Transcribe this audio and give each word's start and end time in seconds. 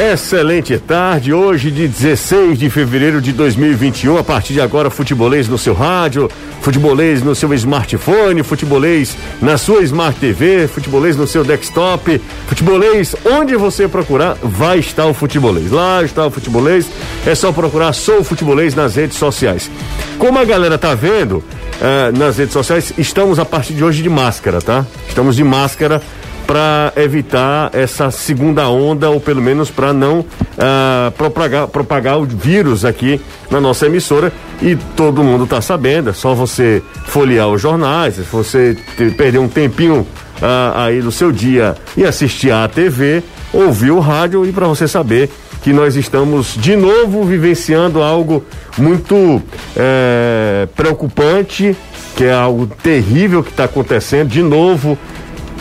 Excelente 0.00 0.76
tarde, 0.76 1.32
hoje 1.32 1.70
de 1.70 1.86
16 1.86 2.58
de 2.58 2.68
fevereiro 2.68 3.20
de 3.20 3.32
2021. 3.32 4.18
A 4.18 4.24
partir 4.24 4.52
de 4.52 4.60
agora, 4.60 4.90
futebolês 4.90 5.46
no 5.46 5.56
seu 5.56 5.72
rádio, 5.72 6.28
futebolês 6.60 7.22
no 7.22 7.32
seu 7.32 7.54
smartphone, 7.54 8.42
futebolês 8.42 9.16
na 9.40 9.56
sua 9.56 9.82
Smart 9.82 10.18
TV, 10.18 10.66
futebolês 10.66 11.16
no 11.16 11.28
seu 11.28 11.44
desktop, 11.44 12.20
futebolês 12.48 13.14
onde 13.24 13.54
você 13.54 13.86
procurar, 13.86 14.36
vai 14.42 14.80
estar 14.80 15.06
o 15.06 15.14
futebolês. 15.14 15.70
Lá 15.70 16.02
está 16.02 16.26
o 16.26 16.30
futebolês, 16.30 16.88
é 17.24 17.34
só 17.36 17.52
procurar 17.52 17.92
Sou 17.92 18.24
Futebolês 18.24 18.74
nas 18.74 18.96
redes 18.96 19.16
sociais. 19.16 19.70
Como 20.18 20.40
a 20.40 20.44
galera 20.44 20.76
tá 20.76 20.92
vendo 20.96 21.34
uh, 21.34 22.18
nas 22.18 22.36
redes 22.36 22.52
sociais, 22.52 22.92
estamos 22.98 23.38
a 23.38 23.44
partir 23.44 23.74
de 23.74 23.84
hoje 23.84 24.02
de 24.02 24.08
máscara, 24.08 24.60
tá? 24.60 24.84
Estamos 25.08 25.36
de 25.36 25.44
máscara 25.44 26.02
para 26.46 26.92
evitar 26.96 27.70
essa 27.72 28.10
segunda 28.10 28.68
onda, 28.68 29.10
ou 29.10 29.20
pelo 29.20 29.40
menos 29.40 29.70
para 29.70 29.92
não 29.92 30.20
uh, 30.20 31.10
propagar, 31.16 31.68
propagar 31.68 32.18
o 32.18 32.24
vírus 32.24 32.84
aqui 32.84 33.20
na 33.50 33.60
nossa 33.60 33.86
emissora. 33.86 34.32
E 34.62 34.76
todo 34.96 35.24
mundo 35.24 35.44
está 35.44 35.60
sabendo, 35.60 36.10
é 36.10 36.12
só 36.12 36.34
você 36.34 36.82
folhear 37.06 37.48
os 37.48 37.60
jornais, 37.60 38.14
se 38.14 38.22
você 38.22 38.76
perder 39.16 39.38
um 39.38 39.48
tempinho 39.48 40.00
uh, 40.00 40.76
aí 40.76 41.00
do 41.00 41.10
seu 41.10 41.32
dia 41.32 41.74
e 41.96 42.04
assistir 42.04 42.50
à 42.50 42.68
TV, 42.68 43.22
ouvir 43.52 43.90
o 43.90 44.00
rádio 44.00 44.46
e 44.46 44.52
para 44.52 44.66
você 44.66 44.86
saber 44.86 45.30
que 45.62 45.72
nós 45.72 45.96
estamos 45.96 46.54
de 46.60 46.76
novo 46.76 47.24
vivenciando 47.24 48.02
algo 48.02 48.44
muito 48.76 49.42
é, 49.74 50.68
preocupante, 50.76 51.74
que 52.14 52.24
é 52.24 52.32
algo 52.32 52.66
terrível 52.66 53.42
que 53.42 53.48
está 53.48 53.64
acontecendo. 53.64 54.28
De 54.28 54.42
novo, 54.42 54.98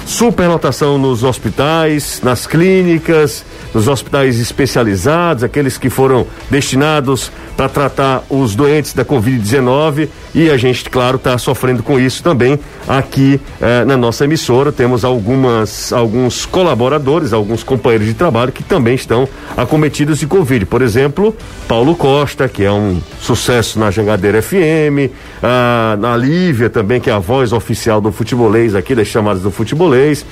superlotação 0.05 0.97
nos 0.97 1.23
hospitais, 1.23 2.21
nas 2.23 2.45
clínicas, 2.45 3.45
nos 3.73 3.87
hospitais 3.87 4.39
especializados, 4.39 5.43
aqueles 5.43 5.77
que 5.77 5.89
foram 5.89 6.27
destinados 6.49 7.31
para 7.55 7.69
tratar 7.69 8.23
os 8.29 8.55
doentes 8.55 8.93
da 8.93 9.05
Covid-19 9.05 10.09
e 10.33 10.49
a 10.49 10.57
gente, 10.57 10.89
claro, 10.89 11.17
está 11.17 11.37
sofrendo 11.37 11.83
com 11.83 11.99
isso 11.99 12.23
também 12.23 12.59
aqui 12.87 13.39
eh, 13.61 13.85
na 13.85 13.95
nossa 13.95 14.25
emissora. 14.25 14.71
Temos 14.71 15.05
algumas, 15.05 15.93
alguns 15.93 16.45
colaboradores, 16.45 17.33
alguns 17.33 17.63
companheiros 17.63 18.07
de 18.07 18.13
trabalho 18.13 18.51
que 18.51 18.63
também 18.63 18.95
estão 18.95 19.27
acometidos 19.55 20.19
de 20.19 20.27
Covid. 20.27 20.65
Por 20.65 20.81
exemplo, 20.81 21.35
Paulo 21.67 21.95
Costa, 21.95 22.49
que 22.49 22.63
é 22.63 22.71
um 22.71 22.99
sucesso 23.21 23.79
na 23.79 23.91
Jangadeira 23.91 24.41
FM, 24.41 25.11
a, 25.41 25.97
a 26.13 26.17
Lívia 26.17 26.69
também, 26.69 26.99
que 26.99 27.09
é 27.09 27.13
a 27.13 27.19
voz 27.19 27.53
oficial 27.53 28.01
do 28.01 28.11
futebolês 28.11 28.75
aqui, 28.75 28.95
das 28.95 29.07
chamadas 29.07 29.43
do 29.43 29.51
futebolês 29.51 30.25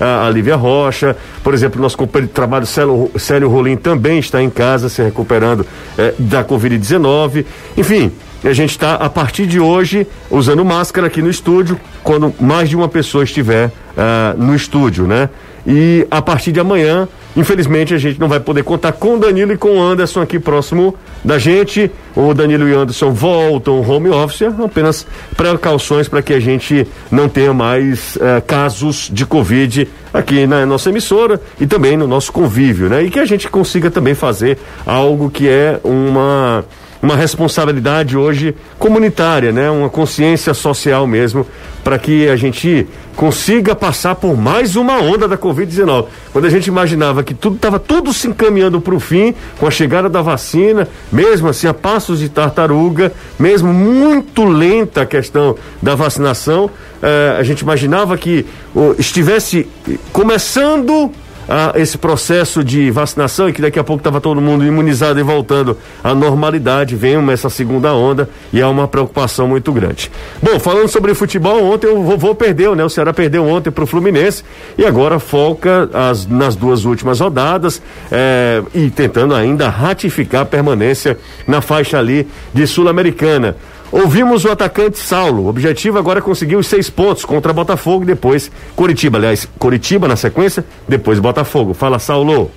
a, 0.00 0.26
a 0.26 0.30
Lívia 0.30 0.56
Rocha, 0.56 1.16
por 1.42 1.54
exemplo, 1.54 1.80
nosso 1.80 1.96
companheiro 1.96 2.28
de 2.28 2.34
trabalho 2.34 2.66
Célio, 2.66 3.10
Célio 3.18 3.48
Rolim 3.48 3.76
também 3.76 4.18
está 4.18 4.42
em 4.42 4.50
casa 4.50 4.88
se 4.88 5.02
recuperando 5.02 5.66
eh, 5.98 6.14
da 6.18 6.44
Covid-19. 6.44 7.44
Enfim, 7.76 8.12
a 8.48 8.52
gente 8.52 8.70
está 8.70 8.94
a 8.94 9.08
partir 9.08 9.46
de 9.46 9.58
hoje 9.58 10.06
usando 10.30 10.64
máscara 10.64 11.06
aqui 11.06 11.20
no 11.20 11.30
estúdio 11.30 11.78
quando 12.02 12.32
mais 12.40 12.68
de 12.68 12.76
uma 12.76 12.88
pessoa 12.88 13.24
estiver 13.24 13.66
uh, 13.66 14.40
no 14.40 14.54
estúdio, 14.54 15.06
né? 15.06 15.28
E 15.66 16.06
a 16.12 16.22
partir 16.22 16.52
de 16.52 16.60
amanhã, 16.60 17.08
infelizmente, 17.36 17.92
a 17.92 17.98
gente 17.98 18.20
não 18.20 18.28
vai 18.28 18.38
poder 18.38 18.62
contar 18.62 18.92
com 18.92 19.16
o 19.16 19.18
Danilo 19.18 19.52
e 19.52 19.56
com 19.56 19.78
o 19.78 19.82
Anderson 19.82 20.20
aqui 20.20 20.38
próximo 20.38 20.94
da 21.24 21.40
gente. 21.40 21.90
O 22.14 22.32
Danilo 22.32 22.68
e 22.68 22.72
o 22.72 22.78
Anderson 22.78 23.10
voltam 23.10 23.80
home 23.80 24.08
office, 24.08 24.42
apenas 24.42 25.04
precauções 25.36 26.08
para 26.08 26.22
que 26.22 26.32
a 26.32 26.38
gente 26.38 26.86
não 27.10 27.28
tenha 27.28 27.52
mais 27.52 28.14
uh, 28.14 28.40
casos 28.46 29.10
de 29.12 29.26
Covid 29.26 29.88
aqui 30.14 30.46
na 30.46 30.64
nossa 30.64 30.90
emissora 30.90 31.40
e 31.60 31.66
também 31.66 31.96
no 31.96 32.06
nosso 32.06 32.32
convívio, 32.32 32.88
né? 32.88 33.02
E 33.02 33.10
que 33.10 33.18
a 33.18 33.24
gente 33.24 33.48
consiga 33.50 33.90
também 33.90 34.14
fazer 34.14 34.56
algo 34.86 35.28
que 35.28 35.48
é 35.48 35.80
uma 35.82 36.64
uma 37.06 37.16
responsabilidade 37.16 38.16
hoje 38.16 38.52
comunitária, 38.80 39.52
né? 39.52 39.70
Uma 39.70 39.88
consciência 39.88 40.52
social 40.52 41.06
mesmo, 41.06 41.46
para 41.84 42.00
que 42.00 42.28
a 42.28 42.34
gente 42.34 42.84
consiga 43.14 43.76
passar 43.76 44.16
por 44.16 44.36
mais 44.36 44.74
uma 44.74 45.00
onda 45.00 45.28
da 45.28 45.38
Covid-19. 45.38 46.06
Quando 46.32 46.46
a 46.46 46.50
gente 46.50 46.66
imaginava 46.66 47.22
que 47.22 47.32
tudo 47.32 47.54
estava 47.54 47.78
tudo 47.78 48.12
se 48.12 48.26
encaminhando 48.26 48.80
para 48.80 48.92
o 48.92 48.98
fim, 48.98 49.32
com 49.56 49.68
a 49.68 49.70
chegada 49.70 50.08
da 50.08 50.20
vacina, 50.20 50.88
mesmo 51.12 51.48
assim 51.48 51.68
a 51.68 51.72
passos 51.72 52.18
de 52.18 52.28
tartaruga, 52.28 53.12
mesmo 53.38 53.72
muito 53.72 54.44
lenta 54.44 55.02
a 55.02 55.06
questão 55.06 55.54
da 55.80 55.94
vacinação, 55.94 56.68
eh, 57.00 57.36
a 57.38 57.42
gente 57.44 57.60
imaginava 57.60 58.18
que 58.18 58.44
oh, 58.74 58.96
estivesse 58.98 59.68
começando 60.12 61.12
a 61.48 61.72
esse 61.76 61.96
processo 61.96 62.64
de 62.64 62.90
vacinação 62.90 63.48
e 63.48 63.52
que 63.52 63.62
daqui 63.62 63.78
a 63.78 63.84
pouco 63.84 64.00
estava 64.00 64.20
todo 64.20 64.40
mundo 64.40 64.64
imunizado 64.64 65.18
e 65.18 65.22
voltando 65.22 65.76
à 66.02 66.14
normalidade, 66.14 66.96
vem 66.96 67.16
essa 67.30 67.48
segunda 67.48 67.92
onda 67.94 68.28
e 68.52 68.60
é 68.60 68.66
uma 68.66 68.86
preocupação 68.88 69.48
muito 69.48 69.72
grande. 69.72 70.10
Bom, 70.42 70.58
falando 70.58 70.88
sobre 70.88 71.14
futebol, 71.14 71.72
ontem 71.72 71.86
o 71.86 72.02
vovô 72.02 72.34
perdeu, 72.34 72.74
né? 72.74 72.84
O 72.84 72.90
Ceará 72.90 73.12
perdeu 73.12 73.46
ontem 73.46 73.70
para 73.70 73.84
o 73.84 73.86
Fluminense 73.86 74.44
e 74.76 74.84
agora 74.84 75.18
foca 75.18 75.88
as, 75.92 76.26
nas 76.26 76.56
duas 76.56 76.84
últimas 76.84 77.20
rodadas 77.20 77.80
é, 78.10 78.62
e 78.74 78.90
tentando 78.90 79.34
ainda 79.34 79.68
ratificar 79.68 80.42
a 80.42 80.46
permanência 80.46 81.18
na 81.46 81.60
faixa 81.60 81.98
ali 81.98 82.26
de 82.52 82.66
Sul-Americana. 82.66 83.56
Ouvimos 83.92 84.44
o 84.44 84.50
atacante 84.50 84.98
Saulo. 84.98 85.44
O 85.44 85.48
objetivo 85.48 85.98
agora 85.98 86.18
é 86.18 86.22
conseguir 86.22 86.56
os 86.56 86.66
seis 86.66 86.90
pontos 86.90 87.24
contra 87.24 87.52
Botafogo 87.52 88.02
e 88.02 88.06
depois 88.06 88.50
Curitiba. 88.74 89.18
Aliás, 89.18 89.48
Curitiba 89.58 90.08
na 90.08 90.16
sequência, 90.16 90.64
depois 90.88 91.18
Botafogo. 91.18 91.72
Fala, 91.72 91.98
Saulo. 91.98 92.50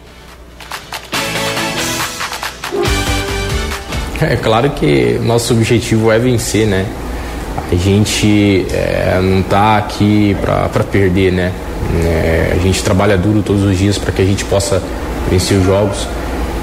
É 4.21 4.35
claro 4.35 4.71
que 4.71 5.17
nosso 5.23 5.53
objetivo 5.53 6.11
é 6.11 6.19
vencer, 6.19 6.67
né? 6.67 6.85
A 7.71 7.75
gente 7.75 8.65
é, 8.71 9.19
não 9.21 9.39
está 9.39 9.77
aqui 9.77 10.35
para 10.41 10.83
perder, 10.83 11.31
né? 11.31 11.53
É, 12.03 12.53
a 12.53 12.57
gente 12.57 12.83
trabalha 12.83 13.17
duro 13.17 13.41
todos 13.41 13.63
os 13.63 13.77
dias 13.77 13.97
para 13.97 14.11
que 14.11 14.21
a 14.21 14.25
gente 14.25 14.43
possa 14.45 14.81
vencer 15.29 15.57
os 15.57 15.65
jogos. 15.65 16.07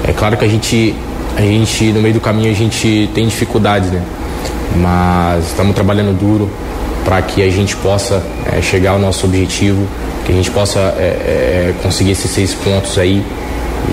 É 0.07 0.11
claro 0.11 0.37
que 0.37 0.45
a 0.45 0.47
gente, 0.47 0.93
a 1.35 1.41
gente 1.41 1.91
no 1.91 2.01
meio 2.01 2.13
do 2.13 2.19
caminho 2.19 2.51
a 2.51 2.53
gente 2.53 3.09
tem 3.15 3.25
dificuldades, 3.25 3.89
né? 3.89 4.03
Mas 4.81 5.47
estamos 5.47 5.75
trabalhando 5.75 6.17
duro 6.17 6.49
para 7.03 7.21
que 7.21 7.41
a 7.41 7.49
gente 7.49 7.75
possa 7.77 8.21
é, 8.45 8.61
chegar 8.61 8.91
ao 8.91 8.99
nosso 8.99 9.25
objetivo, 9.25 9.87
que 10.25 10.31
a 10.31 10.35
gente 10.35 10.51
possa 10.51 10.79
é, 10.97 11.01
é, 11.01 11.73
conseguir 11.81 12.11
esses 12.11 12.29
seis 12.29 12.53
pontos 12.53 12.97
aí 12.97 13.23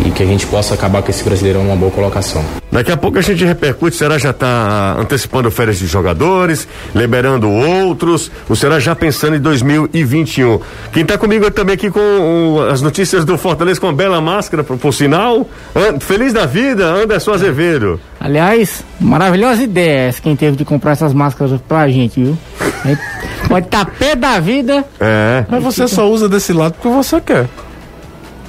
e 0.04 0.10
que 0.10 0.22
a 0.22 0.26
gente 0.26 0.46
possa 0.46 0.74
acabar 0.74 1.02
com 1.02 1.10
esse 1.10 1.22
brasileirão 1.22 1.62
numa 1.62 1.76
boa 1.76 1.90
colocação. 1.90 2.44
Daqui 2.70 2.90
a 2.90 2.96
pouco 2.96 3.18
a 3.18 3.22
gente 3.22 3.44
repercute, 3.44 3.96
será 3.96 4.18
já 4.18 4.30
está 4.30 4.96
antecipando 4.98 5.50
férias 5.50 5.78
de 5.78 5.86
jogadores, 5.86 6.66
liberando 6.94 7.48
outros, 7.48 8.30
o 8.48 8.56
será 8.56 8.80
já 8.80 8.94
pensando 8.94 9.36
em 9.36 9.40
2021. 9.40 10.60
Quem 10.92 11.02
está 11.02 11.16
comigo 11.16 11.50
também 11.50 11.74
aqui 11.74 11.90
com 11.90 12.00
um, 12.00 12.60
as 12.68 12.82
notícias 12.82 13.24
do 13.24 13.38
Fortaleza 13.38 13.80
com 13.80 13.88
a 13.88 13.92
bela 13.92 14.20
máscara, 14.20 14.64
por, 14.64 14.76
por 14.76 14.92
sinal, 14.92 15.46
feliz 16.00 16.32
da 16.32 16.46
vida, 16.46 16.84
Anderson 16.86 17.32
Azevedo. 17.32 18.00
Aliás, 18.20 18.82
maravilhosa 19.00 19.62
ideia 19.62 20.08
essa 20.08 20.20
quem 20.20 20.34
teve 20.34 20.56
de 20.56 20.64
comprar 20.64 20.92
essas 20.92 21.12
máscaras 21.12 21.60
pra 21.68 21.88
gente, 21.88 22.20
viu? 22.22 22.38
Pode 23.48 23.66
estar 23.66 23.84
tá 23.84 23.90
pé 23.98 24.16
da 24.16 24.40
vida. 24.40 24.84
É. 24.98 25.44
Mas 25.48 25.62
você 25.62 25.86
só 25.86 26.10
usa 26.10 26.28
desse 26.28 26.52
lado 26.52 26.74
porque 26.74 26.88
você 26.88 27.20
quer. 27.20 27.48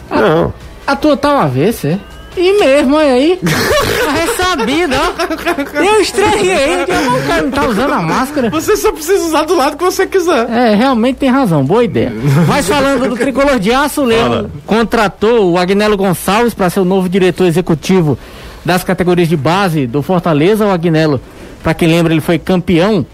Não. 0.09 0.53
A 0.87 0.95
tua 0.95 1.17
tá 1.17 1.33
uma 1.33 1.47
vez, 1.47 1.83
é? 1.83 1.99
E 2.37 2.59
mesmo, 2.59 2.95
olha 2.95 3.13
aí. 3.13 3.39
é 3.41 4.43
sabido, 4.43 4.93
ó. 4.93 5.81
Eu 5.81 6.01
estranhei, 6.01 6.83
o 6.83 7.27
cara 7.27 7.41
não 7.43 7.51
tá 7.51 7.65
usando 7.65 7.93
a 7.93 8.01
máscara. 8.01 8.49
Você 8.49 8.75
só 8.75 8.91
precisa 8.91 9.23
usar 9.25 9.43
do 9.43 9.55
lado 9.55 9.77
que 9.77 9.83
você 9.83 10.05
quiser. 10.05 10.49
É, 10.49 10.75
realmente 10.75 11.17
tem 11.17 11.29
razão, 11.29 11.63
boa 11.63 11.83
ideia. 11.83 12.11
Mas 12.47 12.67
falando 12.67 13.09
do 13.09 13.15
tricolor 13.15 13.57
de 13.57 13.71
aço, 13.71 14.01
o 14.01 14.05
Leão 14.05 14.49
contratou 14.65 15.53
o 15.53 15.57
Agnelo 15.57 15.95
Gonçalves 15.95 16.53
para 16.53 16.69
ser 16.69 16.81
o 16.81 16.85
novo 16.85 17.07
diretor 17.07 17.45
executivo 17.45 18.17
das 18.65 18.83
categorias 18.83 19.29
de 19.29 19.37
base 19.37 19.87
do 19.87 20.01
Fortaleza. 20.01 20.65
O 20.65 20.71
Agnelo, 20.71 21.21
para 21.63 21.73
quem 21.73 21.87
lembra, 21.87 22.11
ele 22.11 22.21
foi 22.21 22.37
campeão 22.37 23.05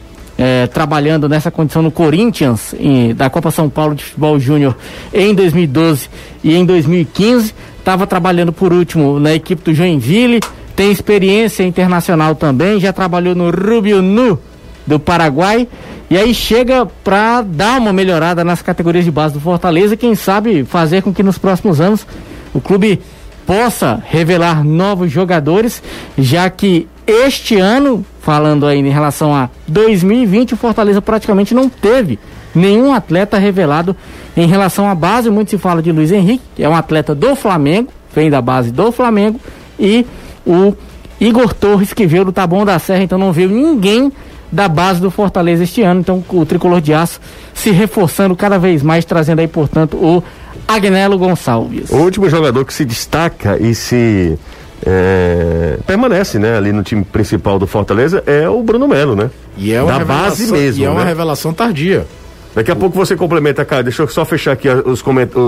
é, 0.42 0.66
trabalhando 0.66 1.30
nessa 1.30 1.52
condição 1.52 1.84
no 1.84 1.92
Corinthians, 1.92 2.74
em, 2.80 3.14
da 3.14 3.30
Copa 3.30 3.52
São 3.52 3.70
Paulo 3.70 3.94
de 3.94 4.04
Futebol 4.04 4.40
Júnior 4.40 4.76
em 5.14 5.36
2012 5.36 6.10
e 6.44 6.56
em 6.56 6.66
2015. 6.66 7.54
Estava 7.78 8.08
trabalhando 8.08 8.52
por 8.52 8.74
último 8.74 9.20
na 9.20 9.36
equipe 9.36 9.62
do 9.64 9.72
Joinville, 9.72 10.40
tem 10.76 10.92
experiência 10.92 11.64
internacional 11.64 12.34
também, 12.34 12.80
já 12.80 12.92
trabalhou 12.92 13.36
no 13.36 13.52
Rubio 13.52 14.02
Nu 14.02 14.40
do 14.86 15.00
Paraguai. 15.00 15.68
E 16.10 16.18
aí 16.18 16.34
chega 16.34 16.88
para 17.04 17.44
dar 17.44 17.80
uma 17.80 17.94
melhorada 17.94 18.44
nas 18.44 18.64
categorias 18.64 19.06
de 19.06 19.12
base 19.12 19.36
do 19.36 19.40
Fortaleza, 19.40 19.96
quem 19.96 20.16
sabe 20.16 20.66
fazer 20.66 21.04
com 21.04 21.14
que 21.14 21.22
nos 21.22 21.38
próximos 21.38 21.80
anos 21.80 22.06
o 22.52 22.60
clube 22.60 23.00
possa 23.46 24.02
revelar 24.08 24.64
novos 24.64 25.12
jogadores, 25.12 25.84
já 26.18 26.50
que 26.50 26.88
este 27.12 27.58
ano, 27.58 28.06
falando 28.22 28.66
aí 28.66 28.80
em 28.80 28.90
relação 28.90 29.36
a 29.36 29.50
2020, 29.68 30.54
o 30.54 30.58
Fortaleza 30.58 31.02
praticamente 31.02 31.54
não 31.54 31.70
teve 31.70 32.20
nenhum 32.54 32.94
atleta 32.94 33.38
revelado 33.38 33.96
em 34.36 34.48
relação 34.48 34.90
à 34.90 34.96
base. 34.96 35.30
Muito 35.30 35.52
se 35.52 35.58
fala 35.58 35.82
de 35.82 35.92
Luiz 35.92 36.12
Henrique, 36.12 36.44
que 36.56 36.64
é 36.64 36.70
um 36.70 36.76
atleta 36.76 37.14
do 37.14 37.36
Flamengo, 37.36 37.90
vem 38.14 38.30
da 38.30 38.42
base 38.42 38.72
do 38.72 38.92
Flamengo, 38.92 39.40
e 39.80 40.06
o 40.46 40.74
Igor 41.20 41.54
Torres, 41.54 41.94
que 41.94 42.08
veio 42.08 42.26
do 42.26 42.32
Taboão 42.32 42.66
da 42.66 42.80
Serra, 42.80 43.04
então 43.04 43.18
não 43.18 43.32
veio 43.32 43.50
ninguém 43.50 44.12
da 44.52 44.68
base 44.68 45.00
do 45.00 45.10
Fortaleza 45.10 45.64
este 45.64 45.82
ano. 45.82 46.02
Então 46.02 46.24
o 46.30 46.46
tricolor 46.46 46.82
de 46.82 46.94
aço 46.94 47.20
se 47.54 47.72
reforçando 47.72 48.36
cada 48.36 48.58
vez 48.58 48.84
mais, 48.84 49.06
trazendo 49.06 49.40
aí, 49.40 49.48
portanto, 49.48 49.98
o 49.98 50.24
Agnelo 50.68 51.18
Gonçalves. 51.18 51.90
O 51.90 51.98
último 51.98 52.30
jogador 52.30 52.66
que 52.66 52.74
se 52.74 52.84
destaca 52.84 53.58
e 53.60 53.74
se 53.74 54.38
é, 54.86 55.78
permanece 55.86 56.40
né, 56.40 56.58
ali 56.58 56.72
no 56.72 56.84
time 56.84 57.04
principal 57.04 57.60
do 57.60 57.68
Fortaleza 57.68 58.24
é 58.26 58.50
o 58.50 58.62
Bruno 58.64 58.88
Melo, 58.88 59.16
né? 59.16 59.30
E 59.58 59.74
é 59.74 59.82
uma 59.82 60.00
da 60.00 60.06
base 60.06 60.52
mesmo. 60.52 60.84
E 60.84 60.86
é 60.86 60.90
uma 60.90 61.02
né? 61.02 61.10
revelação 61.10 61.54
tardia. 61.54 62.06
Daqui 62.54 62.72
a 62.72 62.76
pouco 62.76 62.98
você 62.98 63.16
complementa, 63.16 63.64
cara. 63.64 63.84
Deixa 63.84 64.04
eu 64.04 64.08
só 64.08 64.26
fechar 64.26 64.52
aqui 64.52 64.68
os, 64.70 65.04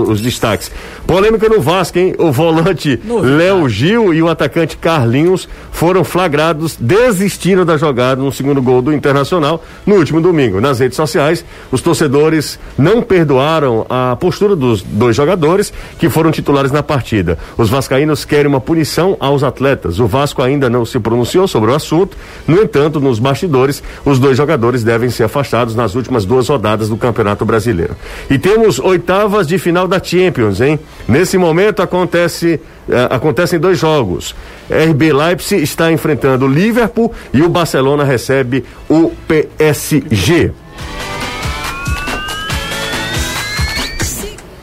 os 0.08 0.20
destaques. 0.20 0.70
Polêmica 1.06 1.48
no 1.48 1.60
Vasco, 1.60 1.98
hein? 1.98 2.14
O 2.18 2.32
volante 2.32 3.00
Léo 3.06 3.68
Gil 3.68 4.14
e 4.14 4.22
o 4.22 4.28
atacante 4.28 4.76
Carlinhos 4.76 5.48
foram 5.70 6.02
flagrados 6.04 6.76
desistindo 6.78 7.64
da 7.64 7.76
jogada 7.76 8.22
no 8.22 8.32
segundo 8.32 8.62
gol 8.62 8.80
do 8.80 8.92
Internacional 8.92 9.62
no 9.86 9.96
último 9.96 10.20
domingo. 10.20 10.60
Nas 10.60 10.78
redes 10.78 10.96
sociais, 10.96 11.44
os 11.70 11.82
torcedores 11.82 12.58
não 12.78 13.02
perdoaram 13.02 13.86
a 13.88 14.16
postura 14.16 14.56
dos 14.56 14.82
dois 14.82 15.14
jogadores 15.14 15.72
que 15.98 16.08
foram 16.08 16.30
titulares 16.30 16.72
na 16.72 16.82
partida. 16.82 17.38
Os 17.56 17.68
vascaínos 17.68 18.24
querem 18.24 18.46
uma 18.46 18.60
punição 18.60 19.16
aos 19.20 19.42
atletas. 19.42 20.00
O 20.00 20.06
Vasco 20.06 20.42
ainda 20.42 20.70
não 20.70 20.84
se 20.84 20.98
pronunciou 20.98 21.46
sobre 21.46 21.70
o 21.70 21.74
assunto. 21.74 22.16
No 22.46 22.62
entanto, 22.62 23.00
nos 23.00 23.18
bastidores, 23.18 23.82
os 24.04 24.18
dois 24.18 24.36
jogadores 24.36 24.82
devem 24.82 25.10
ser 25.10 25.24
afastados 25.24 25.74
nas 25.74 25.94
últimas 25.94 26.24
duas 26.24 26.48
rodadas 26.48 26.88
do 26.88 26.93
Campeonato 26.96 27.44
Brasileiro. 27.44 27.96
E 28.28 28.38
temos 28.38 28.78
oitavas 28.78 29.46
de 29.46 29.58
final 29.58 29.86
da 29.86 30.02
Champions, 30.02 30.60
hein? 30.60 30.78
Nesse 31.08 31.36
momento 31.36 31.82
acontece 31.82 32.60
eh, 32.88 33.08
acontecem 33.10 33.58
dois 33.58 33.78
jogos. 33.78 34.34
RB 34.70 35.12
Leipzig 35.12 35.62
está 35.62 35.90
enfrentando 35.92 36.46
o 36.46 36.48
Liverpool 36.48 37.12
e 37.32 37.42
o 37.42 37.48
Barcelona 37.48 38.04
recebe 38.04 38.64
o 38.88 39.10
PSG. 39.26 40.52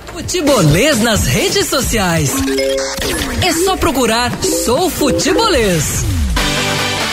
Futebolês 0.05 1.01
nas 1.01 1.25
redes 1.25 1.67
sociais. 1.67 2.31
É 3.45 3.51
só 3.51 3.75
procurar 3.75 4.31
Sou 4.41 4.89
Futebolês. 4.89 6.20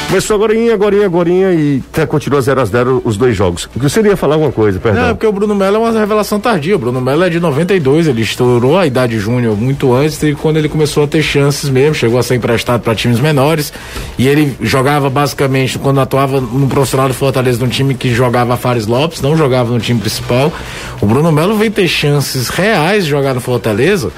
Começou 0.08 0.36
agorinha, 0.36 0.72
agorinha, 0.72 1.04
agorinha 1.04 1.52
e 1.52 1.82
tá, 1.92 2.06
continua 2.06 2.40
0 2.40 2.62
a 2.62 2.64
0 2.64 3.02
os 3.04 3.18
dois 3.18 3.36
jogos. 3.36 3.68
Você 3.76 4.00
ia 4.00 4.16
falar 4.16 4.36
alguma 4.36 4.50
coisa, 4.50 4.80
perdão. 4.80 5.02
Não, 5.02 5.10
é 5.10 5.12
porque 5.12 5.26
o 5.26 5.32
Bruno 5.32 5.54
Melo 5.54 5.76
é 5.76 5.78
uma 5.80 6.00
revelação 6.00 6.40
tardia. 6.40 6.76
O 6.76 6.78
Bruno 6.78 6.98
Melo 6.98 7.24
é 7.24 7.28
de 7.28 7.38
92, 7.38 8.06
ele 8.06 8.22
estourou 8.22 8.78
a 8.78 8.86
idade 8.86 9.18
júnior 9.18 9.54
muito 9.54 9.92
antes 9.92 10.22
e 10.22 10.34
quando 10.34 10.56
ele 10.56 10.68
começou 10.68 11.04
a 11.04 11.06
ter 11.06 11.22
chances 11.22 11.68
mesmo, 11.68 11.94
chegou 11.94 12.18
a 12.18 12.22
ser 12.22 12.36
emprestado 12.36 12.80
para 12.80 12.94
times 12.94 13.20
menores 13.20 13.70
e 14.18 14.26
ele 14.26 14.56
jogava 14.62 15.10
basicamente 15.10 15.78
quando 15.78 16.00
atuava 16.00 16.40
no 16.40 16.66
profissional 16.68 17.08
do 17.08 17.14
Fortaleza 17.14 17.62
num 17.62 17.68
time 17.68 17.94
que 17.94 18.14
jogava 18.14 18.56
Fares 18.56 18.86
Lopes, 18.86 19.20
não 19.20 19.36
jogava 19.36 19.74
no 19.74 19.78
time 19.78 20.00
principal. 20.00 20.50
O 21.02 21.06
Bruno 21.06 21.30
Melo 21.30 21.54
veio 21.54 21.70
ter 21.70 21.86
chances 21.86 22.48
reais 22.48 23.04
de 23.04 23.10
jogar 23.10 23.34
no 23.34 23.42
Fortaleza 23.42 24.10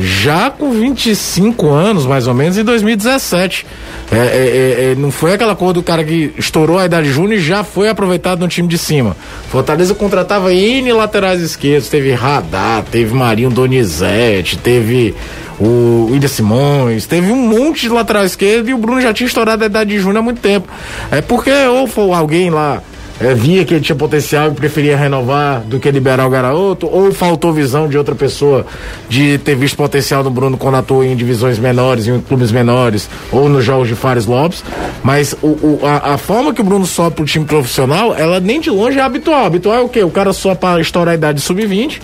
já 0.00 0.50
com 0.50 0.70
25 0.70 1.70
anos, 1.70 2.06
mais 2.06 2.26
ou 2.26 2.34
menos, 2.34 2.58
em 2.58 2.64
2017. 2.64 3.66
É, 4.10 4.16
é, 4.16 4.20
é, 4.20 4.92
é, 4.92 4.94
não 4.94 5.10
foi 5.10 5.32
aquela 5.32 5.56
coisa 5.56 5.74
do 5.74 5.82
cara 5.82 6.04
que 6.04 6.32
estourou 6.38 6.78
a 6.78 6.84
idade 6.84 7.10
júnior 7.10 7.34
e 7.34 7.40
já 7.40 7.64
foi 7.64 7.88
aproveitado 7.88 8.40
no 8.40 8.48
time 8.48 8.68
de 8.68 8.78
cima. 8.78 9.16
Fortaleza 9.50 9.94
contratava 9.94 10.52
N 10.52 10.92
laterais 10.92 11.40
esquerdos, 11.40 11.88
teve 11.88 12.12
Radar, 12.12 12.84
teve 12.84 13.12
Marinho 13.14 13.50
Donizete, 13.50 14.58
teve 14.58 15.14
o 15.58 16.08
William 16.10 16.28
Simões, 16.28 17.06
teve 17.06 17.32
um 17.32 17.48
monte 17.48 17.82
de 17.82 17.88
lateral 17.88 18.24
esquerdo 18.24 18.68
e 18.68 18.74
o 18.74 18.78
Bruno 18.78 19.00
já 19.00 19.12
tinha 19.12 19.26
estourado 19.26 19.64
a 19.64 19.66
idade 19.66 19.90
de 19.90 19.98
júnior 19.98 20.18
há 20.18 20.22
muito 20.22 20.40
tempo. 20.40 20.68
É 21.10 21.20
porque 21.20 21.50
ou 21.66 21.86
foi 21.86 22.12
alguém 22.12 22.50
lá 22.50 22.82
é, 23.20 23.34
via 23.34 23.64
que 23.64 23.74
ele 23.74 23.80
tinha 23.82 23.96
potencial 23.96 24.48
e 24.48 24.54
preferia 24.54 24.96
renovar 24.96 25.60
do 25.62 25.78
que 25.80 25.90
liberar 25.90 26.26
o 26.26 26.30
garoto, 26.30 26.86
ou 26.86 27.12
faltou 27.12 27.52
visão 27.52 27.88
de 27.88 27.96
outra 27.96 28.14
pessoa 28.14 28.66
de 29.08 29.38
ter 29.38 29.54
visto 29.56 29.76
potencial 29.76 30.22
no 30.22 30.30
Bruno 30.30 30.56
quando 30.56 30.76
atuou 30.76 31.02
em 31.04 31.16
divisões 31.16 31.58
menores, 31.58 32.06
em 32.06 32.20
clubes 32.20 32.52
menores, 32.52 33.08
ou 33.32 33.48
nos 33.48 33.64
jogos 33.64 33.88
de 33.88 33.94
Fares 33.94 34.26
Lopes. 34.26 34.62
Mas 35.02 35.34
o, 35.42 35.46
o- 35.48 35.80
a, 35.82 36.14
a 36.14 36.18
forma 36.18 36.52
que 36.52 36.60
o 36.60 36.64
Bruno 36.64 36.84
sobe 36.86 37.16
pro 37.16 37.24
time 37.24 37.44
profissional, 37.44 38.14
ela 38.14 38.38
nem 38.40 38.60
de 38.60 38.70
longe 38.70 38.98
é 38.98 39.02
habitual. 39.02 39.46
Habitual 39.46 39.76
é 39.76 39.80
o 39.80 39.88
quê? 39.88 40.02
O 40.02 40.10
cara 40.10 40.32
só 40.32 40.54
para 40.54 40.80
estourar 40.80 41.12
a 41.12 41.16
idade 41.16 41.40
sub-20. 41.40 42.00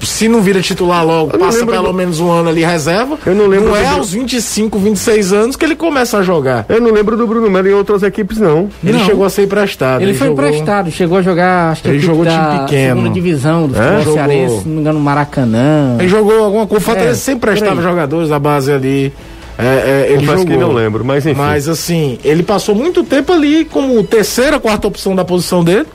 Se 0.00 0.26
não 0.28 0.40
vira 0.42 0.60
titular 0.60 1.04
logo, 1.06 1.38
passa 1.38 1.64
pelo 1.64 1.88
do- 1.88 1.94
menos 1.94 2.18
um 2.20 2.30
ano 2.30 2.48
ali 2.48 2.64
reserva. 2.64 3.18
Eu 3.24 3.34
não 3.34 3.46
lembro 3.46 3.68
Não 3.70 3.76
é 3.76 3.82
do- 3.84 3.96
aos 3.96 4.10
25, 4.12 4.78
26 4.78 5.32
anos 5.32 5.54
que 5.56 5.64
ele 5.64 5.76
começa 5.76 6.18
a 6.18 6.22
jogar. 6.22 6.66
Eu 6.68 6.80
não 6.80 6.90
lembro 6.90 7.16
do 7.16 7.26
Bruno 7.26 7.48
Melo 7.48 7.68
em 7.68 7.72
outras 7.72 8.02
equipes, 8.02 8.38
não. 8.38 8.68
Ele 8.82 8.98
Não. 8.98 9.04
chegou 9.06 9.24
a 9.24 9.30
ser 9.30 9.44
emprestado. 9.44 10.02
Ele 10.02 10.14
foi 10.14 10.26
jogou- 10.28 10.44
emprestado, 10.44 10.90
chegou 10.90 11.18
a 11.18 11.22
jogar, 11.22 11.70
acho 11.72 11.82
que 11.82 11.88
Ele 11.90 12.00
jogou 12.00 12.24
time 12.26 12.58
pequeno. 12.60 12.96
segunda 12.96 13.10
divisão 13.14 13.68
do 13.68 13.80
É? 13.80 13.98
Jogou. 14.00 14.14
cearense, 14.14 14.58
se 14.62 14.68
não 14.68 14.74
me 14.74 14.80
engano, 14.80 14.98
no 14.98 15.04
Maracanã. 15.04 15.96
Ele 15.98 16.08
jogou 16.08 16.44
alguma 16.44 16.66
coisa. 16.66 16.82
O 16.82 16.84
Fortaleza 16.84 17.12
É, 17.12 17.14
sempre 17.14 17.50
prestava 17.50 17.80
jogadores 17.80 18.28
da 18.28 18.38
base 18.38 18.72
ali. 18.72 19.12
É, 19.58 19.64
é, 19.64 20.06
ele 20.08 20.20
Confesso 20.26 20.38
jogou. 20.38 20.46
que 20.46 20.56
não 20.56 20.72
lembro, 20.72 21.04
mas 21.04 21.24
enfim. 21.26 21.38
Mas 21.38 21.68
assim, 21.68 22.18
ele 22.24 22.42
passou 22.42 22.74
muito 22.74 23.04
tempo 23.04 23.32
ali 23.32 23.64
como 23.66 24.02
terceira, 24.02 24.58
quarta 24.58 24.88
opção 24.88 25.14
da 25.14 25.24
posição 25.24 25.62
dele. 25.62 25.86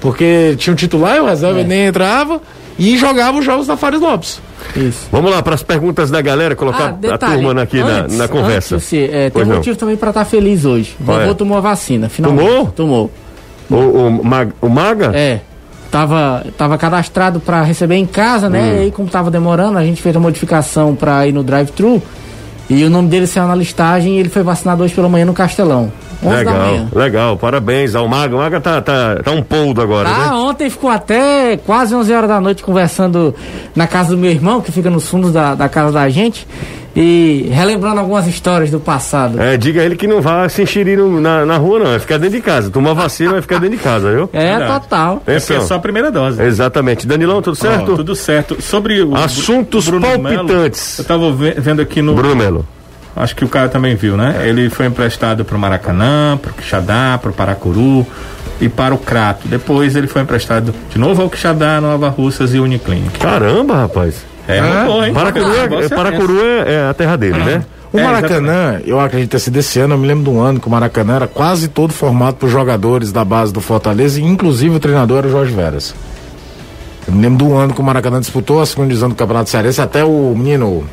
Porque 0.00 0.54
tinha 0.58 0.72
um 0.72 0.76
titular 0.76 1.16
e 1.16 1.20
o 1.20 1.26
reserva 1.26 1.58
É. 1.58 1.60
ele 1.60 1.68
nem 1.68 1.86
entrava. 1.86 2.40
E 2.80 2.96
jogava 2.96 3.38
os 3.38 3.44
jogos 3.44 3.66
da 3.66 3.76
Fares 3.76 4.00
Lopes. 4.00 4.40
Isso. 4.74 5.06
Vamos 5.12 5.30
lá 5.30 5.42
para 5.42 5.54
as 5.54 5.62
perguntas 5.62 6.10
da 6.10 6.20
galera, 6.22 6.56
colocar 6.56 6.84
Ah, 6.84 6.88
a 6.88 6.92
detalhe, 6.92 7.42
turma 7.42 7.62
aqui 7.62 7.78
na- 7.78 7.86
antes- 7.86 8.16
na, 8.18 8.26
conversa. 8.26 8.76
antes, 8.76 8.86
você, 8.88 9.10
é, 9.12 9.30
tem 9.30 9.42
um 9.42 9.46
motivo 9.46 9.76
também 9.76 9.96
pra 9.96 10.08
estar 10.10 10.24
feliz 10.24 10.64
hoje. 10.64 10.96
Qual 11.04 11.18
Vovô 11.18 11.30
é? 11.30 11.34
tomou 11.34 11.58
a 11.58 11.60
vacina, 11.60 12.08
finalmente. 12.08 12.46
Tomou? 12.48 12.66
Tomou. 12.68 13.10
O, 13.70 13.74
o, 13.76 14.24
Mag- 14.24 14.52
o 14.60 14.68
Maga? 14.68 15.12
É. 15.14 15.40
Tava, 15.90 16.44
tava 16.56 16.78
cadastrado 16.78 17.38
pra 17.40 17.62
receber 17.62 17.96
em 17.96 18.06
casa, 18.06 18.48
né? 18.48 18.60
Hum. 18.62 18.76
E 18.76 18.78
aí, 18.84 18.90
como 18.90 19.08
tava 19.08 19.30
demorando, 19.30 19.76
a 19.76 19.84
gente 19.84 20.00
fez 20.00 20.14
a 20.16 20.20
modificação 20.20 20.94
pra 20.94 21.26
ir 21.26 21.32
no 21.32 21.42
drive-thru. 21.42 22.00
E 22.68 22.84
o 22.84 22.88
nome 22.90 23.08
dele 23.08 23.26
saiu 23.26 23.48
na 23.48 23.54
listagem 23.56 24.14
e 24.16 24.20
ele 24.20 24.28
foi 24.28 24.42
vacinado 24.44 24.84
hoje 24.84 24.94
pela 24.94 25.08
manhã 25.08 25.24
no 25.24 25.34
Castelão. 25.34 25.92
11 26.22 26.28
da 26.44 26.50
Legal, 26.50 26.54
manhã. 26.66 26.88
legal, 26.94 27.36
parabéns 27.36 27.94
ao 27.94 28.06
Maga. 28.08 28.34
O 28.36 28.38
Maga 28.38 28.60
tá, 28.60 28.80
tá, 28.80 29.16
tá 29.22 29.30
um 29.30 29.42
poldo 29.42 29.80
agora, 29.80 30.08
Ah, 30.08 30.28
né? 30.30 30.32
ontem 30.34 30.68
ficou 30.68 30.90
até 30.90 31.56
quase 31.56 31.94
11 31.94 32.12
horas 32.12 32.28
da 32.28 32.40
noite 32.40 32.62
conversando 32.62 33.34
na 33.74 33.86
casa 33.86 34.10
do 34.10 34.18
meu 34.18 34.30
irmão, 34.30 34.60
que 34.60 34.70
fica 34.70 34.90
nos 34.90 35.08
fundos 35.08 35.32
da, 35.32 35.54
da 35.54 35.68
casa 35.68 35.92
da 35.92 36.08
gente, 36.10 36.46
e 36.94 37.48
relembrando 37.52 38.00
algumas 38.00 38.26
histórias 38.26 38.70
do 38.70 38.80
passado. 38.80 39.40
É, 39.40 39.56
diga 39.56 39.80
a 39.80 39.84
ele 39.84 39.94
que 39.96 40.06
não 40.08 40.20
vá 40.20 40.48
se 40.48 40.62
enxerir 40.62 40.98
na, 40.98 41.46
na 41.46 41.56
rua, 41.56 41.78
não. 41.78 41.86
Vai 41.86 41.98
ficar 42.00 42.18
dentro 42.18 42.36
de 42.36 42.42
casa. 42.42 42.68
Toma 42.68 42.92
vacina, 42.92 43.30
vai 43.32 43.40
ficar 43.42 43.58
dentro 43.60 43.76
de 43.78 43.82
casa, 43.82 44.10
viu? 44.10 44.28
É, 44.32 44.56
Verdade. 44.58 44.80
total. 44.80 45.12
É 45.26 45.38
porque 45.38 45.52
é 45.52 45.56
Então, 45.56 45.66
só 45.68 45.74
a 45.76 45.78
primeira 45.78 46.10
dose. 46.10 46.42
Exatamente. 46.42 47.06
Danilão, 47.06 47.40
tudo 47.40 47.54
certo? 47.56 47.92
Ó, 47.92 47.96
tudo 47.96 48.14
certo. 48.16 48.60
Sobre 48.60 49.00
o 49.02 49.14
Assuntos 49.14 49.86
Bruno 49.86 50.06
Melo, 50.18 50.22
palpitantes. 50.48 50.98
eu 50.98 51.04
tava 51.04 51.30
ve- 51.32 51.54
vendo 51.58 51.80
aqui 51.80 52.02
no. 52.02 52.12
Bruno 52.14 52.34
Melo. 52.34 52.66
Acho 53.16 53.34
que 53.36 53.44
o 53.44 53.48
cara 53.48 53.68
também 53.68 53.94
viu, 53.96 54.16
né? 54.16 54.42
Ele 54.46 54.70
foi 54.70 54.86
emprestado 54.86 55.44
pro 55.44 55.58
Maracanã, 55.58 56.38
pro 56.40 56.52
Quixadá, 56.54 57.18
pro 57.20 57.32
Paracuru 57.32 58.06
e 58.60 58.68
para 58.68 58.94
o 58.94 58.98
Crato. 58.98 59.48
Depois 59.48 59.96
ele 59.96 60.06
foi 60.06 60.22
emprestado 60.22 60.72
de 60.88 60.98
novo 60.98 61.20
ao 61.22 61.28
Quixadá, 61.28 61.80
Nova 61.80 62.08
Russas 62.08 62.54
e 62.54 62.58
Uniclinic. 62.58 63.18
Caramba, 63.18 63.74
rapaz. 63.82 64.24
É, 64.48 64.58
hein? 64.58 65.12
Paracuru, 65.14 65.44
Ah, 65.50 65.56
é, 65.64 65.68
você 65.68 65.94
Paracuru 65.94 66.40
é, 66.40 66.72
é 66.74 66.88
a 66.88 66.94
terra 66.94 67.16
dele, 67.16 67.38
né? 67.38 67.64
O 67.92 67.98
É, 67.98 68.04
Maracanã, 68.04 68.80
eu 68.86 69.00
acredito 69.00 69.30
ter 69.30 69.40
sido 69.40 69.56
esse 69.56 69.80
ano, 69.80 69.94
eu 69.94 69.98
me 69.98 70.06
lembro 70.06 70.24
de 70.24 70.30
um 70.30 70.40
ano 70.40 70.60
que 70.60 70.66
o 70.68 70.70
Maracanã 70.70 71.16
era 71.16 71.26
quase 71.26 71.66
todo 71.68 71.92
formado 71.92 72.36
por 72.36 72.48
jogadores 72.48 73.10
da 73.10 73.24
base 73.24 73.52
do 73.52 73.60
Fortaleza, 73.60 74.20
e 74.20 74.24
inclusive 74.24 74.76
o 74.76 74.78
treinador 74.80 75.18
era 75.18 75.26
o 75.26 75.30
Jorge 75.30 75.52
Veras. 75.52 75.94
Eu 77.08 77.12
me 77.14 77.20
lembro 77.22 77.44
do 77.46 77.54
ano 77.56 77.74
que 77.74 77.80
o 77.80 77.84
Maracanã 77.84 78.20
disputou 78.20 78.60
a 78.62 78.66
segunda 78.66 78.86
divisão 78.88 79.08
do 79.08 79.16
Campeonato 79.16 79.50
Cearense, 79.50 79.80
até 79.80 80.04
o 80.04 80.32
menino 80.36 80.84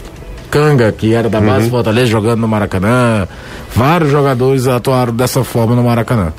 Canga, 0.50 0.92
que 0.92 1.14
era 1.14 1.30
da 1.30 1.42
base 1.42 1.66
do 1.66 1.72
Fortaleza, 1.72 2.08
jogando 2.08 2.40
no 2.40 2.48
Maracanã. 2.48 3.28
Vários 3.76 4.10
jogadores 4.10 4.68
atuaram 4.68 5.14
dessa 5.14 5.44
forma 5.44 5.76
no 5.76 5.84
Maracanã. 5.84 6.34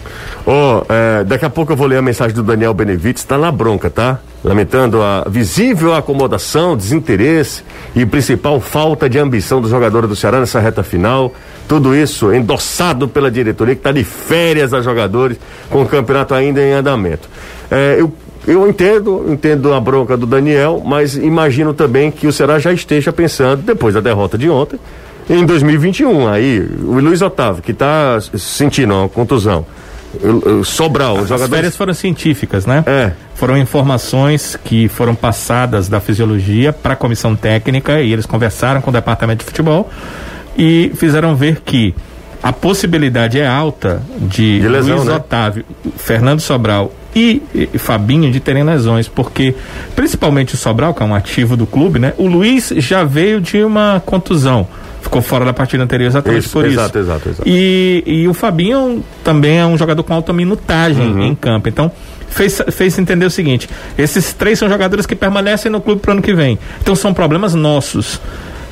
Ó, 0.47 0.83
é, 0.89 1.25
daqui 1.25 1.45
a 1.45 1.51
pouco 1.51 1.73
eu 1.73 1.77
vou 1.77 1.87
ler 1.87 1.99
a 1.99 2.03
mensagem 2.03 2.35
do 2.35 2.43
Daniel 2.43 2.75
Benevides, 2.75 3.23
tá 3.25 3.39
na 3.39 3.53
bronca, 3.53 3.91
tá? 3.91 4.19
Lamentando 4.43 5.03
a 5.03 5.25
visível 5.29 5.95
acomodação, 5.95 6.77
desinteresse 6.77 7.63
e 7.95 8.07
principal 8.07 8.61
falta 8.61 9.09
de 9.09 9.19
ambição 9.19 9.61
do 9.61 9.69
jogador 9.69 10.07
do 10.07 10.17
Ceará 10.17 10.41
nessa 10.41 10.61
reta 10.61 10.83
final. 10.83 11.33
Tudo 11.69 11.95
isso 11.95 12.33
endossado 12.33 13.09
pela 13.09 13.31
diretoria 13.31 13.75
que 13.75 13.81
está 13.81 13.93
de 13.93 14.05
férias 14.05 14.73
a 14.73 14.81
jogadores 14.81 15.39
com 15.69 15.83
o 15.83 15.87
campeonato 15.87 16.35
ainda 16.35 16.63
em 16.63 16.73
andamento. 16.73 17.29
É, 17.71 17.97
eu, 17.99 18.13
eu 18.49 18.67
entendo, 18.67 19.27
entendo 19.29 19.75
a 19.75 19.81
bronca 19.81 20.17
do 20.17 20.25
Daniel, 20.25 20.83
mas 20.85 21.17
imagino 21.17 21.75
também 21.75 22.11
que 22.11 22.27
o 22.27 22.33
Ceará 22.33 22.59
já 22.59 22.73
esteja 22.73 23.13
pensando, 23.13 23.63
depois 23.63 23.95
da 23.95 24.01
derrota 24.01 24.39
de 24.39 24.49
ontem, 24.49 24.81
em 25.29 25.45
2021. 25.45 26.27
Aí, 26.29 26.67
o 26.83 26.99
Luiz 26.99 27.21
Otávio, 27.21 27.63
que 27.63 27.73
está 27.73 28.19
sentindo 28.39 28.95
uma 28.95 29.09
contusão, 29.09 29.67
Sobral, 30.65 31.19
As 31.19 31.29
jogadores. 31.29 31.55
férias 31.55 31.77
foram 31.77 31.93
científicas, 31.93 32.65
né? 32.65 32.83
É. 32.87 33.13
Foram 33.35 33.59
informações 33.59 34.59
que 34.65 34.89
foram 34.89 35.15
passadas 35.15 35.87
da 35.87 36.01
fisiologia 36.01 36.73
para 36.73 36.95
a 36.95 36.97
comissão 36.97 37.37
técnica 37.37 38.01
e 38.01 38.11
eles 38.11 38.25
conversaram 38.25 38.81
com 38.81 38.89
o 38.89 38.93
departamento 38.93 39.41
de 39.41 39.45
futebol 39.45 39.91
e 40.57 40.91
fizeram 40.95 41.37
ver 41.37 41.61
que 41.61 41.95
a 42.43 42.53
possibilidade 42.55 43.39
é 43.39 43.47
alta 43.47 44.03
de, 44.19 44.61
De 44.61 44.69
lesão, 44.69 44.97
Luiz 44.97 45.09
né? 45.09 45.17
Otávio, 45.17 45.65
Fernando 45.99 46.41
Sobral 46.41 46.91
e, 47.15 47.43
e 47.55 47.79
Fabinho 47.79 48.31
de 48.31 48.41
terem 48.41 48.63
lesões, 48.65 49.09
porque 49.09 49.55
principalmente 49.97 50.55
o 50.55 50.57
Sobral, 50.57 50.95
que 50.95 51.03
é 51.03 51.07
um 51.07 51.15
ativo 51.15 51.57
do 51.57 51.67
clube, 51.67 51.99
né? 51.99 52.13
O 52.19 52.27
Luiz 52.27 52.73
já 52.77 53.05
veio 53.05 53.41
de 53.41 53.63
uma 53.63 54.03
contusão. 54.05 54.67
Ficou 55.01 55.23
fora 55.23 55.45
da 55.45 55.53
partida 55.53 55.83
anterior 55.83 56.09
exatamente 56.09 56.45
Isso, 56.45 56.53
por 56.53 56.65
isso. 56.67 56.75
exato, 56.75 56.99
exato, 56.99 57.29
exato. 57.29 57.43
E, 57.49 58.03
e 58.05 58.29
o 58.29 58.35
Fabinho 58.35 59.03
também 59.25 59.59
é 59.59 59.65
um 59.65 59.79
jogador 59.79 60.03
com 60.03 60.13
alta 60.13 60.33
minutagem 60.33 61.07
Uhum. 61.07 61.23
em 61.23 61.35
campo. 61.35 61.69
Então, 61.69 61.91
fez, 62.29 62.61
fez 62.73 62.99
entender 62.99 63.25
o 63.25 63.31
seguinte: 63.31 63.69
esses 63.97 64.33
três 64.33 64.59
são 64.59 64.69
jogadores 64.69 65.07
que 65.07 65.15
permanecem 65.15 65.71
no 65.71 65.81
clube 65.81 66.01
pro 66.01 66.13
ano 66.13 66.21
que 66.21 66.35
vem. 66.35 66.59
Então, 66.83 66.95
são 66.97 67.15
problemas 67.15 67.55
nossos. 67.55 68.21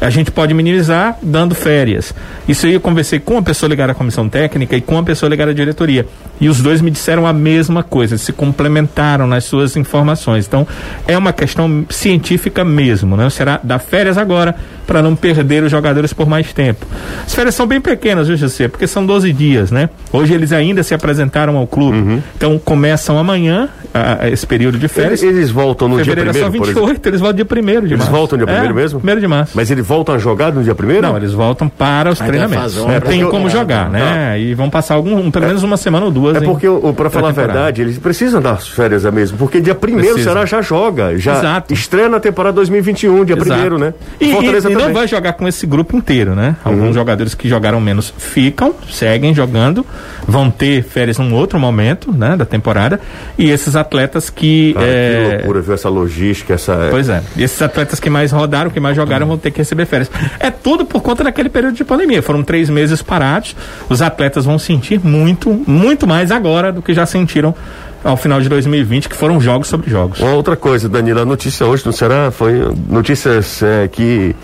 A 0.00 0.10
gente 0.10 0.30
pode 0.30 0.52
minimizar 0.52 1.16
dando 1.22 1.54
férias. 1.54 2.14
Isso 2.46 2.66
aí 2.66 2.74
eu 2.74 2.80
conversei 2.80 3.18
com 3.18 3.38
a 3.38 3.42
pessoa 3.42 3.68
ligada 3.68 3.92
à 3.92 3.94
comissão 3.94 4.28
técnica 4.28 4.76
e 4.76 4.80
com 4.80 4.98
a 4.98 5.02
pessoa 5.02 5.28
ligada 5.30 5.50
à 5.50 5.54
diretoria. 5.54 6.06
E 6.40 6.48
os 6.48 6.60
dois 6.60 6.80
me 6.80 6.90
disseram 6.90 7.26
a 7.26 7.32
mesma 7.32 7.82
coisa, 7.82 8.18
se 8.18 8.32
complementaram 8.32 9.26
nas 9.26 9.44
suas 9.44 9.76
informações. 9.76 10.46
Então, 10.46 10.66
é 11.06 11.16
uma 11.16 11.32
questão 11.32 11.86
científica 11.88 12.64
mesmo, 12.64 13.16
né? 13.16 13.28
Ceará 13.30 13.58
dá 13.62 13.78
férias 13.78 14.18
agora 14.18 14.54
para 14.86 15.02
não 15.02 15.16
perder 15.16 15.62
os 15.62 15.70
jogadores 15.70 16.12
por 16.12 16.28
mais 16.28 16.52
tempo. 16.52 16.86
As 17.26 17.34
férias 17.34 17.54
são 17.54 17.66
bem 17.66 17.80
pequenas, 17.80 18.28
viu, 18.28 18.36
José? 18.36 18.68
Porque 18.68 18.86
são 18.86 19.04
12 19.04 19.32
dias, 19.32 19.70
né? 19.70 19.88
Hoje 20.12 20.34
eles 20.34 20.52
ainda 20.52 20.82
se 20.82 20.94
apresentaram 20.94 21.56
ao 21.56 21.66
clube. 21.66 22.22
Então, 22.36 22.58
começam 22.58 23.18
amanhã 23.18 23.68
a- 23.92 24.24
a 24.24 24.28
esse 24.30 24.46
período 24.46 24.78
de 24.78 24.88
férias. 24.88 25.22
Eles, 25.22 25.36
eles 25.36 25.50
voltam 25.50 25.88
no 25.88 25.96
dia 25.96 26.04
Fevereiro 26.04 26.30
é 26.30 26.32
só 26.32 26.38
primeiro, 26.50 26.58
por 26.64 26.70
exemplo. 26.70 26.86
28, 26.88 27.08
eles 27.08 27.20
voltam 27.20 27.36
dia 27.36 27.44
1 27.46 27.64
de 27.80 27.86
Eles 27.86 27.98
março. 27.98 28.12
voltam 28.12 28.38
dia 28.38 28.44
É, 28.44 28.50
primeiro 28.52 28.74
mesmo? 28.74 29.00
1 29.02 29.20
de 29.20 29.26
março. 29.28 29.52
Mas 29.54 29.70
eles 29.70 29.86
voltam 29.86 30.14
a 30.14 30.18
jogar 30.18 30.52
no 30.52 30.62
dia 30.62 30.74
primeiro? 30.74 31.02
Não, 31.06 31.16
eles 31.16 31.32
voltam 31.32 31.68
para 31.68 32.10
os 32.10 32.20
Aí 32.20 32.26
treinamentos. 32.28 32.76
né? 32.76 33.00
Tem 33.00 33.20
como 33.24 33.48
pré-temporada. 33.48 33.50
jogar, 33.50 33.90
né? 33.90 34.40
E 34.40 34.54
vão 34.54 34.68
passar 34.70 34.94
algum, 34.94 35.16
um- 35.16 35.30
pelo 35.30 35.46
menos 35.46 35.62
uma 35.62 35.76
semana 35.76 36.04
ou 36.06 36.10
duas. 36.10 36.36
É 36.36 36.40
porque, 36.40 36.66
pra 36.96 37.10
falar 37.10 37.28
a 37.28 37.32
verdade, 37.32 37.82
eles 37.82 37.98
precisam 37.98 38.40
das 38.40 38.68
férias 38.68 39.04
é 39.04 39.10
mesmo. 39.10 39.38
Porque 39.38 39.60
dia 39.60 39.74
primeiro 39.74 40.10
o 40.10 40.12
Precisa. 40.14 40.30
Ceará 40.32 40.46
já 40.46 40.60
joga. 40.62 41.16
Já 41.18 41.38
Exato. 41.38 41.72
estreia 41.74 42.08
na 42.08 42.20
temporada 42.20 42.54
2021, 42.56 43.24
dia 43.24 43.34
Exato. 43.36 43.48
primeiro, 43.50 43.78
né? 43.78 43.94
E, 44.20 44.30
e- 44.30 44.32
Fortaleza 44.32 44.70
e 44.70 44.74
não. 44.74 44.86
Uhum. 44.86 44.92
vai 44.92 45.08
jogar 45.08 45.32
com 45.34 45.46
esse 45.48 45.66
grupo 45.66 45.96
inteiro, 45.96 46.34
né? 46.34 46.56
Alguns 46.64 46.94
jogadores 46.94 47.34
que 47.34 47.48
jogaram 47.48 47.80
menos 47.80 48.12
ficam, 48.16 48.74
seguem 48.90 49.34
jogando, 49.34 49.84
vão 50.26 50.50
ter 50.50 50.82
férias 50.82 51.18
num 51.18 51.34
outro 51.34 51.58
momento, 51.58 52.12
né, 52.12 52.36
da 52.36 52.44
temporada. 52.44 53.00
E 53.38 53.50
esses 53.50 53.74
atletas 53.76 53.85
que. 54.34 54.72
Cara, 54.74 54.86
é, 54.86 55.28
Que 55.30 55.34
loucura, 55.36 55.60
viu? 55.60 55.74
Essa 55.74 55.88
logística, 55.88 56.54
essa. 56.54 56.88
Pois 56.90 57.08
é. 57.08 57.22
E 57.36 57.42
esses 57.42 57.60
atletas 57.62 57.98
que 58.00 58.10
mais 58.10 58.32
rodaram, 58.32 58.70
que 58.70 58.80
mais 58.80 58.94
jogaram, 58.96 59.26
vão 59.26 59.38
ter 59.38 59.50
que 59.50 59.58
receber 59.58 59.86
férias. 59.86 60.10
É 60.40 60.50
tudo 60.50 60.84
por 60.84 61.00
conta 61.02 61.24
daquele 61.24 61.48
período 61.48 61.74
de 61.74 61.84
pandemia. 61.84 62.22
Foram 62.22 62.42
três 62.42 62.68
meses 62.68 63.02
parados. 63.02 63.56
Os 63.88 64.02
atletas 64.02 64.44
vão 64.44 64.58
sentir 64.58 65.00
muito, 65.02 65.50
muito 65.66 66.06
mais 66.06 66.30
agora 66.30 66.72
do 66.72 66.82
que 66.82 66.92
já 66.94 67.06
sentiram 67.06 67.54
ao 68.04 68.16
final 68.16 68.40
de 68.40 68.48
2020, 68.48 69.08
que 69.08 69.16
foram 69.16 69.40
jogos 69.40 69.66
sobre 69.68 69.90
jogos. 69.90 70.20
Uma 70.20 70.32
outra 70.34 70.54
coisa, 70.54 70.88
Danilo, 70.88 71.20
a 71.20 71.24
notícia 71.24 71.66
hoje 71.66 71.84
no 71.84 71.92
Ceará 71.92 72.30
foi 72.30 72.62
notícias 72.88 73.62
é, 73.62 73.88
que 73.88 74.34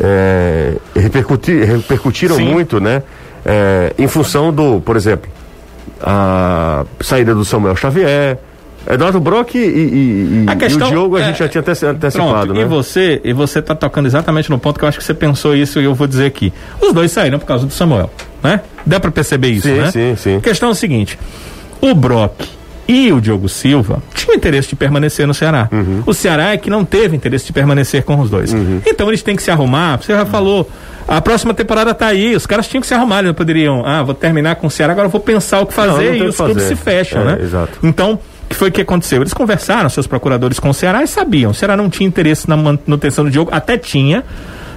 é, 0.00 0.74
repercuti- 0.96 1.62
repercutiram 1.62 2.34
Sim. 2.36 2.46
muito, 2.52 2.80
né? 2.80 3.02
É, 3.44 3.92
em 3.98 4.08
função 4.08 4.52
do, 4.52 4.80
por 4.80 4.96
exemplo, 4.96 5.30
a 6.00 6.84
saída 7.00 7.34
do 7.34 7.44
Samuel 7.44 7.76
Xavier, 7.76 8.38
Eduardo 8.86 9.20
Brock 9.20 9.54
e, 9.54 9.58
e- 9.58 9.62
e- 9.62 10.44
A 10.48 10.52
e 10.54 10.56
questão 10.56 10.88
o 10.88 10.90
Diogo 10.90 11.16
a 11.16 11.20
é- 11.20 11.24
gente 11.24 11.38
já 11.38 11.48
tinha 11.48 11.60
anteci- 11.60 11.86
antecipado, 11.86 12.30
Pronto, 12.46 12.54
né? 12.54 12.62
E 12.62 12.64
você, 12.64 13.20
e 13.24 13.32
você 13.32 13.62
tá 13.62 13.74
tocando 13.74 14.06
exatamente 14.06 14.50
no 14.50 14.58
ponto 14.58 14.78
que 14.78 14.84
eu 14.84 14.88
acho 14.88 14.98
que 14.98 15.04
você 15.04 15.14
pensou 15.14 15.54
isso 15.54 15.80
e 15.80 15.84
eu 15.84 15.94
vou 15.94 16.06
dizer 16.06 16.26
aqui. 16.26 16.52
Os 16.80 16.92
dois 16.92 17.10
saíram 17.12 17.38
por 17.38 17.46
causa 17.46 17.64
do 17.66 17.72
Samuel, 17.72 18.10
né? 18.42 18.60
Dá 18.84 18.98
pra 18.98 19.10
perceber 19.10 19.48
isso, 19.50 19.68
Sim, 19.68 19.74
né? 19.74 19.90
sim, 19.90 20.14
sim. 20.16 20.36
A 20.36 20.40
questão 20.40 20.68
é 20.68 20.72
o 20.72 20.74
seguinte: 20.74 21.18
o 21.80 21.94
Brock 21.94 22.32
e 22.88 23.12
o 23.12 23.20
Diogo 23.20 23.48
Silva 23.48 24.02
tinham 24.14 24.34
interesse 24.36 24.68
de 24.70 24.76
permanecer 24.76 25.26
no 25.26 25.32
Ceará. 25.32 25.68
Uhum. 25.70 26.02
O 26.04 26.12
Ceará 26.12 26.52
é 26.52 26.56
que 26.56 26.68
não 26.68 26.84
teve 26.84 27.14
interesse 27.16 27.46
de 27.46 27.52
permanecer 27.52 28.02
com 28.02 28.18
os 28.18 28.28
dois. 28.28 28.52
Então 28.84 29.08
eles 29.08 29.22
têm 29.22 29.36
que 29.36 29.42
se 29.42 29.50
arrumar. 29.50 29.98
Você 30.02 30.12
já 30.12 30.26
falou. 30.26 30.68
A 31.06 31.20
próxima 31.20 31.52
temporada 31.52 31.92
tá 31.92 32.06
aí, 32.06 32.34
os 32.36 32.46
caras 32.46 32.68
tinham 32.68 32.80
que 32.80 32.86
se 32.86 32.94
arrumar, 32.94 33.18
eles 33.18 33.26
não 33.28 33.34
poderiam, 33.34 33.82
ah, 33.84 34.04
vou 34.04 34.14
terminar 34.14 34.54
com 34.54 34.68
o 34.68 34.70
Ceará, 34.70 34.92
agora 34.92 35.08
vou 35.08 35.20
pensar 35.20 35.60
o 35.60 35.66
que 35.66 35.76
Não, 35.76 35.84
não 35.86 35.94
fazer 35.94 36.10
tem 36.12 36.18
e 36.18 36.22
os 36.28 36.36
que 36.36 36.42
clubes 36.44 36.62
fazer. 36.62 36.76
se 36.76 36.80
fecham, 36.82 37.22
É, 37.22 37.24
né? 37.24 37.38
exato. 37.42 37.72
Então, 37.82 38.20
que 38.52 38.58
foi 38.58 38.70
que 38.70 38.80
aconteceu? 38.80 39.22
Eles 39.22 39.34
conversaram, 39.34 39.88
seus 39.88 40.06
procuradores, 40.06 40.60
com 40.60 40.70
o 40.70 40.74
Ceará 40.74 41.02
e 41.02 41.06
sabiam. 41.06 41.50
O 41.50 41.54
Ceará 41.54 41.76
não 41.76 41.88
tinha 41.88 42.06
interesse 42.06 42.48
na 42.48 42.56
manutenção 42.56 43.24
do 43.24 43.30
Diogo, 43.30 43.50
até 43.52 43.76
tinha. 43.76 44.24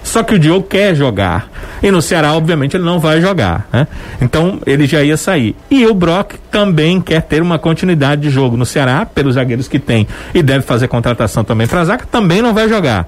Só 0.06 0.22
que 0.22 0.36
o 0.36 0.40
Diogo 0.40 0.68
quer 0.68 0.96
jogar. 0.96 1.50
E 1.82 1.90
no 1.90 2.00
Ceará, 2.00 2.34
obviamente, 2.34 2.78
ele 2.78 2.86
não 2.86 3.00
vai 3.00 3.20
jogar. 3.20 3.68
Né? 3.74 3.88
Então, 4.22 4.62
ele 4.66 4.86
já 4.86 5.04
ia 5.04 5.18
sair. 5.18 5.56
E 5.70 5.86
o 5.88 5.96
Brock 5.96 6.36
também 6.52 7.02
quer 7.02 7.24
ter 7.24 7.42
uma 7.42 7.58
continuidade 7.58 8.22
de 8.22 8.30
jogo 8.30 8.56
no 8.56 8.68
Ceará, 8.68 9.04
pelos 9.04 9.34
zagueiros 9.34 9.68
que 9.68 9.80
tem. 9.80 10.08
E 10.34 10.44
deve 10.44 10.62
fazer 10.62 10.88
contratação 10.88 11.44
também 11.44 11.66
para 11.66 11.84
zaga, 11.84 12.06
também 12.10 12.40
não 12.40 12.54
vai 12.54 12.70
jogar. 12.70 13.08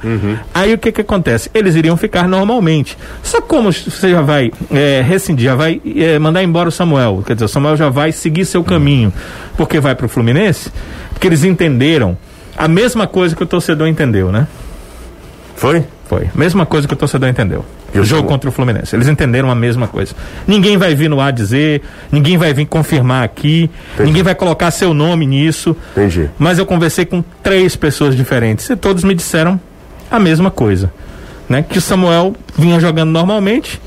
Aí 0.54 0.74
o 0.74 0.78
que 0.78 0.92
que 0.92 1.02
acontece? 1.02 1.52
Eles 1.54 1.76
iriam 1.76 1.96
ficar 1.96 2.28
normalmente. 2.28 2.98
Só 3.22 3.42
como 3.42 3.72
você 3.72 4.10
já 4.10 4.22
vai 4.22 4.52
é, 4.72 5.02
rescindir, 5.08 5.46
já 5.46 5.56
vai 5.56 5.80
é, 5.96 6.18
mandar 6.18 6.44
embora 6.44 6.68
o 6.68 6.72
Samuel. 6.72 7.24
Quer 7.26 7.34
dizer, 7.34 7.46
o 7.46 7.50
Samuel 7.50 7.78
já 7.78 7.90
vai 7.90 8.12
seguir 8.12 8.44
seu 8.44 8.64
caminho. 8.64 9.14
Porque 9.56 9.80
vai 9.80 9.94
pro 9.94 10.10
Fluminense? 10.10 10.72
Porque 11.14 11.28
eles 11.28 11.44
entenderam 11.44 12.18
a 12.58 12.68
mesma 12.68 13.06
coisa 13.06 13.36
que 13.36 13.44
o 13.44 13.46
torcedor 13.46 13.88
entendeu, 13.88 14.32
né? 14.32 14.48
Foi? 15.56 15.86
Foi. 16.08 16.30
Mesma 16.34 16.66
coisa 16.66 16.88
que 16.88 16.94
o 16.94 16.98
torcedor 16.98 17.28
entendeu. 17.28 17.66
E 17.94 18.00
o 18.00 18.04
jogo 18.04 18.28
contra 18.28 18.50
o 18.50 18.54
Fluminense. 18.54 18.96
Eles 18.96 19.08
entenderam 19.08 19.52
a 19.52 19.56
mesma 19.56 19.88
coisa. 19.88 20.16
Ninguém 20.48 20.78
vai 20.78 20.96
vir 20.96 21.10
no 21.10 21.20
ar 21.20 21.34
dizer, 21.34 21.82
ninguém 22.12 22.38
vai 22.38 22.54
vir 22.54 22.66
confirmar 22.66 23.24
aqui, 23.24 23.70
Entendi. 23.94 24.08
ninguém 24.10 24.24
vai 24.24 24.34
colocar 24.36 24.72
seu 24.72 24.94
nome 24.94 25.26
nisso. 25.26 25.76
Entendi. 25.92 26.30
Mas 26.38 26.58
eu 26.60 26.66
conversei 26.66 27.06
com 27.06 27.24
três 27.44 27.76
pessoas 27.76 28.16
diferentes 28.16 28.70
e 28.70 28.76
todos 28.76 29.04
me 29.04 29.14
disseram 29.14 29.60
a 30.10 30.20
mesma 30.20 30.50
coisa. 30.50 30.92
Né? 31.50 31.64
Que 31.68 31.78
o 31.78 31.82
Samuel 31.82 32.36
vinha 32.58 32.80
jogando 32.80 33.10
normalmente 33.12 33.80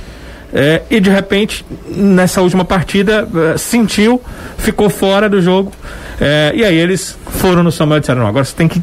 é, 0.53 0.83
e 0.91 0.99
de 0.99 1.09
repente, 1.09 1.65
nessa 1.87 2.43
última 2.43 2.65
partida, 2.65 3.27
é, 3.55 3.57
sentiu, 3.57 4.21
ficou 4.59 4.91
fora 4.91 5.29
do 5.29 5.41
jogo. 5.41 5.73
é, 6.21 6.53
e 6.55 6.65
aí 6.65 6.77
eles 6.77 7.17
foram 7.39 7.63
no 7.63 7.71
Samuel 7.71 7.99
e 7.99 8.01
disseram: 8.01 8.23
não, 8.23 8.29
agora 8.29 8.45
você 8.45 8.55
tem 8.55 8.67
que 8.69 8.83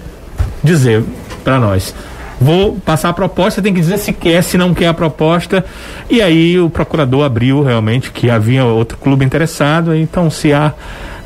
dizer 0.63 1.03
para 1.43 1.59
nós. 1.59 1.93
Vou 2.39 2.77
passar 2.85 3.09
a 3.09 3.13
proposta, 3.13 3.61
tem 3.61 3.73
que 3.73 3.79
dizer 3.79 3.97
se 3.97 4.13
quer, 4.13 4.43
se 4.43 4.57
não 4.57 4.73
quer 4.73 4.87
a 4.87 4.93
proposta. 4.93 5.65
E 6.09 6.21
aí 6.21 6.59
o 6.59 6.69
procurador 6.69 7.25
abriu 7.25 7.63
realmente 7.63 8.11
que 8.11 8.29
havia 8.29 8.63
outro 8.63 8.97
clube 8.97 9.25
interessado, 9.25 9.95
então 9.95 10.29
se 10.29 10.53
há, 10.53 10.73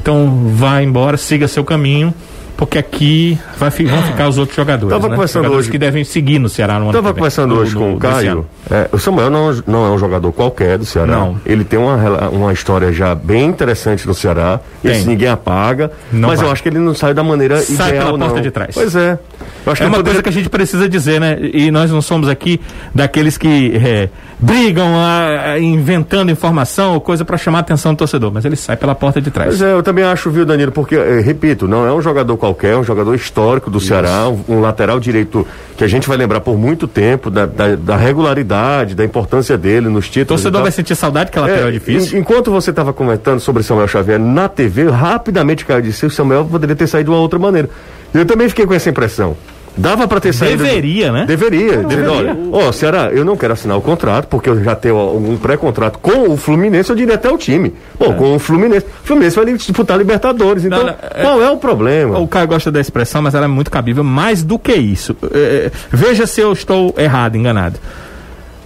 então 0.02 0.52
vá 0.54 0.82
embora, 0.82 1.18
siga 1.18 1.48
seu 1.48 1.64
caminho, 1.64 2.14
porque 2.62 2.78
aqui 2.78 3.40
vai, 3.58 3.72
vão 3.72 4.04
ficar 4.04 4.28
os 4.30 4.38
outros 4.38 4.56
jogadores. 4.56 4.94
Tava 4.94 5.08
né? 5.10 5.16
conversando 5.16 5.44
jogadores 5.46 5.66
hoje- 5.66 5.72
que 5.72 5.78
devem 5.80 6.04
seguir 6.04 6.38
no 6.38 6.48
Ceará 6.48 6.76
no 6.80 6.90
ano 6.90 7.02
vem, 7.02 7.14
conversando 7.16 7.56
hoje 7.56 7.76
com 7.76 7.96
o 7.96 7.98
Caio. 7.98 8.46
É, 8.70 8.88
o 8.92 9.00
Samuel 9.00 9.32
não, 9.32 9.52
não 9.66 9.86
é 9.88 9.90
um 9.90 9.98
jogador 9.98 10.32
qualquer 10.32 10.78
do 10.78 10.86
Ceará. 10.86 11.08
Não. 11.12 11.42
Ele 11.44 11.64
tem 11.64 11.80
uma, 11.80 11.96
uma 12.30 12.54
história 12.54 12.94
já 12.94 13.16
bem 13.16 13.46
interessante 13.46 14.06
no 14.08 14.14
Ceará. 14.14 14.60
Tem. 14.84 14.92
Isso 14.92 15.10
ninguém 15.10 15.28
apaga. 15.28 15.92
Não 16.12 16.30
mas 16.30 16.40
eu 16.40 16.46
vai. 16.46 16.54
acho 16.54 16.62
que 16.62 16.70
ele 16.70 16.78
não 16.78 16.94
sai 16.94 17.16
da 17.16 17.24
maneira 17.24 17.58
Sai 17.62 17.90
ideal, 17.90 18.06
pela 18.06 18.20
porta 18.20 18.36
não. 18.36 18.42
de 18.44 18.52
trás. 18.52 18.76
Pois 18.76 18.96
é. 18.96 19.18
Eu 19.66 19.72
acho 19.74 19.82
É 19.82 19.86
que 19.86 19.90
uma 19.90 19.98
ele 19.98 20.04
coisa 20.04 20.04
poderia- 20.04 20.22
que 20.24 20.30
a 20.30 20.32
gente 20.32 20.50
precisa 20.50 20.88
dizer, 20.88 21.20
né? 21.20 21.40
E 21.42 21.72
nós 21.72 21.90
não 21.90 22.02
somos 22.02 22.30
aqui 22.30 22.62
daqueles 22.94 23.38
que 23.40 23.72
é, 23.76 24.10
brigam 24.40 24.88
ah, 24.96 25.58
inventando 25.60 26.32
informação 26.32 26.94
ou 26.94 27.02
coisa 27.02 27.26
para 27.26 27.38
chamar 27.38 27.60
a 27.60 27.62
atenção 27.62 27.94
do 27.94 27.98
torcedor, 27.98 28.32
mas 28.34 28.46
ele 28.46 28.56
sai 28.56 28.78
pela 28.78 28.94
porta 28.96 29.20
de 29.20 29.30
trás. 29.32 29.50
Pois 29.50 29.62
é, 29.64 29.74
eu 29.74 29.82
também 29.84 30.04
acho, 30.04 30.30
viu, 30.30 30.46
Danilo, 30.46 30.72
porque, 30.72 30.96
eh, 30.96 31.22
repito, 31.24 31.68
não 31.68 31.86
é 31.88 31.92
um 31.94 32.02
jogador 32.02 32.38
qualquer, 32.38 32.51
é 32.68 32.76
um 32.78 32.84
jogador 32.84 33.14
histórico 33.16 33.70
do 33.70 33.80
Ceará, 33.80 34.28
um, 34.30 34.44
um 34.58 34.60
lateral 34.62 35.00
direito 35.00 35.46
que 35.78 35.84
a 35.84 35.88
gente 35.88 36.08
vai 36.08 36.18
lembrar 36.18 36.42
por 36.42 36.58
muito 36.58 36.88
tempo 36.88 37.30
da, 37.30 37.46
da, 37.46 37.76
da 37.76 37.96
regularidade, 37.98 38.94
da 38.96 39.04
importância 39.04 39.58
dele 39.58 39.90
nos 39.90 40.06
títulos. 40.10 40.42
torcedor 40.42 40.62
vai 40.62 40.72
sentir 40.72 40.96
saudade 40.96 41.32
que 41.32 41.38
a 41.40 41.42
lateral 41.42 41.66
é, 41.66 41.70
É, 41.70 41.72
difícil. 41.72 42.18
en- 42.18 42.22
enquanto 42.22 42.52
você 42.52 42.70
estava 42.70 42.94
comentando 42.94 43.40
sobre 43.40 43.64
Samuel 43.64 43.88
Xavier 43.88 44.20
na 44.20 44.48
TV, 44.48 44.90
rapidamente 44.90 45.66
cara 45.66 45.82
disse 45.82 46.02
que 46.02 46.06
o 46.08 46.12
Samuel 46.12 46.46
poderia 46.46 46.76
ter 46.76 46.88
saído 46.88 47.12
de 47.12 47.16
uma 47.16 47.22
outra 47.22 47.40
maneira. 47.40 47.70
Eu 48.14 48.26
também 48.26 48.48
fiquei 48.50 48.66
com 48.66 48.74
essa 48.74 48.90
impressão. 48.90 49.36
Dava 49.78 50.08
para 50.08 50.20
ter 50.20 50.34
saído. 50.34 50.64
Deveria, 50.64 51.12
né? 51.12 51.26
Deveria. 51.26 51.78
deveria. 51.78 51.88
deveria. 51.88 52.12
Olha, 52.12 52.38
ó, 52.68 52.72
Ceará, 52.72 53.10
eu 53.12 53.24
não 53.24 53.38
quero 53.38 53.54
assinar 53.54 53.78
o 53.78 53.82
contrato, 53.82 54.28
porque 54.28 54.50
eu 54.50 54.62
já 54.64 54.76
tenho 54.76 54.98
um 55.18 55.38
pré-contrato 55.38 55.98
com 56.00 56.30
o 56.32 56.38
Fluminense, 56.38 56.90
eu 56.90 56.96
diria 56.96 57.16
até 57.16 57.30
o 57.32 57.38
time. 57.38 57.74
Pô, 57.98 58.14
com 58.14 58.36
o 58.36 58.40
Fluminense. 58.40 58.86
O 58.86 59.08
Fluminense 59.08 59.36
vai 59.36 59.46
disputar 59.54 59.98
Libertadores. 59.98 60.66
Então, 60.66 60.80
Não, 60.80 60.86
não, 60.88 60.94
é- 60.94 61.22
qual 61.22 61.42
é 61.42 61.50
o 61.50 61.58
problema? 61.58 62.20
O 62.20 62.28
Caio 62.28 62.48
gosta 62.48 62.72
da 62.72 62.80
expressão, 62.80 63.22
mas 63.22 63.34
ela 63.34 63.46
é 63.46 63.48
muito 63.48 63.72
cabível. 63.72 64.04
Mais 64.04 64.44
do 64.44 64.60
que 64.60 64.74
isso. 64.74 65.16
É, 65.34 65.72
veja 65.90 66.28
se 66.28 66.42
eu 66.42 66.52
estou 66.52 66.94
errado, 66.98 67.36
enganado. 67.38 67.80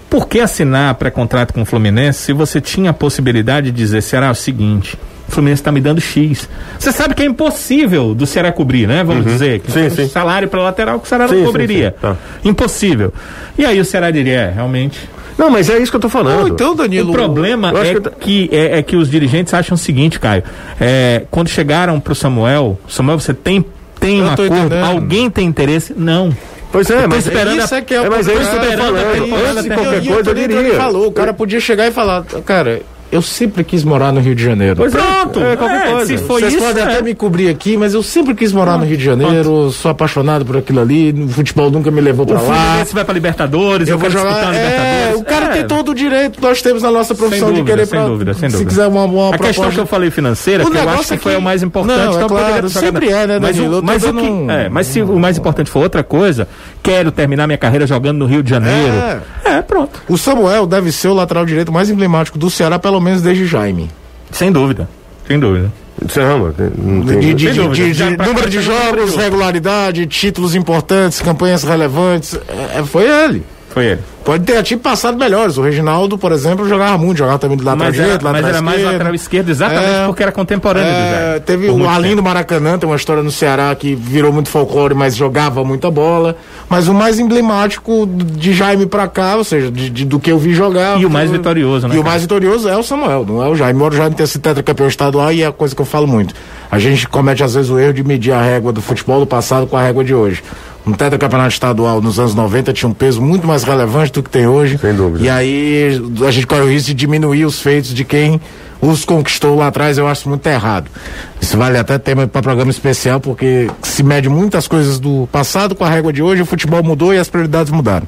Por 0.10 0.28
que 0.28 0.40
assinar 0.40 0.94
pré-contrato 0.96 1.54
com 1.54 1.62
o 1.62 1.66
Fluminense 1.66 2.20
se 2.20 2.34
você 2.34 2.62
tinha 2.62 2.92
a 2.92 2.94
possibilidade 2.94 3.72
de 3.72 3.78
dizer, 3.78 4.02
será 4.02 4.32
o 4.32 4.36
seguinte, 4.36 4.98
O 5.28 5.32
Fluminense 5.32 5.62
está 5.62 5.72
me 5.72 5.82
dando 5.82 6.00
X. 6.00 6.48
Você 6.80 6.92
sabe 6.92 7.16
que 7.16 7.24
é 7.24 7.26
impossível 7.26 8.14
do 8.14 8.26
Ceará 8.28 8.52
cobrir, 8.52 8.88
né? 8.88 9.04
Vamos 9.04 9.26
dizer. 9.26 9.60
Que 9.60 9.72
Sim, 9.72 9.88
um 9.88 9.90
sim. 9.90 10.08
salário 10.08 10.48
para 10.48 10.62
lateral 10.62 11.00
que 11.00 11.06
o 11.06 11.10
Ceará 11.10 11.28
Sim, 11.28 11.38
não 11.38 11.46
cobriria. 11.46 11.90
sim, 11.92 12.02
tá. 12.02 12.16
Impossível. 12.44 13.12
E 13.58 13.66
aí 13.66 13.80
o 13.80 13.86
Ceará 13.86 14.12
diria, 14.12 14.34
é, 14.42 14.52
realmente. 14.52 15.00
Não, 15.38 15.50
mas 15.50 15.70
é 15.70 15.78
isso 15.80 15.92
que 15.92 15.98
eu 15.98 16.02
tô 16.02 16.08
falando. 16.08 16.42
Ou 16.44 16.48
então, 16.48 16.76
Danilo. 16.76 17.10
O 17.10 17.14
problema 17.14 17.72
eu 17.72 17.82
é 17.82 17.94
que 17.96 18.10
que, 18.48 18.50
é, 18.56 18.78
é 18.78 18.84
que 18.84 18.96
os 18.96 19.10
dirigentes 19.10 19.54
acham 19.54 19.76
o 19.76 19.78
seguinte, 19.78 20.20
Caio. 20.20 20.44
É, 20.80 21.24
quando 21.32 21.50
chegaram 21.50 22.00
pro 22.00 22.14
Samuel, 22.16 22.80
Samuel, 22.88 23.20
você 23.20 23.34
tem, 23.34 23.66
tem 24.00 24.20
Eu 24.20 24.26
um 24.26 24.30
acordo? 24.30 24.56
entendendo. 24.56 24.86
Alguém 24.86 25.30
tem 25.30 25.46
interesse? 25.48 25.94
Não. 25.98 26.32
Pois 26.76 26.90
é, 26.90 27.08
mas 27.08 27.26
esperando 27.26 27.58
isso 27.64 27.74
a- 27.74 27.78
é 27.78 27.82
que 27.82 27.94
é, 27.94 28.02
o 28.02 28.06
é, 28.06 28.10
mas 28.10 28.28
é 28.28 28.34
isso 28.34 28.50
que 28.50 28.56
eu 28.58 28.62
tô 28.72 28.78
falando. 28.78 28.98
é. 28.98 29.50
Antes 29.50 29.64
de 29.64 29.70
qualquer 29.70 30.04
e 30.04 30.08
coisa, 30.08 30.30
eu 30.30 30.34
diria. 30.36 30.74
falou, 30.76 31.08
o 31.08 31.12
cara 31.12 31.34
podia 31.34 31.60
chegar 31.62 31.88
e 31.88 31.92
falar, 31.92 32.24
cara, 32.46 32.82
eu 33.16 33.22
sempre 33.22 33.64
quis 33.64 33.84
morar 33.84 34.12
no 34.12 34.20
Rio 34.20 34.36
de 34.36 34.44
Janeiro. 34.44 34.76
Pois 34.78 34.94
é, 34.94 34.98
Pronto. 34.98 35.40
é, 35.40 35.56
qualquer 35.56 35.88
É, 35.88 35.92
coisa. 35.92 36.06
se 36.06 36.18
for 36.24 36.40
Vocês 36.40 36.54
isso, 36.54 36.64
podem 36.64 36.84
é. 36.84 36.86
até 36.88 37.02
me 37.02 37.16
cobrir 37.16 37.50
aqui, 37.50 37.78
mas 37.78 37.94
eu 37.94 38.04
sempre 38.04 38.34
quis 38.36 38.52
morar 38.52 38.78
no 38.78 38.86
Rio 38.86 38.98
de 38.98 39.04
Janeiro, 39.04 39.72
sou 39.72 39.90
apaixonado 39.92 40.46
por 40.46 40.58
aquilo 40.58 40.80
ali, 40.82 41.12
o 41.12 41.28
futebol 41.30 41.72
nunca 41.72 41.90
me 41.92 42.02
levou 42.02 42.26
pra 42.26 42.40
O 42.40 42.48
lá. 42.48 42.56
Fluminense 42.56 42.94
vai 42.94 43.04
pra 43.06 43.14
Libertadores, 43.14 43.88
eu, 43.88 43.96
Eu 43.96 44.00
vou 44.00 44.10
jogar. 44.10 44.54
É, 44.54 44.58
Libertadores. 44.58 45.20
o 45.22 45.24
cara 45.24 45.46
É. 45.46 45.50
tem 45.50 45.68
todo 45.68 45.90
o 45.92 45.96
direito, 45.96 46.40
nós 46.42 46.62
temos 46.62 46.84
na 46.84 46.92
nossa 46.92 47.16
profissão 47.16 47.48
dúvida, 47.50 47.64
de 47.66 47.72
querer 47.72 47.86
sem 47.88 48.00
pra, 48.00 48.08
dúvida, 48.08 48.34
sem 48.34 48.50
Se 48.50 48.58
dúvida. 48.58 48.70
quiser 48.70 48.88
uma, 48.88 49.04
uma 49.06 49.28
A 49.30 49.32
questão 49.32 49.46
proposta- 49.54 49.72
que 49.74 49.80
eu 49.80 49.86
falei 49.86 50.12
financeira, 50.12 50.64
O 50.64 50.72
que 50.72 50.78
eu 50.78 50.90
acho 50.90 51.08
que 51.08 51.14
é 51.14 51.18
foi 51.18 51.32
que- 51.32 51.38
a 51.38 51.42
mais 51.42 51.64
importante. 51.64 51.98
Não, 51.98 52.12
é 52.12 52.16
então 52.16 52.28
claro, 52.28 52.70
sempre 52.70 53.10
é, 53.10 53.28
né, 53.28 53.40
mas, 53.40 53.56
Danilo? 53.56 53.74
o, 53.74 53.78
Eu 53.78 53.82
tô 53.82 53.86
mas, 53.88 54.04
o 54.04 54.14
que, 54.14 54.52
é, 54.52 54.70
mas 54.70 54.88
se 54.88 55.02
o 55.02 55.18
mais 55.20 55.38
importante 55.38 55.70
for 55.70 55.84
outra 55.84 56.04
coisa, 56.04 56.48
quero 56.84 57.12
terminar 57.12 57.48
minha 57.48 57.58
carreira 57.58 57.88
jogando 57.88 58.18
no 58.20 58.26
Rio 58.26 58.44
de 58.44 58.50
Janeiro. 58.50 58.94
É, 59.58 59.62
pronto. 59.62 60.02
O 60.10 60.18
Samuel 60.18 60.66
deve 60.66 60.92
ser 60.92 61.08
o 61.08 61.14
lateral 61.14 61.46
direito 61.46 61.72
mais 61.72 61.90
emblemático 61.90 62.38
do 62.38 62.50
Ceará, 62.50 62.78
pelo 62.80 63.00
menos 63.00 63.22
desde 63.22 63.46
Jaime. 63.46 63.90
Sem 64.32 64.52
dúvida. 64.52 64.88
Sem 65.28 65.40
dúvida. 65.40 65.72
Não 66.78 67.02
tem- 67.06 67.20
De, 67.20 67.34
de- 67.34 67.52
de- 67.52 67.54
dúvida. 67.54 67.76
de- 67.76 67.94
de 67.94 68.18
número 68.18 68.50
de 68.50 68.62
jogos, 68.62 69.16
regularidade, 69.16 70.06
títulos 70.08 70.54
importantes, 70.56 71.22
campanhas 71.22 71.64
relevantes. 71.64 72.38
É, 72.78 72.84
foi 72.84 73.06
ele. 73.08 73.44
Foi 73.76 73.86
ele. 73.88 74.00
Pode 74.24 74.44
ter 74.46 74.58
até 74.58 74.76
passado 74.78 75.18
melhores. 75.20 75.58
O 75.58 75.62
Reginaldo, 75.62 76.18
por 76.18 76.32
exemplo, 76.32 76.68
jogava 76.68 76.98
muito, 76.98 77.18
jogava 77.18 77.38
também 77.38 77.58
do 77.58 77.64
lateral 77.64 77.88
Mas 77.90 77.96
era, 77.96 78.04
direito, 78.06 78.24
mas 78.24 78.32
lateral 78.32 78.50
era 78.56 78.62
mais 78.62 78.84
lateral 78.84 79.14
esquerdo, 79.14 79.50
exatamente 79.50 79.86
É. 79.86 80.06
porque 80.08 80.24
era 80.24 80.32
contemporâneo 80.32 80.90
do 80.90 80.98
É, 80.98 81.12
Jair. 81.28 81.42
teve 81.42 81.70
o 81.70 81.88
Arlindo 81.88 82.16
tempo. 82.16 82.24
Maracanã, 82.24 82.78
tem 82.80 82.90
uma 82.90 82.96
história 82.96 83.22
no 83.22 83.30
Ceará 83.30 83.76
que 83.76 83.94
virou 83.94 84.32
muito 84.32 84.48
folclore, 84.50 84.96
mas 84.96 85.14
jogava 85.16 85.62
muita 85.66 85.92
bola. 85.92 86.38
Mas 86.70 86.88
o 86.88 86.94
mais 86.94 87.20
emblemático 87.20 88.08
de 88.08 88.54
Jaime 88.54 88.86
pra 88.86 89.10
cá, 89.10 89.36
ou 89.36 89.44
seja, 89.44 89.70
de, 89.70 89.90
de- 89.90 90.06
do 90.06 90.20
que 90.22 90.32
eu 90.32 90.40
vi 90.40 90.54
jogar. 90.54 90.98
E 91.00 91.06
o 91.06 91.10
mais 91.10 91.30
vitorioso, 91.30 91.86
né, 91.88 91.96
E 91.96 91.98
o 91.98 92.02
cara? 92.02 92.10
mais 92.12 92.22
vitorioso 92.22 92.70
é 92.70 92.78
o 92.78 92.82
Samuel, 92.84 93.26
não 93.28 93.44
é 93.44 93.50
o 93.50 93.56
Jaime. 93.56 93.76
Embora 93.78 93.94
o 93.94 93.98
Jaime 93.98 94.16
tenha 94.16 94.26
sido 94.28 94.42
tetracampeão 94.42 94.88
estadual 94.88 95.34
e 95.34 95.44
é 95.44 95.48
a 95.48 95.52
coisa 95.52 95.76
que 95.76 95.82
eu 95.82 95.86
falo 95.86 96.08
muito. 96.08 96.34
A 96.72 96.80
gente 96.80 97.08
comete 97.10 97.44
às 97.44 97.54
vezes 97.54 97.70
o 97.70 97.78
erro 97.78 97.94
de 97.94 98.04
medir 98.06 98.32
a 98.32 98.42
régua 98.42 98.72
do 98.72 98.82
futebol 98.82 99.20
do 99.20 99.28
passado 99.28 99.68
com 99.68 99.76
a 99.78 99.82
régua 99.84 100.04
de 100.04 100.14
hoje. 100.16 100.42
Um 100.86 100.94
tetracampeonato 100.94 101.54
estadual 101.54 102.02
nos 102.02 102.20
anos 102.20 102.36
90 102.36 102.72
tinha 102.74 102.90
um 102.90 102.94
peso 102.94 103.22
muito 103.22 103.48
mais 103.48 103.64
relevante 103.64 104.12
do 104.12 104.22
que 104.22 104.30
tem 104.30 104.46
hoje. 104.46 104.78
Sem 104.78 104.94
dúvida. 104.94 105.24
E 105.24 105.30
aí 105.30 106.02
a 106.26 106.32
gente 106.32 106.46
corre 106.46 106.62
o 106.62 106.70
risco 106.70 106.88
de 106.88 106.94
diminuir 106.94 107.46
os 107.46 107.60
feitos 107.60 107.94
de 107.94 108.04
quem 108.04 108.40
os 108.82 109.04
conquistou 109.04 109.56
lá 109.56 109.68
atrás, 109.68 109.98
eu 109.98 110.08
acho 110.08 110.30
muito 110.30 110.46
errado. 110.48 110.90
Isso 111.42 111.58
vale 111.58 111.78
até 111.78 111.98
tema 111.98 112.28
para 112.28 112.42
programa 112.42 112.70
especial, 112.70 113.20
porque 113.20 113.70
se 113.82 114.04
mede 114.04 114.30
muitas 114.30 114.68
coisas 114.68 115.00
do 115.00 115.28
passado 115.32 115.74
com 115.74 115.84
a 115.84 115.90
régua 115.90 116.14
de 116.14 116.22
hoje, 116.22 116.42
o 116.42 116.46
futebol 116.46 116.84
mudou 116.84 117.14
e 117.14 117.18
as 117.18 117.30
prioridades 117.30 117.72
mudaram. 117.72 118.08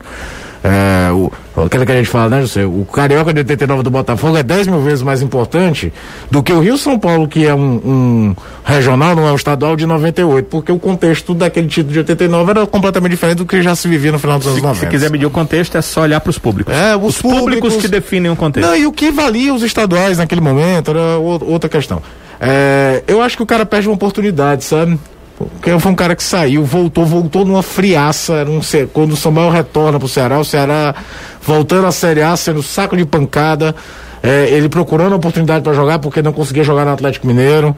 É, 0.68 1.12
o, 1.14 1.32
aquilo 1.66 1.86
que 1.86 1.92
a 1.94 1.96
gente 1.96 2.10
fala, 2.10 2.30
né, 2.30 2.42
José? 2.42 2.66
O 2.66 2.86
Carioca 2.86 3.34
de 3.34 3.40
89 3.40 3.84
do 3.84 3.90
Botafogo 3.90 4.36
é 4.36 4.44
10 4.44 4.68
mil 4.68 4.82
vezes 4.82 5.02
mais 5.02 5.22
importante 5.22 5.94
do 6.30 6.44
que 6.44 6.52
o 6.52 6.60
Rio 6.60 6.78
São 6.78 7.00
Paulo, 7.00 7.26
que 7.26 7.46
é 7.46 7.56
um, 7.56 7.82
um 7.86 8.36
regional, 8.66 9.16
não 9.16 9.26
é 9.26 9.32
um 9.32 9.36
estadual 9.36 9.78
de 9.78 9.86
98, 9.86 10.48
porque 10.50 10.72
o 10.72 10.78
contexto 10.78 11.34
daquele 11.34 11.68
título 11.68 11.94
de 11.94 12.00
89 12.00 12.52
era 12.52 12.68
completamente 12.68 13.12
diferente 13.12 13.38
do 13.38 13.46
que 13.46 13.62
já 13.62 13.76
se 13.76 13.88
vivia 13.88 14.12
no 14.12 14.20
final 14.20 14.38
dos 14.38 14.48
anos 14.48 14.60
Se, 14.60 14.66
90. 14.66 14.86
se 14.86 14.92
quiser 14.92 15.10
medir 15.10 15.26
o 15.26 15.32
contexto, 15.32 15.78
é 15.78 15.82
só 15.82 16.02
olhar 16.02 16.20
para 16.20 16.32
os 16.32 16.38
públicos. 16.38 16.74
É, 16.74 16.96
os 16.98 17.16
os 17.16 17.22
públicos, 17.22 17.44
públicos 17.44 17.78
que 17.78 17.88
definem 17.88 18.30
o 18.30 18.36
contexto. 18.36 18.68
Não, 18.68 18.76
e 18.76 18.86
o 18.86 18.92
que 18.92 19.10
valia 19.10 19.54
os 19.54 19.64
estaduais 19.64 20.18
naquele 20.18 20.42
momento 20.42 20.92
era 20.92 21.18
outra 21.18 21.70
questão. 21.70 22.02
É, 22.42 23.04
eu 23.08 23.22
acho 23.22 23.38
que 23.38 23.44
o 23.44 23.46
cara 23.46 23.66
perde 23.66 23.88
uma 23.88 23.96
oportunidade, 23.96 24.64
sabe? 24.64 25.00
Porque 25.38 25.78
foi 25.78 25.92
um 25.92 25.96
cara 25.96 26.16
que 26.16 26.24
saiu, 26.24 26.64
voltou, 26.66 27.06
voltou 27.06 27.46
numa 27.46 27.62
friaça. 27.62 28.34
Era 28.34 28.50
um, 28.50 28.60
quando 28.92 29.14
o 29.14 29.18
Samuel 29.18 29.52
retorna 29.52 30.00
pro 30.00 30.08
Ceará, 30.08 30.40
o 30.40 30.44
Ceará 30.44 30.96
voltando 31.42 31.86
à 31.86 31.92
Série 31.92 32.24
A, 32.24 32.36
sendo 32.36 32.64
saco 32.64 32.98
de 32.98 33.06
pancada. 33.06 33.76
é, 34.24 34.50
ele 34.50 34.68
procurando 34.68 35.14
oportunidade 35.16 35.64
para 35.64 35.74
jogar 35.74 36.00
porque 36.00 36.22
não 36.22 36.34
conseguia 36.34 36.64
jogar 36.64 36.86
no 36.86 36.92
Atlético 36.92 37.28
Mineiro. 37.28 37.76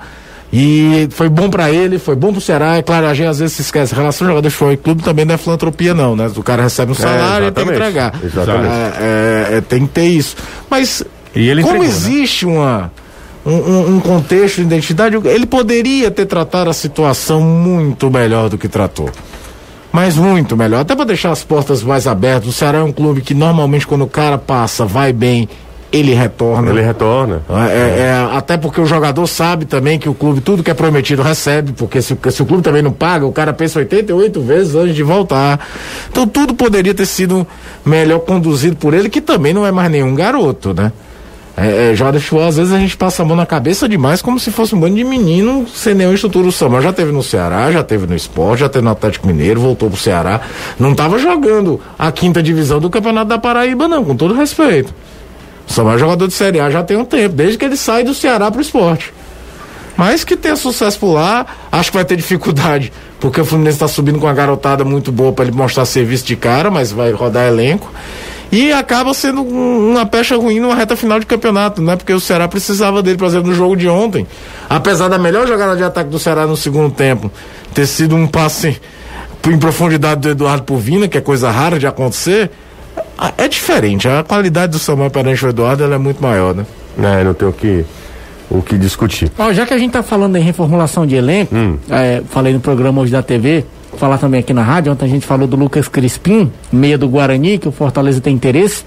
E 0.52 1.08
foi 1.12 1.30
bom 1.30 1.48
para 1.48 1.70
ele, 1.70 2.00
foi 2.00 2.16
bom 2.16 2.32
pro 2.32 2.42
Ceará. 2.42 2.78
É 2.78 2.82
claro, 2.82 3.06
a 3.06 3.14
gente 3.14 3.28
às 3.28 3.38
vezes 3.40 3.56
se 3.56 3.62
esquece. 3.62 3.94
Relação 3.94 4.26
jogador 4.26 4.48
de 4.48 4.54
futebol 4.54 4.74
e 4.74 4.78
clube 4.78 5.04
também 5.04 5.24
não 5.24 5.36
é 5.36 5.38
filantropia, 5.38 5.94
não, 5.94 6.16
né? 6.16 6.32
O 6.36 6.42
cara 6.42 6.64
recebe 6.64 6.92
um 6.92 6.96
salário 6.96 7.48
e 7.48 7.52
tem 7.52 7.66
que 7.66 7.72
entregar. 7.72 8.16
Exatamente. 8.24 8.74
É, 8.74 9.48
é, 9.52 9.58
é, 9.58 9.62
tem 9.62 9.86
que 9.86 9.94
ter 9.94 10.06
isso. 10.06 10.36
Mas 10.68 11.04
E 11.36 11.48
ele 11.50 11.62
como 11.62 11.76
entregou, 11.76 11.94
né? 11.94 11.96
existe 11.96 12.46
uma, 12.48 12.92
um, 13.50 13.96
um- 13.96 14.00
contexto 14.00 14.58
de 14.58 14.62
identidade, 14.64 15.16
ele 15.26 15.46
poderia 15.46 16.10
ter 16.12 16.26
tratado 16.26 16.70
a 16.70 16.74
situação 16.74 17.42
muito 17.42 18.10
melhor 18.10 18.50
do 18.50 18.58
que 18.58 18.68
tratou. 18.68 19.10
Mas 19.92 20.16
muito 20.16 20.56
melhor, 20.56 20.82
até 20.82 20.96
para 20.96 21.06
deixar 21.06 21.32
as 21.32 21.44
portas 21.44 21.82
mais 21.82 22.06
abertas. 22.06 22.48
O 22.48 22.54
Ceará 22.54 22.80
é 22.80 22.84
um 22.84 22.92
clube 22.92 23.22
que 23.22 23.34
normalmente 23.34 23.88
quando 23.88 24.04
o 24.04 24.08
cara 24.08 24.38
passa, 24.38 24.86
vai 24.86 25.12
bem, 25.12 25.50
ele 25.92 26.14
retorna. 26.14 26.70
Ele 26.70 26.82
retorna. 26.84 27.42
É, 27.72 28.02
é, 28.02 28.38
até 28.38 28.56
porque 28.56 28.80
o 28.80 28.86
jogador 28.86 29.26
sabe 29.26 29.66
também 29.66 29.98
que 29.98 30.08
o 30.08 30.14
clube, 30.14 30.42
tudo 30.42 30.62
que 30.62 30.70
é 30.70 30.76
prometido, 30.76 31.24
recebe, 31.24 31.72
porque 31.72 32.00
se, 32.04 32.16
se 32.30 32.42
o 32.44 32.46
clube 32.46 32.62
também 32.62 32.84
não 32.84 32.92
paga, 32.92 33.26
o 33.26 33.32
cara 33.32 33.52
pensa 33.52 33.80
88 33.80 34.40
vezes 34.42 34.76
antes 34.76 34.96
de 34.96 35.02
voltar. 35.02 35.60
Então 36.12 36.28
tudo 36.28 36.54
poderia 36.54 36.94
ter 36.94 37.08
sido 37.08 37.48
melhor 37.84 38.20
conduzido 38.20 38.76
por 38.76 38.94
ele, 38.94 39.10
que 39.10 39.20
também 39.20 39.52
não 39.54 39.66
é 39.66 39.72
mais 39.72 39.90
nenhum 39.90 40.14
garoto, 40.14 40.72
né? 40.76 40.92
É, 41.58 41.92
é, 41.92 41.94
de 41.94 42.20
futebol, 42.20 42.48
às 42.48 42.56
vezes 42.56 42.72
a 42.72 42.80
gente 42.80 42.96
passa 42.96 43.22
a 43.22 43.26
mão 43.26 43.36
na 43.36 43.46
cabeça 43.46 43.88
demais, 43.90 44.22
como 44.22 44.40
se 44.40 44.50
fosse 44.50 44.74
um 44.74 44.80
bando 44.80 44.96
de 44.96 45.04
menino 45.04 45.68
sem 45.68 45.94
nenhuma 45.94 46.16
estrutura. 46.16 46.48
O 46.48 46.52
Samuel 46.52 46.82
já 46.82 46.94
teve 46.94 47.12
no 47.12 47.22
Ceará, 47.22 47.72
já 47.72 47.84
teve 47.84 48.08
no 48.08 48.16
esporte, 48.16 48.62
já 48.62 48.70
teve 48.70 48.86
no 48.86 48.92
Atlético 48.92 49.28
Mineiro, 49.28 49.60
voltou 49.60 49.90
pro 49.90 50.00
Ceará. 50.00 50.40
Não 50.80 50.92
estava 50.94 51.20
jogando 51.20 51.82
a 51.98 52.12
quinta 52.12 52.42
divisão 52.42 52.80
do 52.80 52.90
Campeonato 52.90 53.28
da 53.28 53.38
Paraíba, 53.38 53.88
não, 53.88 54.06
com 54.06 54.16
todo 54.16 54.34
respeito. 54.34 54.94
O 55.68 55.72
Samuel 55.72 55.96
é 55.96 56.00
jogador 56.00 56.28
de 56.28 56.34
Série 56.34 56.60
A 56.60 56.70
já 56.70 56.84
tem 56.84 56.98
um 56.98 57.06
tempo, 57.06 57.36
desde 57.36 57.58
que 57.58 57.66
ele 57.66 57.78
sai 57.78 58.04
do 58.04 58.14
Ceará 58.14 58.50
pro 58.50 58.62
esporte. 58.62 59.14
Mas 59.98 60.24
que 60.24 60.38
tenha 60.38 60.56
sucesso 60.56 60.98
por 60.98 61.12
lá, 61.12 61.46
acho 61.70 61.92
que 61.92 61.98
vai 61.98 62.06
ter 62.06 62.16
dificuldade, 62.16 62.94
porque 63.20 63.42
o 63.42 63.46
Fluminense 63.46 63.76
está 63.76 63.88
subindo 63.88 64.18
com 64.18 64.28
uma 64.28 64.34
garotada 64.34 64.86
muito 64.86 65.12
boa 65.12 65.34
para 65.34 65.44
ele 65.44 65.56
mostrar 65.56 65.84
serviço 65.84 66.26
de 66.26 66.38
cara, 66.38 66.72
mas 66.72 66.90
vai 66.90 67.12
rodar 67.12 67.48
elenco. 67.48 67.92
E 68.52 68.72
acaba 68.74 69.14
sendo 69.14 69.42
um- 69.44 69.92
uma 69.92 70.06
pecha 70.06 70.36
ruim 70.36 70.60
numa 70.60 70.74
reta 70.76 70.96
final 70.96 71.20
de 71.20 71.26
campeonato, 71.26 71.82
né? 71.82 71.96
Porque 71.96 72.12
o 72.14 72.20
Ceará 72.20 72.48
precisava 72.48 73.04
dele, 73.04 73.18
por 73.18 73.28
exemplo, 73.28 73.50
no 73.50 73.56
jogo 73.56 73.76
de 73.76 73.88
ontem. 73.88 74.26
Apesar 74.70 75.08
da 75.08 75.18
melhor 75.20 75.48
jogada 75.48 75.76
de 75.76 75.84
ataque 75.84 76.10
do 76.10 76.18
Ceará 76.18 76.48
no 76.48 76.58
segundo 76.58 76.92
tempo 76.94 77.32
ter 77.74 77.86
sido 77.86 78.16
um 78.16 78.26
passe 78.26 78.80
em 79.48 79.58
profundidade 79.58 80.22
do 80.22 80.30
Eduardo 80.30 80.64
Puvina, 80.64 81.08
que 81.08 81.18
é 81.18 81.22
coisa 81.22 81.50
rara 81.52 81.78
de 81.78 81.86
acontecer, 81.88 82.50
é 83.38 83.48
diferente. 83.48 84.08
A 84.08 84.24
qualidade 84.24 84.72
do 84.74 84.80
Samuel 84.80 85.10
perante 85.12 85.46
o 85.46 85.50
Eduardo 85.50 85.84
ela 85.84 85.96
é 85.96 85.98
muito 86.00 86.22
maior, 86.22 86.54
né? 86.56 86.66
É, 87.02 87.24
não 87.24 87.34
tem 87.34 87.48
o 87.48 87.54
que, 87.54 87.86
o 88.50 88.62
que 88.62 88.78
discutir. 88.78 89.32
Ó, 89.38 89.54
já 89.54 89.66
que 89.66 89.74
a 89.74 89.78
gente 89.78 89.92
tá 89.92 90.02
falando 90.04 90.36
em 90.36 90.42
reformulação 90.42 91.06
de 91.06 91.16
elenco, 91.16 91.56
Hum. 91.56 91.78
é, 91.90 92.22
falei 92.30 92.52
no 92.54 92.60
programa 92.60 93.02
hoje 93.02 93.12
da 93.12 93.22
TV, 93.22 93.64
falar 94.00 94.18
também 94.18 94.40
aqui 94.40 94.54
na 94.54 94.64
rádio, 94.64 94.92
ontem 94.92 95.06
a 95.06 95.10
gente 95.10 95.26
falou 95.26 95.48
do 95.48 95.56
Lucas 95.56 95.88
Crispim, 95.88 96.52
meia 96.72 96.98
do 96.98 97.08
Guarani, 97.08 97.58
que 97.58 97.68
o 97.68 97.72
Fortaleza 97.72 98.22
tem 98.22 98.34
interesse. 98.34 98.84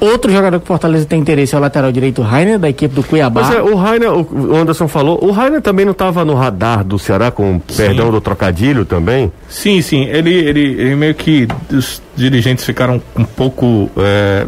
Outro 0.00 0.30
jogador 0.30 0.58
que 0.58 0.64
o 0.64 0.66
Fortaleza 0.66 1.06
tem 1.06 1.20
interesse 1.20 1.54
é 1.54 1.58
o 1.58 1.60
lateral 1.60 1.90
direito 1.90 2.20
Rainer, 2.20 2.58
da 2.58 2.68
equipe 2.68 2.94
do 2.94 3.02
Cuiabá. 3.02 3.42
Mas 3.42 3.54
é, 3.54 3.62
o 3.62 3.74
Rainer, 3.76 4.12
o 4.12 4.54
Anderson 4.54 4.88
falou, 4.88 5.24
o 5.24 5.30
Rainer 5.30 5.62
também 5.62 5.84
não 5.84 5.92
estava 5.92 6.24
no 6.24 6.34
radar 6.34 6.84
do 6.84 6.98
Ceará, 6.98 7.30
com 7.30 7.58
perdão 7.58 8.10
do 8.10 8.20
trocadilho 8.20 8.84
também? 8.84 9.32
Sim, 9.48 9.80
sim. 9.80 10.04
Ele, 10.04 10.34
ele, 10.34 10.60
ele 10.60 10.96
meio 10.96 11.14
que 11.14 11.48
os 11.70 12.02
dirigentes 12.14 12.64
ficaram 12.64 13.00
um 13.16 13.24
pouco 13.24 13.90
é, 13.96 14.46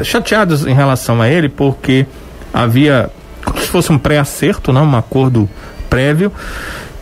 é, 0.00 0.04
chateados 0.04 0.66
em 0.66 0.74
relação 0.74 1.20
a 1.20 1.28
ele, 1.28 1.48
porque 1.48 2.06
havia 2.52 3.10
como 3.44 3.60
se 3.60 3.68
fosse 3.68 3.92
um 3.92 3.98
pré-acerto, 3.98 4.72
né, 4.72 4.80
um 4.80 4.96
acordo 4.96 5.48
prévio. 5.90 6.32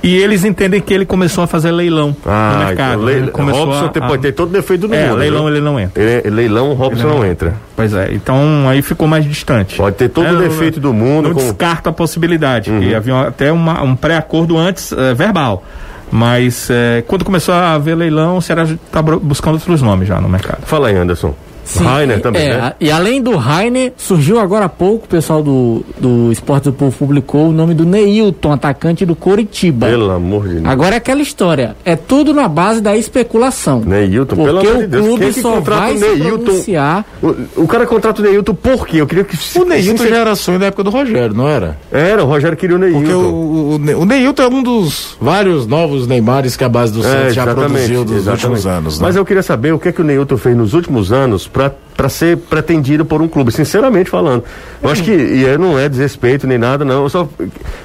E 0.03 0.17
eles 0.17 0.45
entendem 0.45 0.81
que 0.81 0.95
ele 0.95 1.05
começou 1.05 1.45
a 1.45 1.47
fazer 1.47 1.71
leilão 1.73 2.17
Ah, 2.25 2.53
no 2.55 2.65
mercado. 2.67 2.93
então, 3.03 3.11
Ele 3.11 3.31
começou 3.31 3.67
Robson 3.67 3.85
a, 3.85 3.89
tem- 3.91 4.03
pode 4.03 4.23
ter 4.23 4.33
todo 4.33 4.51
defeito 4.51 4.89
do 4.89 4.95
É, 4.95 5.09
mundo. 5.09 5.19
leilão 5.19 5.45
né? 5.45 5.51
ele 5.51 5.61
não 5.61 5.79
entra. 5.79 6.03
Ele- 6.03 6.31
leilão, 6.31 6.71
o 6.71 6.75
Robson 6.75 7.07
Ele 7.09 7.17
não 7.19 7.25
entra. 7.27 7.55
Pois 7.77 7.93
é, 7.93 8.09
então 8.15 8.67
aí 8.69 8.81
ficou 8.81 9.07
mais 9.07 9.25
distante. 9.27 9.77
Pode 9.77 9.97
ter 9.97 10.09
todo 10.09 10.27
É, 10.27 10.31
o 10.31 10.33
não- 10.35 10.41
defeito 10.41 10.81
do 10.81 10.95
mundo. 10.95 11.29
Não 11.29 11.35
como- 11.35 11.47
descarta 11.49 11.91
a 11.91 11.93
possibilidade, 11.93 12.71
Uhum. 12.71 12.81
porque 12.81 12.95
havia 12.95 13.21
até 13.21 13.53
uma- 13.53 13.83
um 13.83 13.95
pré-acordo 13.95 14.57
antes 14.57 14.91
eh, 14.93 15.13
verbal. 15.13 15.63
Mas 16.11 16.69
eh, 16.71 17.05
quando 17.07 17.25
começou 17.25 17.55
a 17.55 17.75
haver 17.75 17.95
leilão, 17.95 18.39
o 18.39 18.43
Ceará 18.43 18.65
estava 18.65 19.17
buscando 19.19 19.55
outros 19.55 19.81
nomes 19.83 20.09
já 20.09 20.21
no 20.21 20.29
mercado. 20.29 20.63
Fala 20.65 20.89
aí, 20.89 20.97
Anderson. 20.97 21.35
Sim, 21.65 21.85
Rainer 21.85 22.21
também, 22.21 22.43
é, 22.43 22.57
né? 22.57 22.73
E 22.81 22.91
além 22.91 23.23
do 23.23 23.37
Rainer, 23.37 23.93
surgiu 23.97 24.41
agora 24.41 24.65
há 24.65 24.69
pouco, 24.69 25.05
o 25.05 25.09
pessoal 25.09 25.43
do, 25.43 25.85
do 25.99 26.33
Esporte 26.33 26.65
do 26.65 26.73
Povo 26.73 26.97
publicou 26.97 27.49
o 27.49 27.53
nome 27.53 27.75
do 27.75 27.85
Neilton, 27.85 28.53
atacante 28.53 29.07
do 29.07 29.15
Coritiba. 29.15 29.87
Pelo 29.87 30.11
amor 30.11 30.49
de 30.49 30.55
Deus. 30.55 30.67
Agora 30.67 30.95
é 30.95 30.99
aquela 30.99 31.23
história, 31.23 31.77
é 31.85 31.95
tudo 31.97 32.33
na 32.35 32.49
base 32.49 32.81
da 32.81 32.97
especulação. 32.97 33.81
Neilton, 33.85 34.37
pelo 34.37 34.53
Porque 34.55 34.67
amor 34.69 34.79
de 34.81 34.85
o 34.85 34.89
Deus. 34.89 35.07
clube 35.07 35.25
Quem 35.25 35.33
que 35.33 35.41
só 35.41 35.53
contrata 35.53 35.81
vai 35.83 35.95
o 35.95 35.99
se 35.99 36.05
Neilton? 36.09 36.39
pronunciar. 36.45 37.05
O, 37.23 37.37
o 37.63 37.67
cara 37.69 37.87
contrata 37.87 38.21
o 38.21 38.25
Neilton 38.25 38.55
por 38.55 38.87
quê? 38.87 38.97
Eu 39.01 39.07
queria 39.07 39.25
que. 39.25 39.37
O 39.59 39.65
Neilton 39.65 40.07
já 40.07 40.17
era 40.17 40.35
sonho 40.35 40.59
da 40.59 40.67
época 40.67 40.85
do 40.85 40.91
Rogério, 40.91 41.35
não 41.35 41.49
era? 41.49 41.79
Era, 41.93 42.25
o 42.25 42.27
Rogério 42.27 42.57
queria 42.57 42.77
o 42.77 42.79
Neilton. 42.79 42.99
Porque 43.01 43.15
o, 43.15 43.21
o, 43.21 43.75
o 43.75 43.79
Ne- 43.79 43.95
o 43.95 44.05
Neilton 44.05 44.43
é 44.43 44.49
um 44.49 44.63
dos 44.63 45.17
vários 45.21 45.67
novos 45.67 46.07
Neymares 46.07 46.57
que 46.57 46.65
a 46.65 46.69
base 46.69 46.93
do 46.93 47.03
Santos 47.03 47.35
já 47.35 47.47
produziu 47.47 48.05
nos 48.05 48.27
últimos 48.27 48.67
anos. 48.67 48.99
Né? 48.99 49.05
É, 49.05 49.07
Mas 49.07 49.17
eu 49.17 49.25
queria 49.25 49.43
saber 49.43 49.73
o 49.73 49.79
que 49.79 49.89
é 49.89 49.93
que 49.93 50.01
o 50.01 50.05
Neilton 50.05 50.37
fez 50.37 50.57
nos 50.57 50.75
últimos 50.75 51.13
anos 51.13 51.47
para 51.53 52.09
ser 52.09 52.37
pretendido 52.37 53.05
por 53.05 53.21
um 53.21 53.29
clube, 53.29 53.53
sinceramente 53.53 54.09
falando. 54.09 54.45
Eu 54.83 54.91
acho 54.91 55.03
que, 55.03 55.13
e 55.13 55.59
não 55.59 55.79
é 55.79 55.89
desrespeito 55.89 56.47
nem 56.47 56.59
nada, 56.59 56.85
não. 56.85 57.03
Eu 57.05 57.09
só 57.09 57.29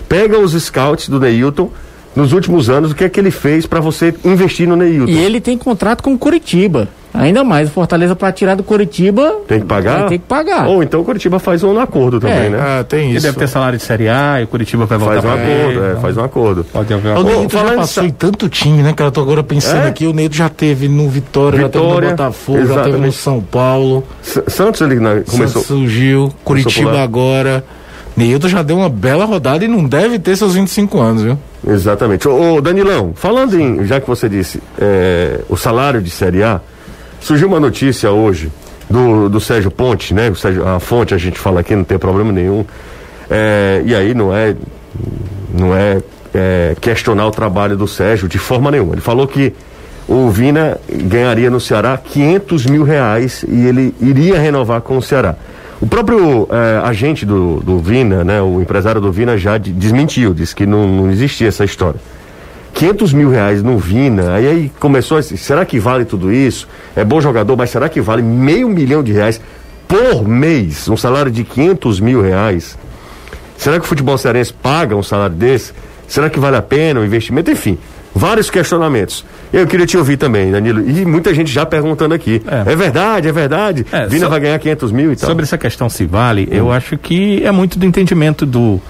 pega 0.07 0.39
os 0.39 0.53
scouts 0.53 1.09
do 1.09 1.19
Neilton 1.19 1.69
nos 2.15 2.31
últimos 2.31 2.69
anos, 2.69 2.91
o 2.91 2.95
que 2.95 3.03
é 3.03 3.09
que 3.09 3.19
ele 3.19 3.31
fez 3.31 3.65
para 3.65 3.81
você 3.81 4.15
investir 4.23 4.67
no 4.67 4.75
Neilton? 4.75 5.11
E 5.11 5.17
ele 5.17 5.41
tem 5.41 5.57
contrato 5.57 6.01
com 6.01 6.13
o 6.13 6.17
Coritiba. 6.17 6.87
Ainda 7.17 7.43
mais, 7.43 7.69
o 7.69 7.71
Fortaleza 7.71 8.15
para 8.15 8.31
tirar 8.31 8.55
do 8.55 8.63
Coritiba. 8.63 9.37
Tem 9.47 9.59
que 9.59 9.65
pagar? 9.65 9.99
Vai 10.01 10.09
ter 10.09 10.17
que 10.19 10.25
pagar. 10.25 10.67
Ou 10.67 10.83
então 10.83 10.99
o 11.01 11.03
Curitiba 11.03 11.39
faz 11.39 11.63
um 11.63 11.79
acordo 11.79 12.19
também, 12.19 12.47
É. 12.47 12.49
né? 12.49 12.57
Ah, 12.59 12.83
tem 12.83 13.07
Ele 13.09 13.17
isso. 13.17 13.25
deve 13.25 13.37
ter 13.39 13.47
salário 13.47 13.77
de 13.77 13.83
Série 13.83 14.07
A 14.09 14.41
e 14.41 14.43
o 14.43 14.47
Curitiba 14.47 14.85
vai 14.85 14.97
voltar 14.97 15.21
Faz 15.21 15.25
um 15.25 15.27
pra 15.27 15.43
acordo, 15.43 15.79
B, 15.79 15.85
é, 15.91 15.95
faz 16.01 16.17
um 16.17 16.23
acordo. 16.23 16.63
Pode 16.71 16.93
haver 16.93 17.15
O 17.15 17.19
um 17.19 17.23
Neilton 17.23 17.49
já 17.49 17.57
falando 17.59 17.73
em 17.73 17.77
passou 17.77 18.03
em 18.05 18.09
tanto 18.11 18.49
time, 18.49 18.83
né? 18.83 18.93
Que 18.93 19.01
eu 19.03 19.11
tô 19.11 19.21
agora 19.21 19.43
pensando 19.43 19.85
É? 19.85 19.87
aqui. 19.87 20.05
O 20.05 20.13
Neilton 20.13 20.35
já 20.35 20.49
teve 20.49 20.87
no 20.87 21.09
Vitória, 21.09 21.59
já 21.61 21.69
teve 21.69 21.83
Vitória, 21.85 22.09
no 22.09 22.15
Botafogo, 22.17 22.57
já 22.59 22.63
teve 22.65 22.77
no 22.77 22.81
exatamente. 23.07 23.15
São 23.17 23.41
Paulo. 23.41 24.03
S- 24.23 24.43
Santos 24.47 24.81
ele 24.81 24.95
na- 24.95 25.21
começou. 25.21 25.47
Santos 25.47 25.65
surgiu, 25.67 26.31
Curitiba 26.43 27.01
agora. 27.01 27.63
Neilton 28.17 28.47
já 28.47 28.61
deu 28.63 28.77
uma 28.77 28.87
bela 28.89 29.25
rodada 29.25 29.65
e 29.65 29.67
não 29.67 29.83
deve 29.83 30.17
ter 30.19 30.35
seus 30.37 30.53
25 30.55 31.01
anos, 31.01 31.21
viu? 31.23 31.37
Exatamente. 31.67 32.27
Ô, 32.27 32.55
ô, 32.55 32.61
Danilão, 32.61 33.11
falando 33.15 33.59
em, 33.59 33.85
já 33.85 33.99
que 33.99 34.07
você 34.07 34.29
disse, 34.29 34.61
é, 34.79 35.41
o 35.49 35.57
salário 35.57 36.01
de 36.01 36.09
Série 36.09 36.41
A, 36.43 36.61
surgiu 37.25 37.47
uma 37.47 37.59
notícia 37.59 38.11
hoje 38.11 38.51
do, 38.87 39.27
do 39.27 39.39
Sérgio 39.39 39.71
Ponte, 39.71 40.13
né? 40.13 40.31
Sérgio, 40.35 40.67
a 40.67 40.79
fonte 40.79 41.11
a 41.11 41.17
gente 41.17 41.39
fala 41.39 41.61
aqui, 41.61 41.75
não 41.75 41.83
tem 41.83 41.97
problema 41.97 42.31
nenhum. 42.31 42.63
É, 43.27 43.81
e 43.83 43.95
aí 43.95 44.13
não 44.13 44.31
é, 44.33 44.55
não 45.51 45.75
é, 45.75 45.97
é, 46.35 46.75
questionar 46.79 47.25
o 47.25 47.31
trabalho 47.31 47.75
do 47.75 47.87
Sérgio 47.87 48.27
de 48.27 48.37
forma 48.37 48.69
nenhuma. 48.69 48.93
Ele 48.93 49.01
falou 49.01 49.27
que 49.27 49.53
o 50.07 50.29
Vina 50.29 50.77
ganharia 50.87 51.49
no 51.49 51.59
Ceará 51.59 51.97
500 51.97 52.67
mil 52.67 52.83
reais 52.83 53.43
e 53.47 53.65
ele 53.65 53.95
iria 53.99 54.37
renovar 54.37 54.81
com 54.81 54.95
o 54.95 55.01
Ceará. 55.01 55.35
O 55.81 55.87
próprio 55.87 56.47
eh, 56.51 56.81
agente 56.83 57.25
do, 57.25 57.59
do 57.59 57.79
Vina, 57.79 58.23
né, 58.23 58.39
o 58.39 58.61
empresário 58.61 59.01
do 59.01 59.11
Vina 59.11 59.35
já 59.35 59.57
de- 59.57 59.71
desmentiu, 59.73 60.31
disse 60.31 60.55
que 60.55 60.65
não, 60.65 60.87
não 60.87 61.11
existia 61.11 61.47
essa 61.47 61.65
história. 61.65 61.99
500 62.75 63.13
mil 63.13 63.29
reais 63.29 63.63
no 63.63 63.77
Vina, 63.77 64.33
aí, 64.35 64.47
aí 64.47 64.71
começou 64.79 65.17
a 65.17 65.21
se- 65.23 65.37
será 65.37 65.65
que 65.65 65.79
vale 65.79 66.03
tudo 66.05 66.31
isso? 66.31 66.67
É 66.95 67.03
bom 67.05 67.19
jogador, 67.21 67.55
mas 67.55 67.69
será 67.69 67.87
que 67.89 68.01
vale 68.01 68.21
meio 68.21 68.67
milhão 68.69 69.01
de 69.01 69.13
reais 69.13 69.39
por 69.87 70.27
mês? 70.27 70.87
Um 70.89 70.97
salário 70.97 71.31
de 71.31 71.43
500 71.45 71.99
mil 72.01 72.21
reais? 72.21 72.77
Será 73.57 73.79
que 73.79 73.85
o 73.85 73.87
futebol 73.87 74.17
cearense 74.17 74.51
paga 74.53 74.93
um 74.95 75.01
salário 75.01 75.35
desse? 75.35 75.71
Será 76.07 76.29
que 76.29 76.37
vale 76.39 76.57
a 76.57 76.61
pena 76.61 76.99
o 76.99 77.05
investimento? 77.05 77.49
Enfim, 77.49 77.77
vários 78.13 78.49
questionamentos. 78.49 79.23
Eu 79.53 79.65
queria 79.65 79.85
te 79.85 79.97
ouvir 79.97 80.17
também, 80.17 80.51
Danilo. 80.51 80.81
E 80.87 81.05
muita 81.05 81.33
gente 81.33 81.49
já 81.51 81.65
perguntando 81.65 82.13
aqui. 82.13 82.41
É. 82.45 82.73
É, 82.73 82.75
verdade, 82.75 83.29
é 83.29 83.31
verdade. 83.31 83.85
É, 83.89 84.05
Vina 84.05 84.25
so- 84.25 84.29
vai 84.29 84.39
ganhar 84.41 84.59
500 84.59 84.91
mil 84.91 85.13
e 85.13 85.15
tal. 85.15 85.29
Sobre 85.29 85.43
essa 85.43 85.57
questão 85.57 85.87
se 85.89 86.05
vale, 86.05 86.45
eu 86.51 86.69
acho 86.73 86.97
que 86.97 87.41
é 87.43 87.51
muito 87.51 87.79
do 87.79 87.85
entendimento 87.85 88.45
do 88.45 88.81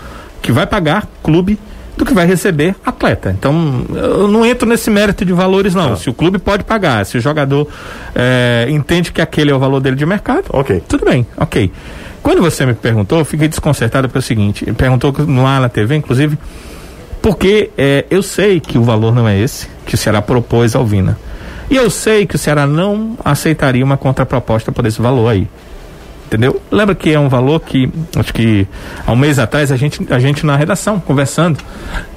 que 0.42 0.52
vai 0.52 0.66
pagar 0.66 1.08
clube 1.22 1.60
do 1.98 2.06
que 2.06 2.14
vai 2.14 2.26
receber 2.26 2.76
atleta. 2.86 3.32
Então, 3.38 3.86
eu 3.94 4.28
não 4.28 4.46
entro 4.46 4.68
nesse 4.68 4.90
mérito 4.90 5.24
de 5.24 5.32
valores, 5.34 5.74
não. 5.74 5.96
Se 5.96 6.10
o 6.10 6.14
clube 6.14 6.38
pode 6.40 6.64
pagar, 6.64 7.06
se 7.06 7.18
o 7.18 7.22
jogador 7.22 7.68
eh, 8.14 8.68
entende 8.70 9.12
que 9.12 9.22
aquele 9.22 9.52
é 9.52 9.56
o 9.56 9.60
valor 9.60 9.80
dele 9.80 9.96
de 9.96 10.06
mercado, 10.06 10.46
Ok. 10.52 10.84
tudo 10.88 11.06
bem, 11.06 11.26
ok. 11.38 11.72
Quando 12.22 12.42
você 12.42 12.66
me 12.66 12.74
perguntou, 12.74 13.20
eu 13.20 13.26
fiquei 13.26 13.48
desconcertado 13.48 14.10
pelo 14.10 14.22
seguinte, 14.22 14.66
perguntou 14.74 15.14
lá 15.42 15.60
na 15.60 15.70
TV, 15.70 15.96
inclusive, 15.96 16.38
porque 17.22 17.70
eh, 17.78 18.06
eu 18.10 18.22
sei 18.22 18.60
que 18.60 18.78
o 18.78 18.84
valor 18.84 19.14
não 19.16 19.28
é 19.28 19.40
esse 19.40 19.68
que 19.86 19.96
o 19.96 19.98
Ceará 19.98 20.22
propôs 20.22 20.76
ao 20.76 20.86
Vina. 20.86 21.18
E 21.70 21.76
eu 21.76 21.90
sei 21.90 22.26
que 22.26 22.36
o 22.36 22.38
Ceará 22.38 22.68
não 22.68 23.18
aceitaria 23.24 23.84
uma 23.84 23.98
contraproposta 23.98 24.72
por 24.72 24.86
esse 24.86 25.02
valor 25.02 25.30
aí. 25.30 25.48
Entendeu? 26.26 26.60
Lembra 26.72 26.96
que 26.96 27.12
é 27.12 27.20
um 27.20 27.30
valor 27.30 27.60
que, 27.60 27.90
acho 28.16 28.34
que 28.34 28.68
há 29.06 29.12
um 29.12 29.16
mês 29.16 29.38
atrás, 29.38 29.72
a 29.72 29.78
gente, 29.78 30.02
a 30.12 30.18
gente 30.18 30.44
na 30.46 30.56
redação, 30.56 31.00
conversando, 31.00 31.60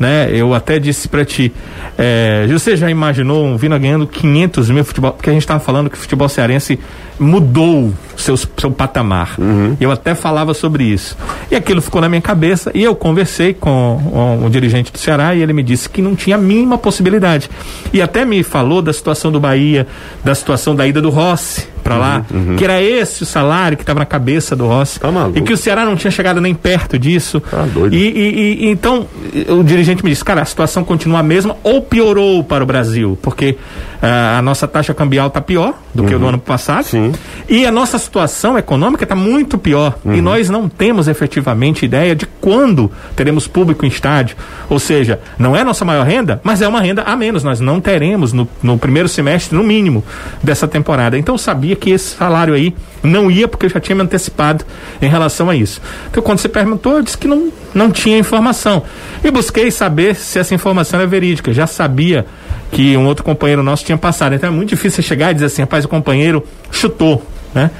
né? 0.01 0.31
Eu 0.33 0.55
até 0.55 0.79
disse 0.79 1.09
pra 1.09 1.27
ti, 1.27 1.53
é, 1.97 2.47
você 2.51 2.75
já 2.75 2.90
imaginou 2.90 3.44
um 3.44 3.57
Vina 3.57 3.79
ganhando 3.79 4.07
500 4.07 4.71
mil 4.71 4.85
futebol? 4.85 5.12
Porque 5.12 5.29
a 5.29 5.33
gente 5.33 5.42
estava 5.42 5.61
falando 5.61 5.90
que 5.90 5.97
o 5.97 5.99
futebol 5.99 6.29
cearense 6.29 6.79
mudou 7.18 7.92
seus, 8.16 8.49
seu 8.57 8.71
patamar. 8.71 9.37
Eu 9.81 9.90
até 9.90 10.14
falava 10.14 10.55
sobre 10.55 10.85
isso. 10.85 11.16
E 11.51 11.57
aquilo 11.57 11.83
ficou 11.83 12.01
na 12.01 12.09
minha 12.09 12.23
cabeça 12.23 12.71
e 12.75 12.83
eu 12.83 12.94
conversei 12.94 13.53
com, 13.53 14.01
com 14.11 14.47
o 14.47 14.51
dirigente 14.51 14.90
do 14.90 14.99
Ceará 14.99 15.35
e 15.35 15.42
ele 15.42 15.53
me 15.53 15.62
disse 15.62 15.88
que 15.88 16.01
não 16.01 16.16
tinha 16.16 16.37
a 16.37 16.38
mínima 16.38 16.79
possibilidade. 16.79 17.51
E 17.92 18.01
até 18.01 18.25
me 18.25 18.42
falou 18.42 18.81
da 18.81 18.92
situação 18.92 19.31
do 19.31 19.38
Bahia, 19.38 19.87
da 20.25 20.35
situação 20.35 20.75
da 20.75 20.87
ida 20.87 21.03
do 21.03 21.11
Rossi 21.11 21.68
para 21.79 21.97
lá, 21.97 22.25
que 22.57 22.64
era 22.64 22.81
esse 22.83 23.23
o 23.23 23.27
salário 23.27 23.77
que 23.77 23.83
estava 23.83 23.99
na 24.01 24.07
cabeça 24.07 24.55
do 24.57 24.67
Rossi. 24.67 24.99
Tá 25.01 25.09
e 25.35 25.41
que 25.41 25.53
o 25.53 25.57
Ceará 25.57 25.85
não 25.85 25.97
tinha 25.97 26.11
chegado 26.11 26.41
nem 26.41 26.55
perto 26.55 26.99
disso. 26.99 27.41
Tá 27.41 27.62
doido. 27.73 27.95
E, 27.95 27.99
e- 28.09 28.64
e- 28.64 28.69
então 28.69 29.07
o 29.49 29.62
dirigente 29.62 30.05
me 30.05 30.11
disse, 30.11 30.25
cara, 30.25 30.43
a 30.43 30.45
situação 30.45 30.85
continua 30.85 31.21
a 31.21 31.23
mesma 31.23 31.57
ou 31.62 31.81
piorou 31.83 32.43
para 32.45 32.62
o 32.62 32.67
Brasil, 32.67 33.19
porque 33.23 33.57
ah, 34.03 34.38
a 34.38 34.43
nossa 34.43 34.67
taxa 34.69 34.93
cambial 34.95 35.29
está 35.29 35.41
pior 35.41 35.75
do 35.95 36.05
que 36.05 36.14
o 36.14 36.19
do 36.19 36.27
ano 36.29 36.38
passado. 36.38 36.85
Sim. 36.85 37.12
E 37.49 37.65
a 37.65 37.73
nossa 37.73 37.99
situação 37.99 38.59
econômica 38.59 39.05
está 39.05 39.15
muito 39.15 39.57
pior. 39.57 39.99
E 40.05 40.21
nós 40.21 40.51
não 40.51 40.69
temos 40.69 41.09
efetivamente 41.09 41.87
ideia 41.87 42.15
de 42.15 42.27
quando 42.27 42.93
teremos 43.17 43.47
público 43.47 43.87
em 43.87 43.89
estádio. 43.89 44.37
Ou 44.69 44.79
seja, 44.79 45.19
não 45.39 45.57
é 45.57 45.63
a 45.63 45.65
nossa 45.65 45.83
maior 45.83 46.05
renda, 46.05 46.43
mas 46.45 46.61
é 46.61 46.69
uma 46.69 46.81
renda 46.81 47.03
a 47.03 47.17
menos. 47.17 47.43
Nós 47.43 47.59
não 47.59 47.81
teremos 47.81 48.35
no, 48.35 48.47
no 48.63 48.77
primeiro 48.77 49.09
semestre, 49.09 49.57
no 49.57 49.65
mínimo, 49.65 50.05
dessa 50.43 50.69
temporada. 50.69 51.17
Então 51.17 51.37
eu 51.37 51.39
sabia 51.39 51.75
que 51.75 51.89
esse 51.91 52.17
salário 52.17 52.53
aí 52.53 52.75
não 53.03 53.31
ia, 53.31 53.49
porque 53.49 53.65
eu 53.65 53.71
já 53.71 53.81
tinha 53.81 53.97
me 53.97 54.03
antecipado 54.03 54.63
em 55.01 55.09
relação 55.09 55.49
a 55.49 55.57
isso. 55.57 55.81
Então 56.11 56.23
quando 56.23 56.41
você 56.41 56.51
perguntou, 56.51 56.99
eu 56.99 57.03
disse 57.03 57.17
que 57.17 57.27
não, 57.27 57.51
não 57.73 57.91
tinha 57.91 58.19
informação. 58.19 58.83
E 59.25 59.31
busquei 59.31 59.71
saber 59.71 60.17
se 60.17 60.39
essa 60.39 60.55
informação 60.55 61.01
era 61.01 61.09
verídica. 61.09 61.51
Já 61.55 61.67
sabia 61.67 62.27
que 62.71 62.95
um 62.95 63.07
outro 63.07 63.25
companheiro 63.25 63.63
nosso 63.63 63.87
tinha 63.87 63.97
passado. 63.97 64.35
Então 64.35 64.51
é 64.51 64.53
muito 64.53 64.69
difícil 64.69 65.03
você 65.03 65.09
chegar 65.09 65.31
e 65.31 65.35
dizer 65.35 65.47
assim, 65.47 65.63
rapaz, 65.63 65.87
o 65.87 65.89
companheiro 65.89 66.45
chutou, 66.71 67.25
né? 67.55 67.71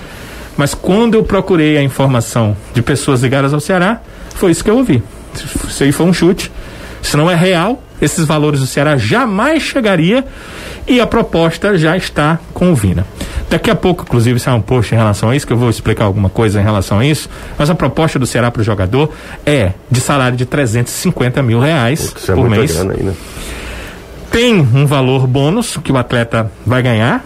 Mas 0.57 0.75
quando 0.75 1.15
eu 1.15 1.23
procurei 1.23 1.77
a 1.77 1.83
informação 1.83 2.57
de 2.75 2.83
pessoas 2.83 3.23
ligadas 3.23 3.55
ao 3.55 3.61
Ceará, 3.61 4.01
foi 4.35 4.51
isso 4.51 4.65
que 4.65 4.71
eu 4.71 4.77
ouvi. 4.77 5.03
Isso 5.69 5.85
aí 5.85 5.93
foi 5.93 6.07
um 6.07 6.13
chute. 6.13 6.51
Se 7.01 7.17
não 7.17 7.31
é 7.31 7.35
real, 7.35 7.83
esses 8.03 8.25
valores 8.25 8.61
do 8.61 8.67
Ceará 8.67 8.97
jamais 8.97 9.63
chegaria 9.63 10.25
e 10.87 11.01
a 11.01 11.07
proposta 11.07 11.77
já 11.79 11.97
está 11.97 12.39
com 12.53 12.73
o 12.73 12.75
Vina. 12.75 13.07
Daqui 13.49 13.71
a 13.71 13.75
pouco, 13.75 14.03
inclusive, 14.03 14.39
sai 14.39 14.53
um 14.53 14.61
post 14.61 14.95
em 14.95 14.99
relação 14.99 15.31
a 15.31 15.37
isso, 15.37 15.47
que 15.47 15.53
eu 15.53 15.57
vou 15.57 15.71
explicar 15.71 16.05
alguma 16.05 16.29
coisa 16.29 16.61
em 16.61 16.65
relação 16.65 16.99
a 16.99 17.07
isso. 17.07 17.31
Mas 17.57 17.71
a 17.71 17.75
proposta 17.75 18.19
do 18.19 18.27
Ceará 18.27 18.51
para 18.51 18.61
o 18.61 18.65
jogador 18.65 19.11
é 19.47 19.73
de 19.91 20.01
salário 20.01 20.37
de 20.37 20.45
350 20.45 21.43
mil 21.43 21.59
reais 21.61 22.13
Isso 22.17 22.33
é 22.33 22.35
por 22.35 22.49
muita 22.49 22.85
mês. 22.85 23.05
né? 23.05 23.15
Tem 24.31 24.61
um 24.61 24.87
valor 24.87 25.27
bônus 25.27 25.79
que 25.83 25.91
o 25.91 25.97
atleta 25.97 26.51
vai 26.67 26.83
ganhar, 26.83 27.25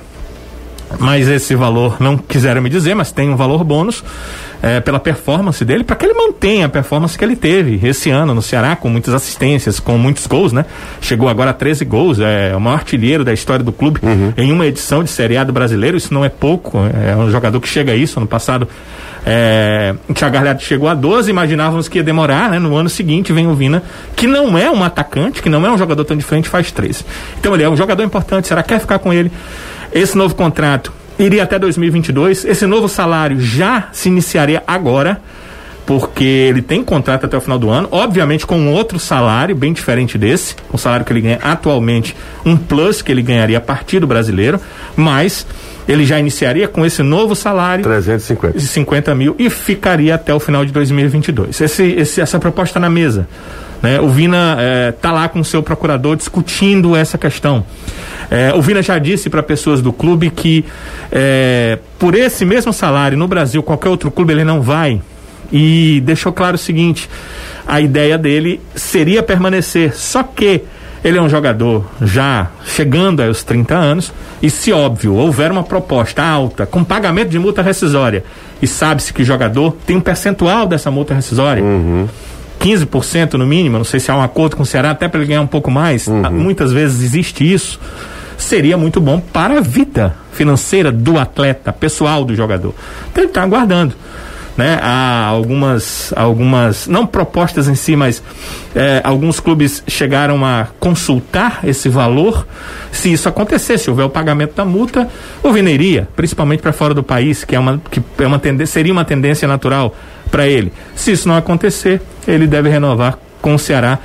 mas 0.99 1.29
esse 1.29 1.55
valor 1.55 1.97
não 2.01 2.17
quiseram 2.17 2.63
me 2.63 2.69
dizer, 2.69 2.95
mas 2.95 3.11
tem 3.13 3.31
um 3.31 3.37
valor 3.37 3.65
bônus 3.65 4.03
é, 4.63 4.81
pela 4.81 5.01
performance 5.01 5.65
dele, 5.65 5.83
para 5.83 5.97
que 5.97 6.07
ele 6.07 6.15
mantenha 6.15 6.67
a 6.67 6.69
performance 6.69 7.19
que 7.19 7.25
ele 7.25 7.35
teve 7.35 7.81
esse 7.87 8.11
ano 8.11 8.33
no 8.35 8.41
Ceará, 8.41 8.77
com 8.77 8.89
muitas 8.89 9.13
assistências, 9.13 9.81
com 9.81 9.99
muitos 9.99 10.27
gols, 10.27 10.53
né? 10.53 10.65
Chegou 11.01 11.29
agora 11.29 11.51
a 11.51 11.55
13 11.55 11.85
gols, 11.85 12.21
é 12.21 12.55
o 12.55 12.61
maior 12.61 12.77
artilheiro 12.77 13.25
da 13.25 13.33
história 13.33 13.65
do 13.65 13.73
clube 13.73 14.01
em 14.37 14.53
uma 14.53 14.67
edição 14.67 15.03
de 15.03 15.11
Série 15.11 15.37
A 15.37 15.45
do 15.45 15.53
brasileiro, 15.53 15.97
isso 15.97 16.15
não 16.15 16.25
é 16.25 16.29
pouco, 16.29 16.79
é 16.79 17.17
um 17.17 17.31
jogador 17.31 17.61
que 17.61 17.69
chega 17.69 17.93
a 17.93 17.97
isso. 17.97 18.21
Ano 18.21 18.29
passado, 18.29 18.69
é, 19.27 19.95
o 20.09 20.15
Thiago 20.15 20.35
Galhardo 20.35 20.63
chegou 20.63 20.89
a 20.89 20.95
12, 20.95 21.31
imaginávamos 21.31 21.89
que 21.89 21.99
ia 21.99 22.05
demorar, 22.05 22.51
né? 22.51 22.59
No 22.59 22.77
ano 22.77 22.89
seguinte 22.89 23.33
vem 23.33 23.49
o 23.49 23.55
Vina, 23.55 23.83
que 24.15 24.27
não 24.27 24.57
é 24.57 24.71
um 24.71 24.85
atacante, 24.85 25.43
que 25.43 25.49
não 25.49 25.67
é 25.67 25.71
um 25.71 25.79
jogador 25.79 26.05
tão 26.05 26.17
diferente, 26.17 26.49
faz 26.49 26.71
13. 26.71 27.05
Então 27.39 27.55
ele 27.55 27.65
é 27.65 27.69
um 27.69 27.77
jogador 27.77 28.03
importante, 28.05 28.47
será 28.47 28.63
que 28.63 28.69
quer 28.69 28.81
ficar 28.81 28.99
com 28.99 29.13
ele? 29.13 29.31
Esse 29.95 30.17
novo 30.17 30.35
contrato 30.35 30.93
iria 31.19 31.43
até 31.43 31.59
2022. 31.59 32.45
Esse 32.45 32.67
novo 32.67 32.89
salário 32.89 33.41
já 33.41 33.89
se 33.93 34.09
iniciaria 34.09 34.63
agora. 34.67 35.21
porque 35.85 36.25
ele 36.25 36.63
tem 36.63 36.83
contrato 36.83 37.27
até 37.27 37.37
o 37.37 37.41
final 37.41 37.59
do 37.59 37.69
ano, 37.69 37.89
obviamente 37.91 38.47
com 38.47 38.57
um 38.57 38.73
outro 38.73 39.01
salário 39.01 39.55
bem 39.55 39.73
diferente 39.73 40.17
desse, 40.17 40.55
o 40.73 40.79
salário 40.79 41.05
que 41.05 41.13
ele 41.13 41.21
ganha 41.21 41.39
atualmente, 41.43 42.17
um 42.47 42.57
plus 42.57 43.03
que 43.03 43.11
ele 43.11 43.21
ganharia 43.21 43.59
a 43.59 43.61
partir 43.61 43.99
do 43.99 44.07
brasileiro, 44.07 44.61
mas 44.95 45.45
ele 45.89 46.07
já 46.07 46.21
iniciaria 46.21 46.69
com 46.69 46.87
esse 46.87 47.03
novo 47.03 47.35
salário 47.35 47.83
350. 47.83 48.59
de 48.59 48.67
50 48.67 49.15
mil 49.17 49.35
e 49.39 49.51
ficaria 49.51 50.15
até 50.15 50.33
o 50.33 50.39
final 50.39 50.65
de 50.65 50.73
2022. 50.73 51.61
Esse, 51.61 51.83
esse, 51.83 52.21
essa 52.21 52.39
proposta 52.39 52.79
na 52.79 52.89
mesa. 52.89 53.27
Né? 53.83 54.01
O 54.01 54.09
Vina 54.09 54.57
está 54.95 55.11
lá 55.11 55.29
com 55.29 55.41
o 55.41 55.45
seu 55.45 55.63
procurador 55.63 56.17
discutindo 56.17 56.95
essa 56.95 57.19
questão. 57.19 57.65
Eh, 58.33 58.51
o 58.55 58.63
Vina 58.63 58.81
já 58.81 58.99
disse 58.99 59.29
para 59.29 59.43
pessoas 59.43 59.83
do 59.83 59.93
clube 59.93 60.31
que 60.31 60.65
eh, 61.11 61.79
por 61.99 62.15
esse 62.15 62.47
mesmo 62.47 62.73
salário 62.73 63.19
no 63.19 63.29
Brasil, 63.29 63.63
qualquer 63.63 63.91
outro 63.91 64.11
clube 64.11 64.33
ele 64.33 64.43
não 64.43 64.63
vai. 64.63 65.03
E 65.53 66.01
deixou 66.03 66.33
claro 66.33 66.55
o 66.55 66.59
seguinte: 66.59 67.11
a 67.67 67.79
ideia 67.79 68.17
dele 68.17 68.59
seria 68.75 69.23
permanecer, 69.23 69.95
só 69.95 70.23
que 70.23 70.63
ele 71.05 71.19
é 71.19 71.21
um 71.21 71.29
jogador 71.29 71.85
já 72.01 72.49
chegando 72.65 73.23
aos 73.23 73.45
30 73.45 73.75
anos, 73.75 74.13
e 74.41 74.49
se 74.49 74.73
óbvio 74.73 75.15
houver 75.15 75.53
uma 75.53 75.63
proposta 75.63 76.23
alta 76.23 76.65
com 76.65 76.83
pagamento 76.83 77.29
de 77.29 77.39
multa 77.39 77.61
rescisória, 77.61 78.25
e 78.63 78.67
sabe-se 78.67 79.13
que 79.13 79.21
o 79.21 79.25
jogador 79.27 79.77
tem 79.85 79.97
um 79.97 80.01
percentual 80.01 80.67
dessa 80.67 80.91
multa 80.91 81.13
rescisória. 81.13 81.63
15% 82.63 83.35
no 83.35 83.47
mínimo, 83.47 83.77
não 83.77 83.85
sei 83.85 83.99
se 83.99 84.11
há 84.11 84.17
um 84.17 84.23
acordo 84.23 84.57
com 84.57 84.63
o 84.63 84.67
Ceará 84.67 84.93
até 84.93 85.09
para 85.09 85.21
ele 85.21 85.29
ganhar 85.29 85.43
um 85.43 85.47
pouco 85.47 85.71
mais, 85.71 86.09
ah, 86.09 86.31
muitas 86.31 86.73
vezes 86.73 87.03
existe 87.03 87.51
isso. 87.51 87.79
Seria 88.39 88.77
muito 88.77 89.01
bom 89.01 89.21
para 89.21 89.59
a 89.59 89.61
vida 89.61 90.15
financeira 90.33 90.91
do 90.91 91.19
atleta, 91.19 91.73
pessoal 91.73 92.25
do 92.25 92.35
jogador. 92.35 92.75
Então 93.11 93.25
ele 93.25 93.31
está 93.31 93.43
aguardando. 93.43 93.95
Né? 94.57 94.79
Há 94.83 95.25
algumas, 95.25 96.13
algumas, 96.15 96.87
não 96.87 97.07
propostas 97.07 97.69
em 97.69 97.75
si, 97.75 97.97
mas 97.97 98.23
eh, 98.75 99.01
alguns 99.03 99.41
clubes 99.41 99.83
chegaram 99.89 100.45
a 100.45 100.67
consultar 100.79 101.61
esse 101.65 101.89
valor. 101.89 102.47
Se 102.91 103.11
isso 103.11 103.29
acontecesse, 103.29 103.85
se 103.85 103.91
houver 103.91 104.05
o 104.05 104.11
pagamento 104.11 104.55
da 104.55 104.65
multa, 104.65 105.09
o 105.43 105.53
Vina 105.53 105.71
iria, 105.71 106.07
principalmente 106.15 106.61
para 106.61 106.73
fora 106.73 106.93
do 106.93 107.03
país, 107.03 107.45
que 107.45 107.57
é 107.57 107.59
uma, 107.59 107.81
que 107.91 108.03
é 108.19 108.27
uma 108.27 108.41
seria 108.67 108.93
uma 108.93 109.05
tendência 109.05 109.49
natural 109.49 109.95
para 110.31 110.47
ele. 110.47 110.73
Se 110.95 111.13
isso 111.13 111.27
não 111.27 111.37
acontecer, 111.37 112.03
ele 112.29 112.47
deve 112.47 112.69
renovar 112.69 113.19
com 113.41 113.55
o 113.55 113.59
Ceará 113.59 113.99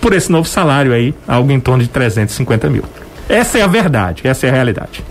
por 0.00 0.12
esse 0.12 0.30
novo 0.30 0.48
salário 0.48 0.92
aí, 0.92 1.14
algo 1.26 1.50
em 1.50 1.60
torno 1.60 1.82
de 1.82 1.88
350 1.88 2.68
mil. 2.68 2.84
Essa 3.28 3.58
é 3.58 3.62
a 3.62 3.66
verdade, 3.66 4.22
essa 4.24 4.46
é 4.46 4.50
a 4.50 4.52
realidade. 4.52 5.04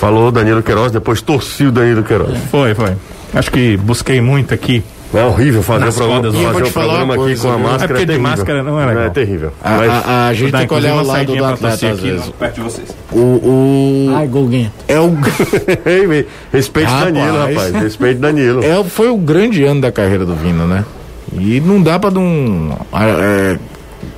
Falou 0.00 0.32
Danilo 0.32 0.62
Queiroz, 0.62 0.90
depois 0.90 1.20
torci 1.20 1.64
o 1.64 1.70
Danilo 1.72 2.02
Queiroz. 2.02 2.38
Foi, 2.50 2.74
foi. 2.74 2.92
Acho 3.34 3.50
que 3.50 3.76
busquei 3.76 4.20
muito 4.20 4.54
aqui. 4.54 4.82
É 5.12 5.24
horrível 5.24 5.60
fazer 5.62 5.88
o 5.88 5.92
programa, 5.92 6.32
fazer 6.52 6.62
o 6.64 6.70
programa 6.72 7.14
aqui 7.14 7.22
coisa, 7.22 7.42
com 7.42 7.52
a 7.52 7.56
viu? 7.56 7.64
máscara. 7.64 7.84
É 7.84 7.88
porque 7.88 8.00
de 8.00 8.06
terrível. 8.06 8.30
máscara 8.30 8.62
não 8.62 8.80
é 8.80 8.86
legal. 8.86 9.02
É 9.04 9.10
terrível. 9.10 9.52
A, 9.62 9.70
Mas 9.76 9.90
a- 9.90 10.28
a 10.28 10.32
gente 10.34 10.52
tem 10.52 10.66
que 10.68 10.74
olhar 10.74 10.94
o 10.94 11.06
lado 11.06 11.26
do 11.36 11.44
atleta 11.44 11.66
às 11.74 11.82
aqui, 11.84 12.00
vezes. 12.10 12.26
não, 12.26 12.32
perto 12.32 12.54
de 12.54 12.60
vocês. 12.60 12.88
O, 13.12 13.18
o 13.18 14.12
Ai, 14.16 14.26
Golguinha. 14.28 14.72
é 14.86 15.00
o 15.00 15.10
Ei, 15.84 16.06
ei, 16.12 16.28
respeite 16.52 16.88
Rapaz. 16.90 17.12
Danilo, 17.12 17.38
rapaz. 17.38 17.74
Respeite 17.74 18.20
Danilo. 18.20 18.64
é, 18.64 18.84
foi 18.84 19.08
o 19.08 19.16
grande 19.16 19.64
ano 19.64 19.80
da 19.80 19.90
carreira 19.92 20.24
do 20.24 20.34
Vina, 20.36 20.64
né? 20.64 20.84
E 21.32 21.60
não 21.60 21.82
dá 21.82 21.98
pra 21.98 22.10
não 22.10 22.78
é, 22.94 23.58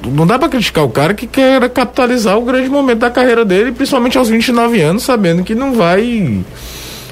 não 0.06 0.26
dá 0.26 0.38
pra 0.38 0.48
criticar 0.48 0.84
o 0.84 0.90
cara 0.90 1.14
que 1.14 1.26
quer 1.26 1.68
capitalizar 1.70 2.38
o 2.38 2.44
grande 2.44 2.68
momento 2.68 3.00
da 3.00 3.10
carreira 3.10 3.44
dele, 3.44 3.72
principalmente 3.72 4.18
aos 4.18 4.28
29 4.28 4.80
anos, 4.80 5.02
sabendo 5.02 5.42
que 5.42 5.54
não 5.54 5.74
vai. 5.74 6.42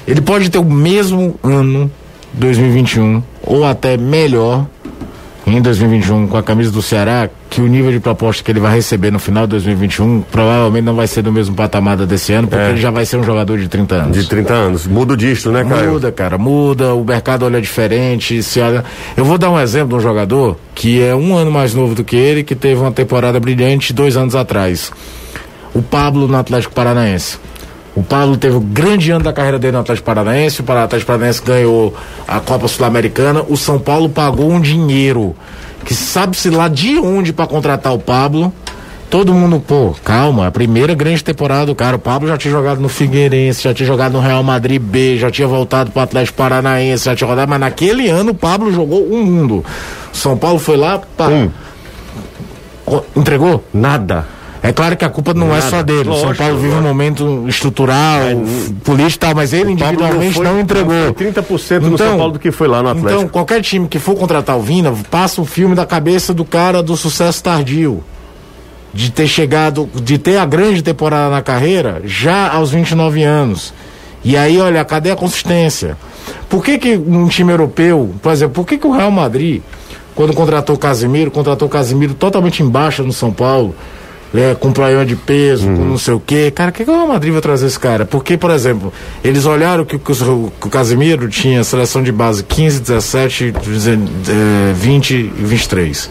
Ele 0.07 0.21
pode 0.21 0.49
ter 0.49 0.57
o 0.57 0.63
mesmo 0.63 1.39
ano 1.43 1.91
2021 2.33 3.21
ou 3.43 3.65
até 3.65 3.97
melhor 3.97 4.67
em 5.45 5.59
2021 5.61 6.27
com 6.27 6.37
a 6.37 6.43
camisa 6.43 6.71
do 6.71 6.81
Ceará, 6.81 7.27
que 7.49 7.59
o 7.61 7.67
nível 7.67 7.91
de 7.91 7.99
proposta 7.99 8.43
que 8.43 8.51
ele 8.51 8.59
vai 8.59 8.75
receber 8.75 9.11
no 9.11 9.19
final 9.19 9.45
de 9.47 9.51
2021 9.51 10.21
provavelmente 10.31 10.83
não 10.83 10.93
vai 10.95 11.07
ser 11.07 11.21
do 11.23 11.31
mesmo 11.31 11.55
patamar 11.55 11.97
desse 11.97 12.31
ano, 12.31 12.47
porque 12.47 12.63
É. 12.63 12.69
ele 12.69 12.79
já 12.79 12.91
vai 12.91 13.05
ser 13.05 13.17
um 13.17 13.23
jogador 13.23 13.57
de 13.57 13.67
30 13.67 13.95
anos. 13.95 14.17
De 14.17 14.29
30 14.29 14.53
anos. 14.53 14.87
Muda 14.87 15.13
o 15.13 15.17
dígito, 15.17 15.51
né, 15.51 15.65
Caio? 15.65 15.93
Muda, 15.93 16.11
cara, 16.11 16.37
muda, 16.37 16.93
o 16.93 17.03
mercado 17.03 17.43
olha 17.45 17.59
diferente. 17.59 18.41
Se 18.43 18.59
olha... 18.61 18.85
Eu 19.17 19.25
vou 19.25 19.37
dar 19.37 19.49
um 19.49 19.59
exemplo 19.59 19.89
de 19.89 19.95
um 19.95 19.99
jogador 19.99 20.57
que 20.75 21.01
é 21.01 21.13
um 21.15 21.35
ano 21.35 21.51
mais 21.51 21.73
novo 21.73 21.95
do 21.95 22.03
que 22.03 22.15
ele, 22.15 22.43
que 22.43 22.55
teve 22.55 22.79
uma 22.79 22.91
temporada 22.91 23.39
brilhante 23.39 23.91
dois 23.93 24.15
anos 24.15 24.35
atrás. 24.35 24.91
O 25.73 25.81
Pablo 25.81 26.27
no 26.27 26.37
Atlético 26.37 26.73
Paranaense. 26.73 27.37
O 27.95 28.01
Pablo 28.01 28.37
teve 28.37 28.55
o 28.55 28.59
grande 28.61 29.11
ano 29.11 29.23
da 29.23 29.33
carreira 29.33 29.59
dele 29.59 29.73
no 29.73 29.79
Atlético 29.79 30.05
Paranaense, 30.05 30.61
o 30.61 30.71
Atlético 30.71 31.07
Paranaense 31.07 31.41
ganhou 31.43 31.93
a 32.27 32.39
Copa 32.39 32.67
Sul-Americana, 32.67 33.43
o 33.49 33.57
São 33.57 33.77
Paulo 33.77 34.07
pagou 34.07 34.49
um 34.49 34.61
dinheiro 34.61 35.35
que 35.83 35.93
sabe-se 35.93 36.49
lá 36.49 36.67
de 36.69 36.97
onde 36.99 37.33
para 37.33 37.47
contratar 37.47 37.93
o 37.93 37.99
Pablo. 37.99 38.53
Todo 39.09 39.33
mundo, 39.33 39.59
pô, 39.59 39.93
calma, 40.05 40.47
a 40.47 40.51
primeira 40.51 40.93
grande 40.95 41.21
temporada 41.21 41.65
do 41.65 41.75
cara. 41.75 41.97
O 41.97 41.99
Pablo 41.99 42.29
já 42.29 42.37
tinha 42.37 42.49
jogado 42.53 42.79
no 42.79 42.87
Figueirense, 42.87 43.61
já 43.63 43.73
tinha 43.73 43.85
jogado 43.85 44.13
no 44.13 44.21
Real 44.21 44.41
Madrid 44.41 44.81
B, 44.81 45.17
já 45.17 45.29
tinha 45.29 45.49
voltado 45.49 45.91
pro 45.91 46.01
Atlético 46.01 46.37
Paranaense, 46.37 47.03
já 47.05 47.13
tinha 47.15 47.27
rodado, 47.29 47.49
mas 47.49 47.59
naquele 47.59 48.07
ano 48.07 48.31
o 48.31 48.35
Pablo 48.35 48.71
jogou 48.71 49.05
um 49.11 49.21
mundo. 49.21 49.65
O 50.13 50.15
São 50.15 50.37
Paulo 50.37 50.59
foi 50.59 50.77
lá, 50.77 51.01
pá, 51.17 51.27
Um. 51.27 51.49
co- 52.85 53.03
entregou? 53.13 53.61
Nada. 53.73 54.25
É 54.63 54.71
claro 54.71 54.95
que 54.95 55.03
a 55.03 55.09
culpa 55.09 55.33
não 55.33 55.47
é 55.47 55.59
Nada. 55.59 55.69
só 55.69 55.81
dele. 55.81 56.07
o 56.09 56.13
São 56.13 56.23
Lógico, 56.25 56.35
Paulo 56.37 56.55
vive 56.57 56.67
um 56.67 56.71
lógico. 56.75 56.87
momento 56.87 57.45
estrutural, 57.47 58.21
f- 58.45 58.73
político 58.83 59.15
e 59.15 59.19
tal, 59.19 59.35
mas 59.35 59.53
ele 59.53 59.71
individualmente 59.71 60.33
foi- 60.35 60.45
não, 60.45 60.59
entregou. 60.59 60.93
foi 60.93 61.13
30% 61.13 61.79
no 61.89 61.97
São 61.97 62.15
Paulo 62.17 62.33
do 62.33 62.39
que 62.39 62.51
foi 62.51 62.67
lá 62.67 62.83
no 62.83 62.89
Atlético. 62.89 63.13
Então, 63.21 63.27
qualquer 63.29 63.61
time 63.63 63.87
que 63.87 63.97
for 63.97 64.15
contratar 64.15 64.55
o 64.57 64.61
Vina, 64.61 64.93
passa 65.09 65.41
o 65.41 65.45
filme 65.45 65.73
da 65.73 65.85
cabeça 65.85 66.31
do 66.33 66.45
cara 66.45 66.83
do 66.83 66.95
sucesso 66.95 67.43
tardio. 67.43 68.03
De 68.93 69.09
ter 69.09 69.25
chegado, 69.27 69.89
de 69.95 70.17
ter 70.17 70.37
a 70.37 70.45
grande 70.45 70.81
temporada 70.83 71.29
na 71.33 71.41
carreira 71.41 72.01
já 72.03 72.51
aos 72.51 72.71
29 72.71 73.23
anos. 73.23 73.73
E 74.23 74.35
aí, 74.35 74.59
olha, 74.59 74.83
cadê 74.83 75.09
a 75.09 75.15
consistência? 75.15 75.97
Por 76.49 76.63
que 76.63 76.77
que 76.77 76.97
num 76.97 77.27
time 77.29 77.51
europeu, 77.53 78.13
por 78.21 78.31
exemplo, 78.33 78.53
por 78.53 78.65
que 78.67 78.77
que 78.77 78.85
o 78.85 78.91
Real 78.91 79.09
Madrid, 79.09 79.61
quando 80.13 80.33
contratou 80.33 80.75
o 80.75 80.77
Casemiro, 80.77 81.31
contratou 81.31 81.67
o 81.69 81.71
Casemiro 81.71 82.13
totalmente 82.13 82.61
embaixo 82.61 83.01
no 83.01 83.13
São 83.13 83.31
Paulo, 83.31 83.73
né, 84.33 84.55
com 84.59 84.71
problema 84.71 85.05
de 85.05 85.15
peso, 85.15 85.65
com 85.67 85.83
não 85.83 85.97
sei 85.97 86.13
o 86.13 86.19
quê. 86.19 86.51
Cara, 86.53 86.69
o 86.69 86.73
que, 86.73 86.83
que 86.85 86.89
o 86.89 86.93
Real 86.93 87.07
Madrid 87.07 87.31
vai 87.33 87.41
trazer 87.41 87.67
esse 87.67 87.79
cara? 87.79 88.05
Porque, 88.05 88.37
por 88.37 88.49
exemplo, 88.51 88.93
eles 89.23 89.45
olharam 89.45 89.83
que, 89.85 89.97
que 89.99 90.11
o- 90.11 90.51
que 90.59 90.67
o 90.67 90.69
Casemiro 90.69 91.27
tinha 91.29 91.63
seleção 91.63 92.01
de 92.01 92.11
base 92.11 92.43
15, 92.43 92.79
17, 92.79 93.53
20 94.75 95.11
e 95.13 95.23
23 95.43 96.09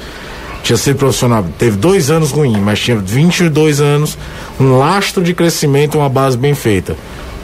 tinha 0.62 0.76
sido 0.76 0.96
profissional, 0.96 1.42
teve 1.59 1.78
dois 1.78 2.11
anos 2.11 2.30
ruim, 2.33 2.61
mas 2.61 2.78
tinha 2.80 2.94
22 2.98 3.80
anos, 3.80 4.18
um 4.61 4.76
lastro 4.76 5.22
de 5.24 5.33
crescimento, 5.33 5.96
uma 5.96 6.09
base 6.09 6.37
bem 6.37 6.54
feita. 6.54 6.94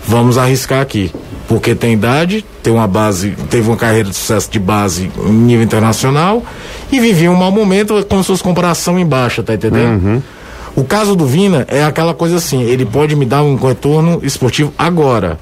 Vamos 0.06 0.36
arriscar 0.36 0.82
aqui, 0.82 1.10
porque 1.48 1.74
tem 1.74 1.94
idade, 1.94 2.44
tem 2.62 2.70
uma 2.74 2.86
base, 2.86 3.30
teve 3.48 3.66
uma 3.68 3.76
carreira 3.76 4.10
de 4.10 4.14
sucesso 4.14 4.50
de 4.50 4.58
base 4.58 5.10
em 5.26 5.32
nível 5.32 5.64
internacional 5.64 6.44
e 6.92 7.00
vivia 7.00 7.30
um 7.30 7.34
mau 7.34 7.50
momento 7.50 8.04
com 8.06 8.22
suas 8.22 8.42
comparação 8.42 8.98
em 8.98 9.06
baixa, 9.06 9.42
tá 9.42 9.54
entendendo? 9.54 10.02
O 10.76 10.84
caso 10.84 11.16
do 11.16 11.24
Vina 11.24 11.64
é 11.68 11.82
aquela 11.82 12.12
coisa 12.12 12.36
assim, 12.36 12.62
ele 12.62 12.84
pode 12.84 13.16
me 13.16 13.24
dar 13.24 13.42
um 13.42 13.56
retorno 13.56 14.20
esportivo 14.22 14.74
agora. 14.76 15.40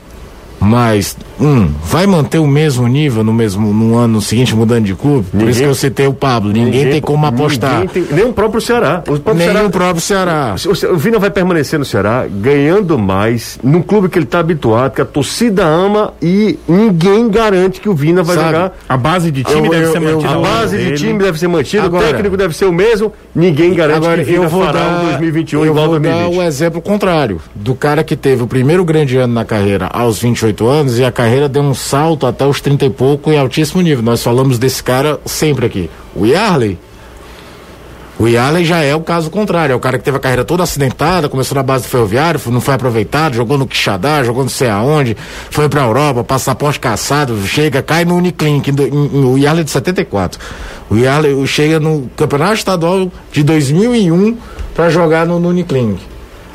Mas, 0.61 1.17
um, 1.41 1.69
vai 1.85 2.07
manter 2.07 2.39
o 2.39 2.47
mesmo 2.47 2.87
nível 2.87 3.25
no 3.25 3.33
mesmo 3.33 3.73
no 3.73 3.97
ano 3.97 4.21
seguinte, 4.21 4.55
mudando 4.55 4.85
de 4.85 4.95
clube? 4.95 5.27
Por 5.31 5.37
isso 5.39 5.47
Ninguém- 5.47 5.63
que 5.63 5.69
eu 5.69 5.75
citei 5.75 6.07
o 6.07 6.13
Pablo. 6.13 6.53
Ninguém, 6.53 6.91
tem 6.91 7.01
como 7.01 7.27
apostar. 7.27 7.81
ninguém 7.81 7.89
tem- 7.89 8.07
nem 8.17 8.25
o 8.25 8.33
próprio 8.33 8.61
Ceará. 8.61 8.99
O 9.01 9.03
próprio 9.19 9.35
Nem 9.35 9.49
Ceará 9.49 9.67
o 9.67 9.71
próprio 9.71 10.01
Ceará. 10.01 10.55
O 10.67 10.95
O 10.95 10.97
Vina 10.97 11.19
vai 11.19 11.31
permanecer 11.31 11.79
no 11.79 11.85
Ceará 11.85 12.27
ganhando 12.29 12.99
mais 12.99 13.59
num 13.63 13.83
clube 13.83 14.09
que 14.09 14.19
ele 14.19 14.25
está 14.27 14.39
habituado, 14.41 14.93
que 14.93 15.01
a 15.01 15.05
torcida 15.05 15.65
ama 15.65 16.13
e 16.23 16.59
ninguém 16.69 17.29
garante 17.29 17.81
que 17.81 17.89
o 17.89 17.95
Vina 17.95 18.23
vai 18.23 18.37
Sabe, 18.37 18.47
jogar. 18.49 18.73
A 18.89 18.97
base 18.97 19.31
de 19.31 19.43
time 19.45 19.67
Eu- 19.67 19.71
deve 19.71 19.85
eu- 19.87 19.93
ser 19.93 20.01
mantida. 20.01 20.31
A 20.35 20.39
base 20.39 20.77
de 20.77 20.85
dele. 20.85 20.97
time 20.97 21.19
deve 21.19 21.39
ser 21.39 21.49
mantida, 21.49 21.83
Agora- 21.85 22.05
o 22.05 22.09
técnico 22.11 22.37
deve 22.37 22.55
ser 22.57 22.67
o 22.67 22.73
mesmo, 22.73 23.13
ninguém 23.35 23.73
garante 23.75 23.97
Agora, 23.99 24.19
que 24.19 24.25
Vina 24.31 24.45
eu 24.45 24.49
vou 24.49 24.65
fará 24.65 24.79
dar, 24.81 25.01
um 25.01 25.05
2021 25.07 25.61
eu 25.65 25.71
igual 25.73 25.87
vou 25.89 25.99
dar 26.01 26.11
2020. 26.11 26.39
o 26.39 26.43
exemplo 26.43 26.81
contrário. 26.83 27.41
Do 27.55 27.75
cara 27.75 28.05
que 28.05 28.15
teve 28.17 28.43
o 28.43 28.47
primeiro 28.47 28.85
grande 28.85 29.17
ano 29.17 29.35
na 29.35 29.45
carreira 29.45 29.89
aos 29.93 30.19
28 30.19 30.67
anos 30.69 30.99
e 30.99 31.05
a 31.05 31.11
carreira 31.25 31.49
deu 31.49 31.63
um 31.63 31.73
salto 31.73 32.27
até 32.27 32.45
os 32.45 32.61
30 32.61 32.85
e 32.85 32.91
pouco 32.91 33.33
em 33.33 33.39
altíssimo 33.39 33.81
nível. 33.81 34.05
Nós 34.05 34.23
falamos 34.23 34.59
desse 34.59 34.83
cara 34.83 35.19
sempre 35.25 35.65
aqui. 35.65 35.91
O 36.15 36.27
Yarley. 36.27 36.79
O 38.19 38.29
Yarley 38.29 38.63
já 38.63 38.83
é 38.83 38.95
o 38.95 39.01
caso 39.01 39.31
contrário. 39.31 39.73
É 39.73 39.77
o 39.77 39.81
cara 39.81 39.97
que 39.97 40.05
teve 40.05 40.19
a 40.19 40.21
carreira 40.21 40.45
toda 40.45 40.63
acidentada, 40.63 41.27
começou 41.27 41.57
na 41.57 41.63
base 41.63 41.85
do 41.85 41.89
ferroviário, 41.89 42.39
não 42.49 42.61
foi 42.61 42.75
aproveitado, 42.75 43.35
jogou 43.35 43.57
no 43.57 43.67
Quixadá, 43.67 44.23
jogou 44.23 44.43
não 44.43 44.51
sei 44.51 44.69
aonde, 44.69 45.17
foi 45.51 45.67
pra 45.67 45.83
Europa, 45.83 46.23
passaporte 46.23 46.79
caçado, 46.79 47.37
chega, 47.47 47.83
cai 47.83 48.05
no 48.05 48.17
Uniclinic. 48.17 48.71
o 48.71 49.39
Yarley 49.39 49.65
de 49.65 49.71
74. 49.71 50.39
O 50.91 50.97
Yarley 50.97 51.47
chega 51.47 51.81
no 51.81 52.11
Campeonato 52.17 52.55
Estadual 52.55 53.11
de 53.33 53.43
2001 53.43 54.37
pra 54.75 54.91
jogar 54.91 55.27
no, 55.27 55.41
no 55.41 55.49
Uniclinic. 55.49 56.03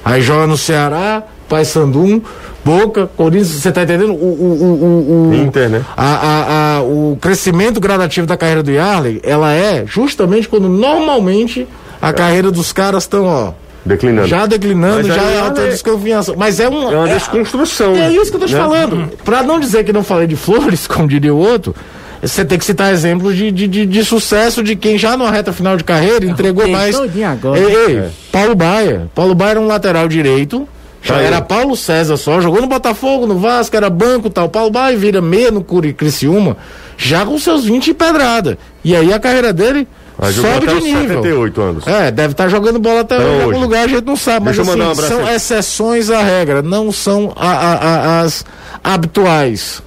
Aí 0.06 0.22
joga 0.22 0.46
no 0.46 0.56
Ceará, 0.56 1.24
Paysandu 1.50 2.02
1, 2.02 2.22
Boca, 2.64 3.10
Corinthians, 3.18 3.48
você 3.48 3.72
tá 3.72 3.84
entendendo? 3.84 4.14
O, 4.14 4.16
o, 4.16 5.28
o, 5.28 5.30
o, 5.30 5.36
Inter, 5.36 5.70
né? 5.70 5.84
A, 5.98 6.06
a, 6.06 6.78
a, 6.78 6.82
o 6.84 7.18
crescimento 7.20 7.80
gradativo 7.80 8.28
da 8.28 8.38
carreira 8.38 8.62
do 8.62 8.72
Yarley, 8.72 9.20
ela 9.24 9.52
é 9.54 9.84
justamente 9.88 10.48
quando 10.48 10.70
normalmente 10.70 11.68
a 12.02 12.14
carreira 12.14 12.52
dos 12.52 12.72
caras 12.72 13.04
estão, 13.04 13.26
ó, 13.26 13.52
Declinando. 13.84 14.28
já 14.28 14.46
declinando, 14.46 15.08
Mas 15.08 15.16
já 15.16 15.24
é 15.24 15.40
alta 15.40 15.62
é- 15.62 15.70
desconfiança. 15.70 16.34
Mas 16.38 16.60
é 16.60 16.70
um. 16.70 16.92
É 16.92 16.96
uma 16.96 17.10
é- 17.10 17.14
desconstrução. 17.16 17.96
é 17.96 18.12
isso 18.12 18.30
que 18.30 18.38
eu 18.38 18.42
tô 18.42 18.46
te 18.46 18.54
né? 18.54 18.60
falando. 18.60 19.10
Pra 19.24 19.42
não 19.42 19.60
dizer 19.60 19.84
que 19.84 19.92
não 19.92 20.04
falei 20.04 20.28
de 20.28 20.36
flores, 20.36 20.86
como 20.88 21.08
diria 21.08 21.34
o 21.34 21.38
outro, 21.38 21.74
você 22.22 22.44
tem 22.46 22.58
que 22.58 22.66
citar 22.66 22.94
exemplos 22.94 23.36
de, 23.36 23.52
de, 23.52 23.68
de, 23.68 23.86
de 23.86 24.06
sucesso 24.06 24.62
de 24.62 24.76
quem 24.76 24.98
já 24.98 25.16
numa 25.18 25.32
reta 25.32 25.52
final 25.54 25.76
de 25.78 25.84
carreira 25.84 26.26
entregou 26.26 26.68
mais. 26.68 26.96
Ei, 26.96 27.96
ei, 27.96 28.04
Paulo 28.32 28.56
Baia. 28.56 29.10
Paulo 29.16 29.34
Baia 29.34 29.52
era 29.52 29.60
um 29.62 29.68
lateral 29.68 30.08
direito. 30.08 30.68
Já 31.02 31.16
Tá 31.16 31.22
era 31.22 31.42
Paulo 31.42 31.76
César 31.78 32.18
só, 32.18 32.42
jogou 32.42 32.60
no 32.62 32.68
Botafogo, 32.68 33.26
no 33.26 33.40
Vasco, 33.40 33.76
era 33.76 33.90
banco 33.90 34.28
e 34.28 34.30
tal. 34.30 34.50
Paulo 34.50 34.70
Baia 34.70 34.98
vira 34.98 35.22
meia 35.22 35.50
no 35.50 35.64
Curi 35.64 35.94
Criciúma, 35.94 36.58
já 36.98 37.26
com 37.26 37.38
seus 37.40 37.64
20 37.64 37.88
e 37.88 37.94
pedrada. 37.94 38.58
E 38.84 38.96
aí 38.96 39.14
a 39.14 39.20
carreira 39.20 39.54
dele 39.54 39.88
Mas 40.18 40.36
sobe 40.36 40.50
até 40.68 40.76
de 40.76 40.82
nível. 40.82 41.24
78 41.24 41.62
anos. 41.62 41.88
É, 41.88 42.12
deve 42.12 42.34
estar 42.34 42.50
jogando 42.50 42.80
bola 42.80 43.00
até 43.02 43.16
hoje, 43.18 43.26
em 43.28 43.34
algum 43.42 43.48
hoje. 43.52 43.60
lugar, 43.62 43.86
a 43.86 43.88
gente 43.88 44.06
não 44.06 44.18
sabe. 44.18 44.46
Mas 44.46 44.58
Deixa 44.58 44.70
mandar 44.72 44.92
assim, 44.92 45.02
um 45.04 45.08
são 45.08 45.26
aí. 45.26 45.36
exceções 45.36 46.10
à 46.10 46.22
regra, 46.22 46.62
não 46.62 46.92
são 46.92 47.32
a- 47.36 47.48
a- 47.50 47.74
a- 47.76 48.22
as 48.22 48.44
habituais. 48.84 49.82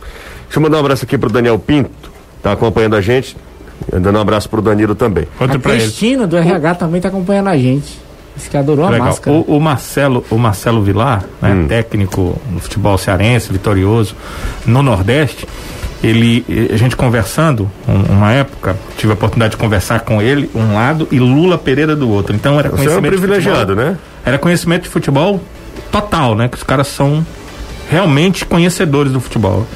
Deixa 0.45 0.59
eu 0.59 0.63
mandar 0.63 0.79
um 0.79 0.81
abraço 0.81 1.05
aqui 1.05 1.19
pro 1.19 1.29
Daniel 1.31 1.59
Pinto, 1.59 1.91
tá 2.43 2.53
acompanhando 2.53 2.97
a 2.97 3.01
gente. 3.03 3.37
Dando 3.91 4.17
um 4.17 4.21
abraço 4.21 4.49
pro 4.49 4.63
Danilo 4.63 4.95
também. 4.95 5.27
Outro 5.41 5.57
A 5.57 5.61
pra 5.61 5.73
ele. 5.73 5.83
Cristina 5.83 6.27
do 6.27 6.37
RH 6.37 6.77
também 6.77 7.01
tá 7.01 7.09
acompanhando 7.09 7.49
a 7.49 7.57
gente. 7.59 8.01
Disse 8.37 8.49
que 8.51 8.57
adorou 8.57 8.87
a 8.87 8.91
Legal. 8.91 9.07
máscara. 9.09 9.37
O, 9.37 9.57
o 9.57 9.61
Marcelo, 9.61 10.25
o 10.31 10.39
Marcelo 10.39 10.83
Vilar, 10.83 11.25
né, 11.41 11.51
Hum. 11.53 11.67
técnico 11.69 12.41
no 12.51 12.61
futebol 12.61 12.97
cearense, 12.97 13.53
vitorioso 13.53 14.15
no 14.67 14.83
Nordeste, 14.83 15.47
ele, 16.03 16.45
eh, 16.49 16.75
a 16.75 16.77
gente 16.77 16.97
conversando, 16.97 17.71
um- 17.87 18.13
uma 18.15 18.33
época, 18.33 18.77
tive 18.97 19.13
a 19.13 19.15
oportunidade 19.15 19.53
de 19.53 19.57
conversar 19.57 20.01
com 20.01 20.21
ele 20.21 20.51
um 20.55 20.75
lado 20.75 21.07
e 21.13 21.19
Lula 21.19 21.57
Pereira 21.59 21.95
do 21.95 22.09
outro. 22.09 22.35
Então 22.35 22.59
era 22.59 22.71
Você 22.71 22.75
é 22.75 22.75
um 22.75 22.77
conhecimento 22.87 23.03
de 23.13 23.19
privilegiado, 23.19 23.59
futebol- 23.75 23.85
né? 23.85 23.97
Era 24.25 24.39
conhecimento 24.39 24.83
de 24.85 24.89
futebol 24.89 25.41
total, 25.93 26.35
né? 26.35 26.49
Que 26.49 26.57
os 26.57 26.63
caras 26.63 26.89
são 26.89 27.25
realmente 27.91 28.45
conhecedores 28.45 29.13
do 29.13 29.21
futebol. 29.21 29.67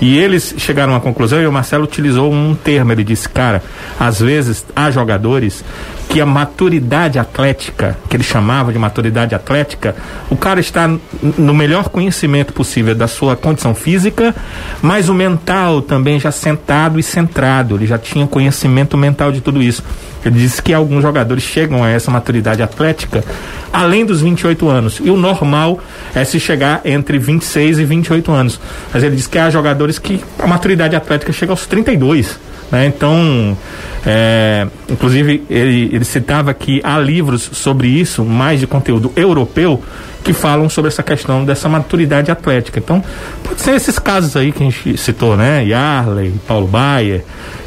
E 0.00 0.18
eles 0.18 0.54
chegaram 0.58 0.96
à 0.96 1.00
conclusão, 1.00 1.40
e 1.40 1.46
o 1.46 1.52
Marcelo 1.52 1.84
utilizou 1.84 2.32
um 2.32 2.56
termo, 2.56 2.90
ele 2.90 3.04
disse, 3.04 3.28
cara, 3.28 3.62
às 4.00 4.18
vezes 4.20 4.64
há 4.74 4.90
jogadores 4.90 5.64
que 6.12 6.20
a 6.20 6.26
maturidade 6.26 7.18
atlética, 7.18 7.96
que 8.06 8.14
ele 8.14 8.22
chamava 8.22 8.70
de 8.70 8.78
maturidade 8.78 9.34
atlética, 9.34 9.96
o 10.28 10.36
cara 10.36 10.60
está 10.60 10.86
no 10.86 11.54
melhor 11.54 11.88
conhecimento 11.88 12.52
possível 12.52 12.94
da 12.94 13.08
sua 13.08 13.34
condição 13.34 13.74
física, 13.74 14.34
mas 14.82 15.08
o 15.08 15.14
mental 15.14 15.80
também 15.80 16.20
já 16.20 16.30
sentado 16.30 17.00
e 17.00 17.02
centrado, 17.02 17.76
ele 17.76 17.86
já 17.86 17.96
tinha 17.96 18.26
conhecimento 18.26 18.94
mental 18.94 19.32
de 19.32 19.40
tudo 19.40 19.62
isso. 19.62 19.82
Ele 20.22 20.38
disse 20.38 20.60
que 20.60 20.74
alguns 20.74 21.00
jogadores 21.00 21.44
chegam 21.44 21.82
a 21.82 21.88
essa 21.88 22.10
maturidade 22.10 22.62
atlética 22.62 23.24
além 23.72 24.04
dos 24.04 24.20
28 24.20 24.68
anos. 24.68 25.00
E 25.02 25.08
o 25.08 25.16
normal 25.16 25.80
é 26.14 26.24
se 26.24 26.38
chegar 26.38 26.82
entre 26.84 27.18
26 27.18 27.78
e 27.78 27.84
28 27.86 28.30
anos. 28.30 28.60
Mas 28.92 29.02
ele 29.02 29.16
diz 29.16 29.26
que 29.26 29.38
há 29.38 29.48
jogadores 29.48 29.98
que 29.98 30.22
a 30.38 30.46
maturidade 30.46 30.94
atlética 30.94 31.32
chega 31.32 31.52
aos 31.52 31.64
32. 31.64 32.51
Né? 32.72 32.86
Então, 32.86 33.56
é, 34.04 34.66
inclusive, 34.88 35.44
ele, 35.50 35.90
ele 35.92 36.04
citava 36.04 36.54
que 36.54 36.80
há 36.82 36.98
livros 36.98 37.50
sobre 37.52 37.86
isso, 37.86 38.24
mais 38.24 38.58
de 38.58 38.66
conteúdo 38.66 39.12
europeu, 39.14 39.82
que 40.24 40.32
falam 40.32 40.68
sobre 40.70 40.88
essa 40.88 41.02
questão 41.02 41.44
dessa 41.44 41.68
maturidade 41.68 42.30
atlética. 42.30 42.78
Então, 42.78 43.04
pode 43.44 43.60
ser 43.60 43.74
esses 43.74 43.98
casos 43.98 44.36
aí 44.36 44.50
que 44.50 44.62
a 44.62 44.70
gente 44.70 44.96
citou, 44.96 45.36
né? 45.36 45.64
Yarley, 45.66 46.32
Paulo 46.46 46.66
Baier. 46.66 47.22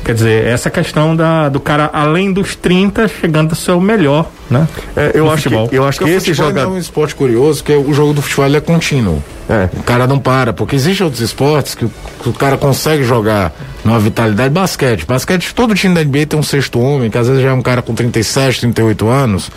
Quer 0.06 0.14
dizer, 0.14 0.46
essa 0.46 0.70
questão 0.70 1.16
da, 1.16 1.50
do 1.50 1.60
cara, 1.60 1.90
além 1.92 2.32
dos 2.32 2.56
30, 2.56 3.08
chegando 3.08 3.50
ao 3.50 3.56
seu 3.56 3.82
melhor, 3.82 4.30
né? 4.48 4.68
É, 4.96 5.12
eu, 5.16 5.28
acho 5.32 5.44
futebol. 5.44 5.68
que, 5.68 5.76
eu 5.76 5.84
acho 5.84 5.98
que 5.98 6.04
Porque 6.06 6.16
o 6.16 6.18
esse 6.18 6.28
futebol 6.28 6.50
jogador. 6.50 6.72
é 6.72 6.74
um 6.76 6.78
esporte 6.78 7.16
curioso, 7.16 7.64
que 7.64 7.74
o 7.74 7.92
jogo 7.92 8.14
do 8.14 8.22
futebol 8.22 8.46
ele 8.46 8.58
é 8.58 8.62
contínuo. 8.62 9.24
É. 9.50 9.68
O 9.74 9.82
cara 9.82 10.06
não 10.06 10.20
para, 10.20 10.54
porque 10.54 10.76
existem 10.76 11.04
outros 11.04 11.24
esportes 11.24 11.74
que 11.74 11.86
o, 11.86 11.92
que 12.22 12.30
o 12.30 12.34
cara 12.34 12.56
consegue 12.56 13.04
jogar 13.04 13.52
numa 13.84 13.98
vitalidade. 13.98 14.54
Basquete. 14.54 15.08
Basquete, 15.08 15.56
todo 15.56 15.74
time 15.74 15.96
da 15.96 16.04
NBA 16.04 16.28
tem 16.28 16.40
um 16.40 16.44
sexto 16.44 16.80
homem, 16.80 17.10
que 17.10 17.18
às 17.18 17.28
vezes 17.28 17.42
já 17.42 17.50
é 17.50 17.54
um 17.54 17.64
cara 17.64 17.82
com 17.82 17.96
37, 17.96 18.62
38 18.62 19.08
anos. 19.10 19.50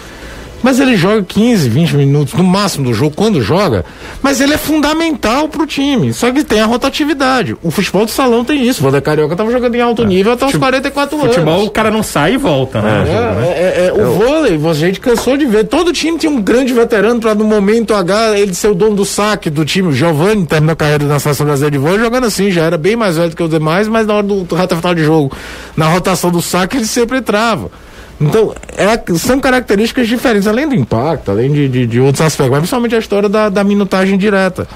Mas 0.62 0.81
ele 0.81 0.97
joga 0.97 1.23
15, 1.23 1.68
20 1.68 1.97
minutos 1.97 2.35
no 2.35 2.42
máximo 2.42 2.87
do 2.87 2.94
jogo, 2.94 3.14
quando 3.14 3.40
joga. 3.40 3.85
Mas 4.23 4.40
ele 4.40 4.55
é 4.55 4.59
fundamental 4.59 5.49
pro 5.49 5.66
time. 5.66 6.12
Só 6.12 6.31
que 6.33 6.42
tem 6.42 6.61
a 6.61 6.66
rotatividade. 6.66 7.57
O 7.62 7.71
futebol 7.71 8.05
de 8.05 8.11
salão 8.11 8.44
tem 8.44 8.66
isso. 8.66 8.83
O 8.83 8.87
Wander 8.87 9.03
Carioca 9.03 9.37
tava 9.37 9.51
jogando 9.53 9.75
em 9.75 9.81
alto 9.81 10.05
nível 10.05 10.33
até 10.33 10.47
os 10.47 10.57
44 10.57 11.16
anos. 11.16 11.35
Futebol, 11.35 11.64
o 11.64 11.71
cara 11.71 11.90
não 11.90 12.03
sai 12.03 12.35
e 12.35 12.37
volta, 12.37 12.83
né? 12.83 13.05
É, 13.09 13.87
é, 13.87 13.87
é, 13.88 13.92
o 13.92 14.12
vôlei, 14.12 14.59
a 14.68 14.75
gente 14.75 15.01
cansou 15.01 15.37
de 15.37 15.47
ver. 15.47 15.64
Todo 15.64 15.92
time 15.92 16.18
tinha 16.18 16.31
um 16.31 16.42
grande 16.42 16.73
veterano 16.73 17.21
para 17.21 17.35
no 17.35 17.44
momento 17.44 17.94
H 17.94 18.38
ele 18.38 18.55
ser 18.55 18.68
o 18.68 18.75
dono 18.75 18.97
do 18.97 19.05
saque 19.05 19.51
do 19.51 19.64
time. 19.64 19.88
O 19.88 19.92
Giovanni 19.92 20.44
terminou 20.44 20.73
a 20.73 20.77
carreira 20.77 21.05
na 21.05 21.18
seleção 21.18 21.47
brasileira 21.47 21.73
de 21.73 21.79
vôlei 21.79 21.99
jogando 21.99 22.25
assim, 22.27 22.51
já 22.51 22.64
era 22.64 22.77
bem 22.77 22.97
mais 22.97 23.16
velho 23.16 23.31
do 23.31 23.37
que 23.37 23.42
os 23.42 23.51
demais, 23.51 23.88
mas 23.88 24.07
na 24.07 24.14
hora 24.14 24.27
do, 24.27 24.42
do 24.42 24.55
reta 24.55 24.77
final 24.77 24.94
de 24.94 25.05
jogo, 25.05 25.37
na 25.77 25.88
rotação 25.88 26.31
do 26.31 26.42
saque, 26.42 26.77
ele 26.77 26.87
sempre 26.87 27.18
entrava. 27.18 27.71
Então, 28.20 28.54
é, 28.76 29.14
são 29.16 29.38
características 29.38 30.09
diferentes, 30.09 30.48
além 30.48 30.68
do 30.68 30.74
impacto, 30.74 31.31
além 31.31 31.52
de, 31.52 31.68
de, 31.68 31.87
de 31.87 32.00
outros 32.00 32.20
aspectos, 32.20 32.50
mas 32.50 32.59
principalmente 32.61 32.94
a 32.96 32.98
história 32.98 33.28
da, 33.28 33.48
da 33.48 33.62
minutagem 33.62 34.18
direta. 34.18 34.66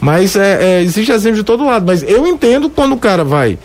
Mas 0.00 0.36
é, 0.36 0.78
é, 0.78 0.82
existe 0.82 1.10
exemplo 1.10 1.38
de 1.38 1.44
todo 1.44 1.64
lado. 1.64 1.84
Mas 1.84 2.02
eu 2.04 2.26
entendo 2.26 2.70
quando 2.70 2.92
o 2.92 2.98
cara 2.98 3.24
vai. 3.24 3.58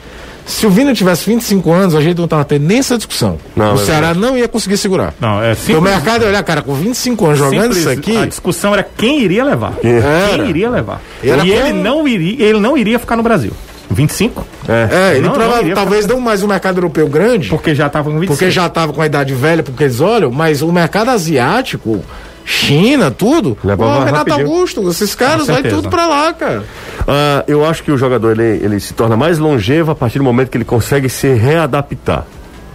Se 0.45 0.65
o 0.65 0.69
Vina 0.69 0.93
tivesse 0.93 1.29
25 1.29 1.71
anos, 1.71 1.95
a 1.95 2.01
gente 2.01 2.17
não 2.17 2.27
tava 2.27 2.43
tendo 2.43 2.65
nem 2.65 2.79
essa 2.79 2.97
discussão. 2.97 3.37
Não, 3.55 3.75
o 3.75 3.75
é 3.75 3.85
Ceará 3.85 4.13
não 4.13 4.37
ia 4.37 4.47
conseguir 4.47 4.75
segurar. 4.77 5.13
Não, 5.19 5.41
é 5.41 5.55
Porque 5.55 5.71
o 5.71 5.75
simples. 5.75 5.93
mercado 5.93 6.23
ia 6.23 6.27
olhar, 6.27 6.43
cara, 6.43 6.61
com 6.61 6.73
25 6.73 7.25
anos 7.27 7.37
jogando 7.37 7.61
simples. 7.73 7.77
isso 7.77 7.89
aqui. 7.89 8.17
A 8.17 8.25
discussão 8.25 8.73
era 8.73 8.83
quem 8.83 9.21
iria 9.21 9.43
levar. 9.45 9.75
Era. 9.81 10.37
Quem 10.37 10.49
iria 10.49 10.69
levar. 10.69 11.01
Era 11.23 11.45
e 11.45 11.51
ele 11.51 11.69
como- 11.69 11.83
não 11.83 12.07
iria, 12.07 12.45
ele 12.45 12.59
não 12.59 12.75
iria 12.77 12.99
ficar 12.99 13.15
no 13.15 13.23
Brasil. 13.23 13.53
25? 13.93 14.45
É, 14.67 15.13
ele 15.17 15.27
Não, 15.27 15.33
prova- 15.33 15.55
não 15.55 15.61
iria 15.61 15.75
talvez 15.75 16.05
não 16.07 16.19
mais 16.19 16.41
um 16.43 16.47
mercado 16.47 16.77
europeu 16.77 17.07
grande, 17.07 17.49
Porque 17.49 17.73
já 17.75 17.89
tava 17.89 18.05
com 18.11 18.19
25. 18.19 18.33
porque 18.37 18.51
já 18.51 18.65
estava 18.67 18.91
com 18.93 19.01
a 19.01 19.05
idade 19.05 19.33
velha, 19.33 19.63
porque 19.63 19.83
eles 19.83 19.99
olham, 20.01 20.31
mas 20.31 20.61
o 20.61 20.71
mercado 20.71 21.09
asiático, 21.09 22.03
China, 22.45 23.09
tudo, 23.09 23.57
Leva 23.63 23.85
o 23.85 23.87
mais 23.89 24.05
Renato 24.05 24.29
rapidinho. 24.29 24.47
Augusto, 24.53 24.89
esses 24.89 25.15
caras, 25.15 25.47
vai 25.47 25.63
tudo 25.63 25.89
pra 25.89 26.07
lá, 26.07 26.33
cara. 26.33 26.63
Ah, 27.07 27.43
eu 27.47 27.65
acho 27.65 27.83
que 27.83 27.91
o 27.91 27.97
jogador 27.97 28.37
ele, 28.39 28.63
ele 28.63 28.79
se 28.79 28.93
torna 28.93 29.15
mais 29.15 29.37
longevo 29.39 29.91
a 29.91 29.95
partir 29.95 30.17
do 30.17 30.23
momento 30.25 30.49
que 30.49 30.57
ele 30.57 30.65
consegue 30.65 31.07
se 31.09 31.33
readaptar. 31.33 32.25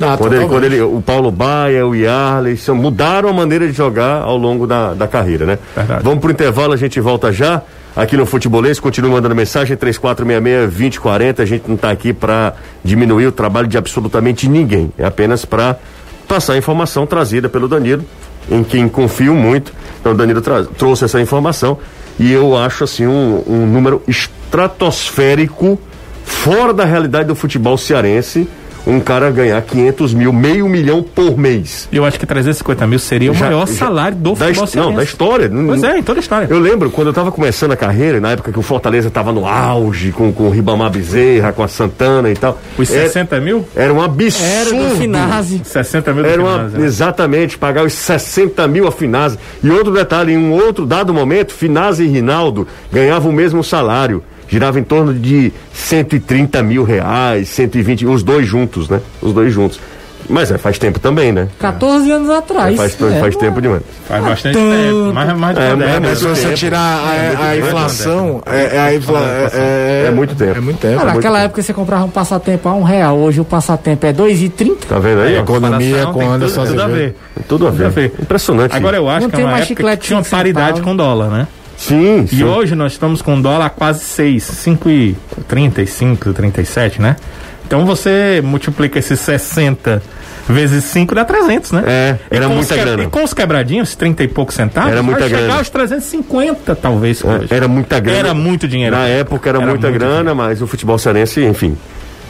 Ah, 0.01 0.17
Quando 0.17 0.35
ele, 0.37 0.47
quando 0.47 0.65
ele, 0.65 0.81
o 0.81 1.03
Paulo 1.05 1.29
Baia, 1.31 1.85
o 1.85 1.93
Yarley, 1.95 2.57
são- 2.57 2.77
mudaram 2.77 3.29
a 3.29 3.33
maneira 3.33 3.67
de 3.67 3.73
jogar 3.73 4.23
ao 4.23 4.37
longo 4.37 4.65
da, 4.65 4.95
da 4.95 5.09
carreira, 5.09 5.45
né? 5.45 5.59
Verdade. 5.75 6.05
Vamos 6.05 6.21
pro 6.21 6.31
intervalo, 6.31 6.73
a 6.73 6.77
gente 6.77 7.01
volta 7.01 7.33
já. 7.33 7.63
Aqui 7.99 8.17
no 8.17 8.25
Futebolês, 8.25 8.79
continua 8.79 9.11
mandando 9.11 9.35
mensagem, 9.35 9.77
3466-2040. 9.77 11.41
A 11.41 11.45
gente 11.45 11.65
não 11.67 11.75
está 11.75 11.91
aqui 11.91 12.13
para 12.13 12.55
diminuir 12.85 13.27
o 13.27 13.33
trabalho 13.33 13.67
de 13.67 13.77
absolutamente 13.77 14.49
ninguém. 14.49 14.93
É 14.97 15.05
apenas 15.05 15.45
para 15.45 15.77
passar 16.29 16.53
a 16.53 16.57
informação 16.57 17.09
trazida 17.09 17.49
pelo 17.49 17.67
Danilo, 17.67 18.05
em 18.49 18.63
quem 18.63 18.89
confio 18.89 19.35
muito. 19.35 19.73
Então, 19.99 20.13
o 20.13 20.15
Danilo 20.15 20.41
trouxe 20.77 21.07
essa 21.07 21.21
informação 21.21 21.77
e 22.21 22.31
eu 22.31 22.57
acho 22.57 22.85
assim 22.85 23.05
um, 23.05 23.43
um 23.49 23.67
número 23.67 24.01
estratosférico, 24.07 25.77
fora 26.25 26.73
da 26.73 26.85
realidade 26.85 27.27
do 27.27 27.35
futebol 27.35 27.77
cearense, 27.77 28.47
um 28.87 29.01
cara 29.01 29.31
ganhar 29.31 29.61
500 29.63 30.15
mil, 30.15 30.33
meio 30.33 30.69
milhão 30.69 31.03
por 31.03 31.37
mês. 31.37 31.89
Eu 31.93 32.05
acho 32.05 32.19
que 32.19 32.25
350 32.27 32.87
mil 32.87 32.99
seria 32.99 33.31
o 33.31 33.35
Já- 33.35 33.47
maior 33.47 33.67
já- 33.67 33.75
salário 33.75 34.17
do 34.17 34.35
da, 34.35 34.47
futebol 34.55 34.85
Não, 34.91 34.95
da 34.95 35.03
história. 35.05 35.51
Pois 35.51 35.83
é, 35.83 35.99
em 35.99 36.03
toda 36.03 36.19
a 36.19 36.23
história. 36.23 36.47
Eu 36.51 36.59
lembro 36.59 36.91
quando 36.91 37.09
eu 37.09 37.13
tava 37.13 37.31
começando 37.31 37.73
a 37.73 37.77
carreira, 37.77 38.21
na 38.21 38.33
época 38.33 38.51
que 38.53 38.59
o 38.59 38.63
Fortaleza 38.63 39.11
tava 39.11 39.33
no 39.33 39.47
auge, 39.47 40.13
com, 40.13 40.33
com 40.33 40.45
o 40.45 40.51
Ribamar 40.51 40.91
Bezerra, 40.91 41.53
com 41.53 41.63
a 41.63 41.69
Santana 41.69 42.31
e 42.31 42.35
tal. 42.35 42.59
Os 42.79 42.91
Era- 42.91 43.03
60 43.07 43.41
mil? 43.41 43.65
Era 43.77 43.93
um 43.93 44.01
absurdo. 44.03 44.47
Era 44.47 44.71
do 44.91 44.97
Finazzi. 44.97 45.61
60 45.65 46.13
mil 46.13 46.23
do 46.23 46.29
Era 46.29 46.41
uma, 46.43 46.53
Finazzi, 46.59 46.79
né? 46.79 46.87
exatamente, 46.87 47.59
pagar 47.59 47.85
os 47.85 47.93
60 47.93 48.67
mil 48.69 48.87
a 48.89 48.93
Finazzi. 48.93 49.39
E 49.63 49.71
outro 49.71 49.93
detalhe, 49.93 50.33
em 50.33 50.39
um 50.39 50.53
outro 50.53 50.87
dado 50.87 51.13
momento, 51.13 51.53
Finazzi 51.53 52.05
e 52.05 52.09
Rinaldo 52.09 52.67
ganhavam 52.93 53.31
o 53.31 53.35
mesmo 53.35 53.63
salário. 53.63 54.23
Girava 54.49 54.81
em 54.81 54.83
torno 54.83 55.13
de 55.15 55.53
130 55.73 56.63
mil 56.63 56.83
reais, 56.85 57.49
120, 57.49 58.07
os 58.07 58.23
dois 58.23 58.47
juntos, 58.47 58.89
né? 58.89 59.01
Os 59.21 59.33
dois 59.33 59.53
juntos. 59.53 59.79
Mas 60.31 60.51
é, 60.51 60.59
faz 60.59 60.79
tempo 60.79 60.99
também, 60.99 61.33
né? 61.33 61.49
14 61.59 62.11
anos 62.11 62.29
atrás. 62.29 62.75
É, 62.75 62.77
faz, 62.77 63.01
É. 63.01 63.19
faz 63.21 63.37
tempo 63.37 63.63
demais. 63.63 63.83
Faz 64.07 64.23
bastante 64.23 64.55
tempo. 64.59 64.75
É, 64.75 64.93
uma 65.33 65.51
é, 65.51 65.55
década. 65.55 65.77
mas 65.77 66.01
Mas 66.01 66.19
se 66.19 66.25
você 66.27 66.43
tempo. 66.43 66.55
tirar 66.55 66.79
a, 66.81 67.15
É 67.15 67.35
a 67.35 67.55
tempo. 67.55 67.67
inflação, 67.67 68.43
é, 68.45 68.77
é 68.77 68.79
a 68.79 68.95
infla, 68.95 69.21
é, 69.55 70.05
É 70.09 70.11
muito 70.11 70.35
tempo. 70.35 70.59
É 70.59 70.61
muito 70.61 70.79
tempo. 70.81 70.99
Cara, 70.99 71.15
naquela 71.15 71.41
época 71.41 71.63
você 71.63 71.73
comprava 71.73 72.05
um 72.05 72.11
passatempo 72.11 72.69
a 72.69 72.75
um 72.75 72.83
real, 72.83 73.17
hoje 73.17 73.41
o 73.41 73.45
passatempo 73.45 74.05
é 74.05 74.13
2,30. 74.13 74.87
Tá 74.87 74.99
vendo 74.99 75.23
aí? 75.23 75.37
É, 75.37 75.39
economia 75.39 76.07
com 76.07 76.19
tem 76.19 76.29
Anderson 76.29 76.61
tudo, 76.63 76.71
tudo 76.73 76.83
a 76.83 76.87
ver. 76.89 77.17
Tudo 77.49 77.67
a 77.67 77.71
ver. 77.71 77.77
Tudo 77.77 77.87
a 77.87 77.91
ver. 77.91 78.13
Impressionante. 78.21 78.77
Agora 78.77 78.97
eu 78.99 79.09
acho 79.09 79.23
Não 79.23 79.31
que 79.31 79.37
é 79.37 79.39
tem 79.39 79.47
uma 79.47 79.59
época 79.59 79.97
que 79.97 80.07
tinha 80.07 80.19
uma 80.19 80.25
paridade 80.25 80.83
com 80.83 80.95
dólar, 80.95 81.29
né? 81.31 81.47
Sim, 81.79 82.25
E 82.25 82.37
sim. 82.37 82.45
hoje 82.45 82.75
nós 82.75 82.93
estamos 82.93 83.23
com 83.23 83.41
dólar 83.41 83.71
quase 83.71 84.01
6, 84.01 84.43
5 84.43 84.91
e 84.91 85.17
35, 85.47 86.33
37, 86.35 87.01
né? 87.01 87.15
Então 87.67 87.87
você 87.87 88.41
multiplica 88.45 88.99
esses 88.99 89.21
60 89.21 90.03
vezes 90.49 90.85
5 90.85 91.15
dá 91.15 91.25
300, 91.25 91.71
né? 91.73 91.85
É, 91.87 92.17
era 92.31 92.49
muita 92.49 92.75
que- 92.75 92.81
grana. 92.81 93.03
E 93.05 93.07
com 93.07 93.23
os 93.23 93.33
quebradinhos, 93.33 93.95
30 93.95 94.25
e 94.25 94.29
poucos 94.29 94.55
centavos, 94.57 94.91
Era 94.91 95.03
muita 95.03 95.21
vai 95.21 95.29
chegar 95.29 95.43
grana. 95.43 95.59
aos 95.59 95.71
350 95.71 96.75
talvez 96.75 97.23
hoje. 97.23 97.47
É, 97.51 97.57
Era 97.57 97.69
muita 97.69 98.01
grana. 98.01 98.19
Era 98.19 98.35
muito 98.35 98.67
dinheiro. 98.67 98.97
Na 98.97 99.07
época 99.07 99.49
era, 99.51 99.59
Era 99.59 99.67
muita 99.69 99.91
grana, 99.91 100.15
dinheiro. 100.17 100.37
mas 100.37 100.61
o 100.63 100.67
futebol 100.67 100.99
cearense, 100.99 101.45
enfim, 101.45 101.77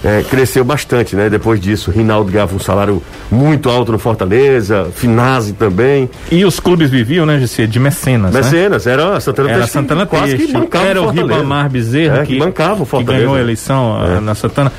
é, 0.04 0.22
cresceu 0.22 0.64
bastante, 0.64 1.16
né? 1.16 1.28
Depois 1.28 1.60
disso, 1.60 1.90
Rinaldo 1.90 2.30
ganhava 2.30 2.54
um 2.54 2.58
salário 2.58 3.02
muito 3.30 3.68
alto 3.68 3.92
no 3.92 3.98
Fortaleza, 3.98 4.88
Finazzi 4.94 5.52
também. 5.52 6.08
E 6.30 6.44
os 6.44 6.60
clubes 6.60 6.90
viviam, 6.90 7.26
né, 7.26 7.38
Gissi, 7.38 7.66
de 7.66 7.80
mecenas, 7.80 8.32
né? 8.32 8.40
Mecenas, 8.40 8.86
era 8.86 9.16
a 9.16 9.20
Santana 9.20 9.48
Era 9.50 9.58
Peixe, 9.58 9.72
Santana 9.72 10.06
quase 10.06 10.36
que 10.36 10.52
bancava 10.52 10.86
era 10.86 11.00
o 11.00 11.04
Fortaleza. 11.04 11.34
Ribamar 11.34 11.70
Bezerra 11.70 12.22
É, 12.22 12.26
que 12.26 12.38
bancava 12.38 12.82
o 12.82 12.84
que 12.84 12.90
Fortaleza. 12.90 13.24
ganhou 13.24 13.36
a 13.36 13.40
eleição 13.40 13.96
ah, 13.96 14.20
na 14.20 14.34
Santana. 14.34 14.72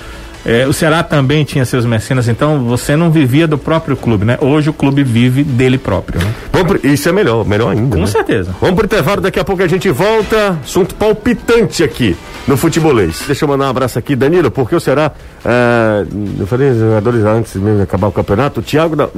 É, 0.45 0.65
o 0.65 0.71
Ceará 0.73 1.03
também 1.03 1.43
tinha 1.43 1.65
seus 1.65 1.85
mecenas, 1.85 2.27
então 2.27 2.63
você 2.63 2.95
não 2.95 3.11
vivia 3.11 3.45
do 3.47 3.57
próprio 3.57 3.97
clube, 3.97 4.23
né? 4.25 4.37
Hoje 4.39 4.69
o 4.69 4.73
clube 4.73 5.03
vive 5.03 5.43
dele 5.43 5.77
próprio, 5.77 6.19
né? 6.21 6.33
Pro- 6.51 6.79
isso 6.83 7.07
é 7.09 7.11
melhor, 7.11 7.45
melhor 7.45 7.71
ainda. 7.71 7.95
Com 7.95 8.01
né? 8.01 8.07
certeza. 8.07 8.55
Vamos 8.61 8.75
pro 8.75 8.85
intervalo, 8.85 9.21
daqui 9.21 9.39
a 9.39 9.43
pouco 9.43 9.61
a 9.63 9.67
gente 9.67 9.89
volta. 9.89 10.57
Assunto 10.63 10.93
palpitante 10.95 11.83
aqui 11.83 12.15
no 12.47 12.55
futebolês. 12.57 13.23
Deixa 13.27 13.43
eu 13.45 13.49
mandar 13.49 13.65
um 13.65 13.69
abraço 13.69 13.97
aqui, 13.99 14.15
Danilo, 14.15 14.49
porque 14.51 14.75
o 14.75 14.79
Ceará. 14.79 15.11
é, 15.43 16.05
eu 16.39 16.47
falei 16.47 16.73
jogadores 16.73 17.23
antes 17.23 17.55
mesmo 17.55 17.77
de 17.77 17.83
acabar 17.83 18.07
o 18.07 18.11
campeonato. 18.11 18.59
O 18.59 18.63
Thiago. 18.63 18.95
da- 18.95 19.09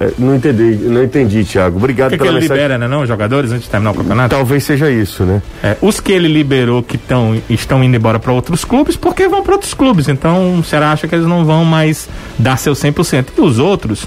é, 0.00 0.12
não 0.16 0.36
entendi, 0.36 0.78
não 0.84 1.02
entendi, 1.02 1.44
Thiago. 1.44 1.76
Obrigado 1.76 2.12
O 2.12 2.16
que, 2.18 2.22
ele 2.22 2.34
mensagem. 2.34 2.54
libera, 2.56 2.78
né, 2.78 2.86
não, 2.86 3.02
os 3.02 3.08
jogadores 3.08 3.50
antes 3.50 3.64
de 3.64 3.68
terminar 3.70 3.90
o 3.90 3.94
campeonato? 3.94 4.28
Talvez 4.34 4.62
seja 4.62 4.88
isso, 4.88 5.24
né? 5.24 5.42
É, 5.62 5.76
os 5.82 5.98
que 5.98 6.12
ele 6.12 6.28
liberou 6.28 6.84
que 6.84 6.96
tão, 6.96 7.36
estão 7.50 7.82
indo 7.82 7.96
embora 7.96 8.18
para 8.20 8.32
outros 8.32 8.64
clubes, 8.64 8.94
porque 8.96 9.26
vão 9.26 9.42
para 9.42 9.54
outros 9.54 9.74
clubes. 9.74 10.08
Então, 10.08 10.62
Ceará 10.68 10.92
acha 10.92 11.08
que 11.08 11.14
eles 11.14 11.26
não 11.26 11.44
vão 11.44 11.64
mais 11.64 12.08
dar 12.38 12.56
seu 12.56 12.72
100%. 12.72 13.26
E 13.36 13.40
os 13.40 13.58
outros, 13.58 14.06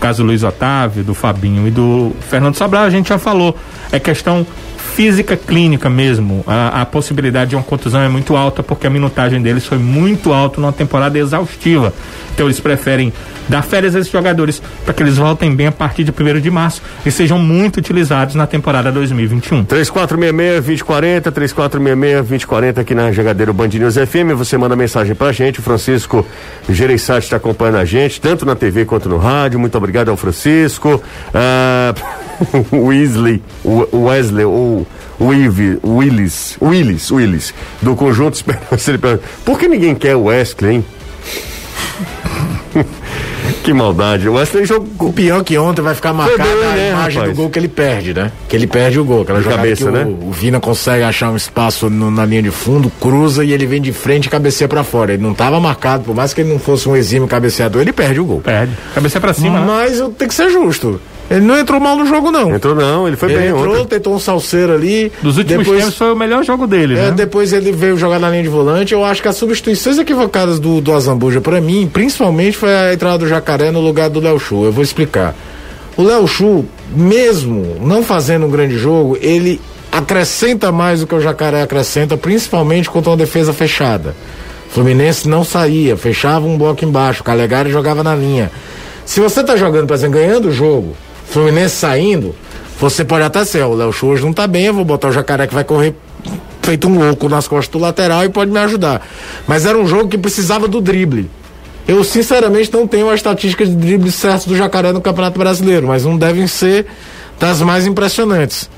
caso 0.00 0.24
Luiz 0.24 0.42
Otávio, 0.42 1.04
do 1.04 1.14
Fabinho 1.14 1.68
e 1.68 1.70
do 1.70 2.12
Fernando 2.28 2.56
Sobral, 2.56 2.84
a 2.84 2.90
gente 2.90 3.10
já 3.10 3.18
falou. 3.18 3.56
É 3.92 3.98
questão 3.98 4.46
física 4.94 5.36
clínica 5.36 5.88
mesmo. 5.88 6.42
A, 6.46 6.82
a 6.82 6.86
possibilidade 6.86 7.50
de 7.50 7.56
uma 7.56 7.62
contusão 7.62 8.00
é 8.00 8.08
muito 8.08 8.36
alta 8.36 8.62
porque 8.62 8.86
a 8.86 8.90
minutagem 8.90 9.40
deles 9.40 9.66
foi 9.66 9.78
muito 9.78 10.32
alta 10.32 10.60
numa 10.60 10.72
temporada 10.72 11.18
exaustiva. 11.18 11.92
Então 12.34 12.46
eles 12.46 12.60
preferem 12.60 13.12
dar 13.48 13.62
férias 13.62 13.96
a 13.96 14.00
esses 14.00 14.10
jogadores 14.10 14.62
para 14.84 14.94
que 14.94 15.02
eles 15.02 15.16
voltem 15.16 15.54
bem 15.54 15.66
a 15.66 15.72
partir 15.72 16.04
de 16.04 16.10
1 16.10 16.40
de 16.40 16.50
março 16.50 16.80
e 17.04 17.10
sejam 17.10 17.38
muito 17.38 17.78
utilizados 17.78 18.34
na 18.34 18.46
temporada 18.46 18.92
2021. 18.92 19.64
3466-2040, 19.64 21.32
3466-2040 21.32 22.78
aqui 22.78 22.94
na 22.94 23.10
Jogadeiro 23.12 23.52
Band 23.52 23.68
News 23.68 23.96
FM. 23.96 24.36
Você 24.36 24.56
manda 24.56 24.76
mensagem 24.76 25.14
pra 25.14 25.32
gente. 25.32 25.60
O 25.60 25.62
Francisco 25.62 26.24
Gereissati 26.68 27.24
está 27.24 27.36
acompanhando 27.36 27.78
a 27.78 27.84
gente, 27.84 28.20
tanto 28.20 28.46
na 28.46 28.54
TV 28.54 28.84
quanto 28.84 29.08
no 29.08 29.18
rádio. 29.18 29.58
Muito 29.58 29.76
obrigado 29.76 29.89
ao 30.10 30.16
Francisco. 30.16 31.02
O 32.72 32.86
Weasley, 32.86 33.42
Wesley, 33.92 34.46
ou 34.46 34.86
Willis, 35.20 36.56
Willis, 36.62 37.10
Willis, 37.10 37.54
do 37.82 37.94
Conjunto 37.94 38.42
Por 39.44 39.58
que 39.58 39.68
ninguém 39.68 39.94
quer 39.94 40.16
o 40.16 40.24
Wesley, 40.24 40.76
hein? 40.76 40.84
que 43.62 43.72
maldade. 43.72 44.28
O 44.28 44.34
Wesley 44.34 44.64
jogou. 44.64 45.08
O 45.08 45.12
pior 45.12 45.42
que 45.44 45.56
ontem 45.58 45.82
vai 45.82 45.94
ficar 45.94 46.12
marcada 46.12 46.42
bem, 46.44 46.52
a 46.52 46.72
né, 46.72 46.90
imagem 46.90 47.18
rapaz? 47.18 47.36
do 47.36 47.42
gol 47.42 47.50
que 47.50 47.58
ele 47.58 47.68
perde, 47.68 48.14
né? 48.14 48.32
Que 48.48 48.56
ele 48.56 48.66
perde 48.66 48.98
o 48.98 49.04
gol. 49.04 49.22
Aquela 49.22 49.38
De 49.38 49.44
jogada 49.44 49.62
cabeça, 49.62 49.84
que 49.86 49.90
né? 49.90 50.04
o, 50.04 50.28
o 50.28 50.32
Vina 50.32 50.58
consegue 50.60 51.02
achar 51.02 51.30
um 51.30 51.36
espaço 51.36 51.88
no- 51.90 52.10
na 52.10 52.24
linha 52.24 52.42
de 52.42 52.50
fundo, 52.50 52.90
cruza 53.00 53.44
e 53.44 53.52
ele 53.52 53.66
vem 53.66 53.80
de 53.80 53.92
frente 53.92 54.26
e 54.26 54.28
cabeceia 54.30 54.68
pra 54.68 54.82
fora. 54.84 55.12
Ele 55.12 55.22
não 55.22 55.34
tava 55.34 55.60
marcado, 55.60 56.04
por 56.04 56.14
mais 56.14 56.32
que 56.34 56.40
ele 56.40 56.50
não 56.52 56.58
fosse 56.58 56.88
um 56.88 56.96
exímio 56.96 57.28
cabeceador, 57.28 57.82
ele 57.82 57.92
perde 57.92 58.20
o 58.20 58.24
gol. 58.24 58.40
Perde. 58.40 58.72
Cabeça 58.94 59.20
pra 59.20 59.32
cima, 59.34 59.60
né? 59.60 59.66
Mas 59.66 59.98
eu 59.98 60.10
tenho 60.10 60.28
que 60.28 60.34
ser 60.34 60.50
justo. 60.50 61.00
Ele 61.30 61.46
não 61.46 61.56
entrou 61.56 61.80
mal 61.80 61.96
no 61.96 62.04
jogo, 62.04 62.32
não. 62.32 62.52
Entrou 62.52 62.74
não, 62.74 63.06
ele 63.06 63.16
foi 63.16 63.30
Ele 63.30 63.38
bem 63.38 63.48
entrou, 63.50 63.74
ontem. 63.74 63.86
tentou 63.86 64.12
um 64.14 64.18
salseiro 64.18 64.74
ali. 64.74 65.12
Dos 65.22 65.38
últimos 65.38 65.64
depois, 65.64 65.80
tempos 65.80 65.96
foi 65.96 66.12
o 66.12 66.16
melhor 66.16 66.42
jogo 66.42 66.66
dele, 66.66 66.98
é, 66.98 67.02
né? 67.02 67.10
depois 67.12 67.52
ele 67.52 67.70
veio 67.70 67.96
jogar 67.96 68.18
na 68.18 68.28
linha 68.28 68.42
de 68.42 68.48
volante. 68.48 68.92
Eu 68.92 69.04
acho 69.04 69.22
que 69.22 69.28
as 69.28 69.36
substituições 69.36 69.96
equivocadas 69.96 70.58
do, 70.58 70.80
do 70.80 70.92
Azambuja, 70.92 71.40
pra 71.40 71.60
mim, 71.60 71.88
principalmente 71.90 72.56
foi 72.56 72.74
a 72.74 72.92
entrada 72.92 73.18
do 73.18 73.28
Jacaré 73.28 73.70
no 73.70 73.80
lugar 73.80 74.10
do 74.10 74.18
Léo 74.18 74.40
Chu. 74.40 74.64
Eu 74.64 74.72
vou 74.72 74.82
explicar. 74.82 75.36
O 75.96 76.02
Léo 76.02 76.26
Chu, 76.26 76.64
mesmo 76.94 77.76
não 77.80 78.02
fazendo 78.02 78.46
um 78.46 78.50
grande 78.50 78.76
jogo, 78.76 79.16
ele 79.20 79.60
acrescenta 79.92 80.72
mais 80.72 81.00
do 81.00 81.06
que 81.06 81.14
o 81.14 81.20
Jacaré 81.20 81.62
acrescenta, 81.62 82.16
principalmente 82.16 82.90
contra 82.90 83.10
uma 83.10 83.16
defesa 83.16 83.52
fechada. 83.52 84.16
O 84.68 84.72
Fluminense 84.72 85.28
não 85.28 85.44
saía, 85.44 85.96
fechava 85.96 86.46
um 86.46 86.58
bloco 86.58 86.84
embaixo, 86.84 87.20
o 87.20 87.24
Calegari 87.24 87.70
jogava 87.70 88.02
na 88.02 88.14
linha. 88.14 88.50
Se 89.04 89.20
você 89.20 89.42
tá 89.44 89.56
jogando, 89.56 89.86
por 89.86 89.94
exemplo, 89.94 90.18
ganhando 90.18 90.48
o 90.48 90.52
jogo, 90.52 90.94
Fluminense 91.30 91.76
saindo, 91.76 92.34
você 92.80 93.04
pode 93.04 93.24
até 93.24 93.44
ser, 93.44 93.62
o 93.64 93.74
Léo 93.74 93.92
Chu 93.92 94.14
não 94.16 94.32
tá 94.32 94.46
bem, 94.46 94.66
eu 94.66 94.74
vou 94.74 94.84
botar 94.84 95.08
o 95.08 95.12
Jacaré 95.12 95.46
que 95.46 95.54
vai 95.54 95.64
correr 95.64 95.94
feito 96.62 96.88
um 96.88 96.98
louco 96.98 97.28
nas 97.28 97.46
costas 97.48 97.70
do 97.70 97.78
lateral 97.78 98.24
e 98.24 98.28
pode 98.28 98.50
me 98.50 98.58
ajudar. 98.58 99.06
Mas 99.46 99.64
era 99.64 99.78
um 99.78 99.86
jogo 99.86 100.08
que 100.08 100.18
precisava 100.18 100.66
do 100.66 100.80
drible. 100.80 101.30
Eu 101.86 102.04
sinceramente 102.04 102.72
não 102.72 102.86
tenho 102.86 103.08
a 103.08 103.14
estatística 103.14 103.64
de 103.64 103.74
drible 103.74 104.10
certo 104.10 104.48
do 104.48 104.56
Jacaré 104.56 104.92
no 104.92 105.00
Campeonato 105.00 105.38
Brasileiro, 105.38 105.88
mas 105.88 106.04
não 106.04 106.16
devem 106.16 106.46
ser 106.46 106.86
das 107.38 107.60
mais 107.62 107.86
impressionantes. 107.86 108.70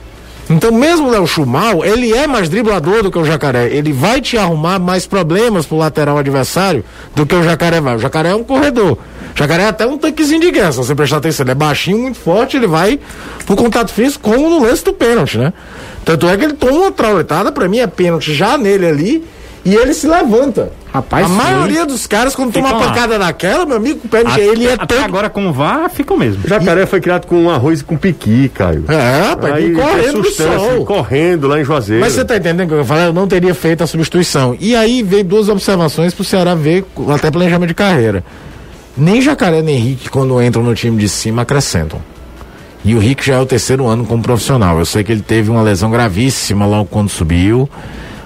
Então, 0.50 0.72
mesmo 0.72 1.08
o 1.08 1.10
Léo 1.10 1.26
Chu 1.26 1.46
mal, 1.46 1.84
ele 1.84 2.12
é 2.12 2.26
mais 2.26 2.48
driblador 2.48 3.02
do 3.02 3.10
que 3.10 3.18
o 3.18 3.24
Jacaré. 3.24 3.68
Ele 3.68 3.92
vai 3.92 4.20
te 4.20 4.36
arrumar 4.36 4.78
mais 4.78 5.06
problemas 5.06 5.64
pro 5.64 5.76
lateral 5.76 6.18
adversário 6.18 6.84
do 7.14 7.24
que 7.24 7.34
o 7.34 7.42
Jacaré 7.42 7.80
vai. 7.80 7.96
O 7.96 7.98
Jacaré 7.98 8.30
é 8.30 8.34
um 8.34 8.44
corredor. 8.44 8.98
O 9.34 9.38
Jacaré 9.38 9.62
é 9.62 9.68
até 9.68 9.86
um 9.86 9.96
tanquezinho 9.96 10.40
de 10.40 10.50
guerra, 10.50 10.72
se 10.72 10.78
você 10.78 10.94
prestar 10.94 11.18
atenção. 11.18 11.44
Ele 11.44 11.52
é 11.52 11.54
baixinho, 11.54 11.98
muito 11.98 12.18
forte, 12.18 12.56
ele 12.56 12.66
vai 12.66 12.98
pro 13.46 13.56
contato 13.56 13.90
físico, 13.92 14.30
como 14.30 14.50
no 14.50 14.60
lance 14.60 14.84
do 14.84 14.92
pênalti, 14.92 15.38
né? 15.38 15.52
Tanto 16.04 16.28
é 16.28 16.36
que 16.36 16.44
ele 16.44 16.54
toma 16.54 16.72
uma 16.72 16.92
trauletada, 16.92 17.50
pra 17.52 17.68
mim 17.68 17.78
é 17.78 17.86
pênalti 17.86 18.34
já 18.34 18.58
nele 18.58 18.86
ali, 18.86 19.24
e 19.64 19.74
ele 19.74 19.94
se 19.94 20.06
levanta. 20.06 20.72
Rapaz, 20.92 21.24
a 21.24 21.28
sim. 21.28 21.34
maioria 21.34 21.86
dos 21.86 22.06
caras, 22.06 22.34
quando 22.34 22.52
toma 22.52 22.66
Ficam 22.66 22.80
uma 22.80 22.86
lá. 22.86 22.92
pancada 22.92 23.18
daquela, 23.18 23.64
meu 23.64 23.76
amigo, 23.76 24.00
o 24.04 24.16
Até, 24.28 24.44
ele 24.44 24.66
é 24.66 24.74
até 24.74 24.96
todo. 24.96 25.04
agora 25.04 25.30
com 25.30 25.46
o 25.48 25.52
VAR 25.52 25.88
fica 25.88 26.12
o 26.12 26.18
mesmo. 26.18 26.46
Jacaré 26.46 26.84
foi 26.84 27.00
criado 27.00 27.26
com 27.26 27.48
arroz 27.48 27.80
e 27.80 27.84
com 27.84 27.96
piqui, 27.96 28.50
Caio. 28.52 28.84
É, 28.88 29.28
rapaz, 29.28 29.54
Aí, 29.54 29.72
correndo 29.72 30.24
sol. 30.30 30.84
correndo 30.84 31.48
lá 31.48 31.58
em 31.60 31.64
Juazeiro. 31.64 32.02
Mas 32.02 32.12
você 32.12 32.24
tá 32.24 32.36
entendendo 32.36 32.66
o 32.66 32.74
que 32.74 32.80
eu 32.80 32.84
falei? 32.84 33.06
Eu 33.06 33.12
não 33.12 33.26
teria 33.26 33.54
feito 33.54 33.82
a 33.82 33.86
substituição. 33.86 34.54
E 34.60 34.76
aí 34.76 35.02
veio 35.02 35.24
duas 35.24 35.48
observações 35.48 36.12
pro 36.12 36.24
Ceará 36.24 36.54
ver, 36.54 36.84
até 37.14 37.30
planejamento 37.30 37.68
de 37.68 37.74
carreira. 37.74 38.22
Nem 38.94 39.22
Jacaré 39.22 39.62
nem 39.62 39.76
Henrique, 39.76 40.10
quando 40.10 40.42
entram 40.42 40.62
no 40.62 40.74
time 40.74 40.98
de 40.98 41.08
cima, 41.08 41.42
acrescentam. 41.42 42.00
E 42.84 42.94
o 42.94 42.98
Rick 42.98 43.24
já 43.24 43.36
é 43.36 43.40
o 43.40 43.46
terceiro 43.46 43.86
ano 43.86 44.04
como 44.04 44.22
profissional. 44.22 44.78
Eu 44.78 44.84
sei 44.84 45.02
que 45.04 45.12
ele 45.12 45.22
teve 45.22 45.48
uma 45.50 45.62
lesão 45.62 45.90
gravíssima 45.90 46.66
logo 46.66 46.86
quando 46.90 47.08
subiu. 47.08 47.70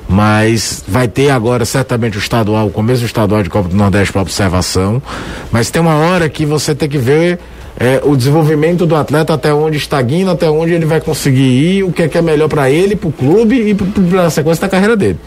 Mas 0.09 0.85
vai 0.87 1.09
ter 1.09 1.31
agora 1.31 1.65
certamente 1.65 2.17
o 2.17 2.21
estadual, 2.21 2.69
o 2.69 2.71
começo 2.71 3.01
do 3.01 3.07
estadual 3.07 3.43
de 3.43 3.51
Copa 3.51 3.69
do 3.69 3.77
Nordeste 3.77 4.13
para 4.13 4.23
observação. 4.23 5.03
Mas 5.51 5.71
tem 5.71 5.83
uma 5.83 5.97
hora 5.97 6.29
que 6.29 6.47
você 6.47 6.75
tem 6.75 6.89
que 6.89 6.99
ver 6.99 7.41
é, 7.79 8.01
o 8.05 8.17
desenvolvimento 8.17 8.87
do 8.87 8.95
atleta 8.95 9.35
até 9.35 9.53
onde 9.53 9.77
estagna, 9.77 10.33
até 10.33 10.49
onde 10.49 10.73
ele 10.73 10.87
vai 10.87 11.01
conseguir 11.01 11.43
ir, 11.43 11.83
o 11.83 11.93
que 11.93 12.03
é, 12.03 12.09
que 12.09 12.17
é 12.17 12.23
melhor 12.23 12.49
para 12.49 12.71
ele, 12.71 12.97
para 12.97 13.09
o 13.09 13.13
clube 13.13 13.71
e 13.71 13.75
para 13.75 14.27
a 14.27 14.31
sequência 14.31 14.63
da 14.63 14.69
carreira 14.69 14.97
dele. 14.97 15.19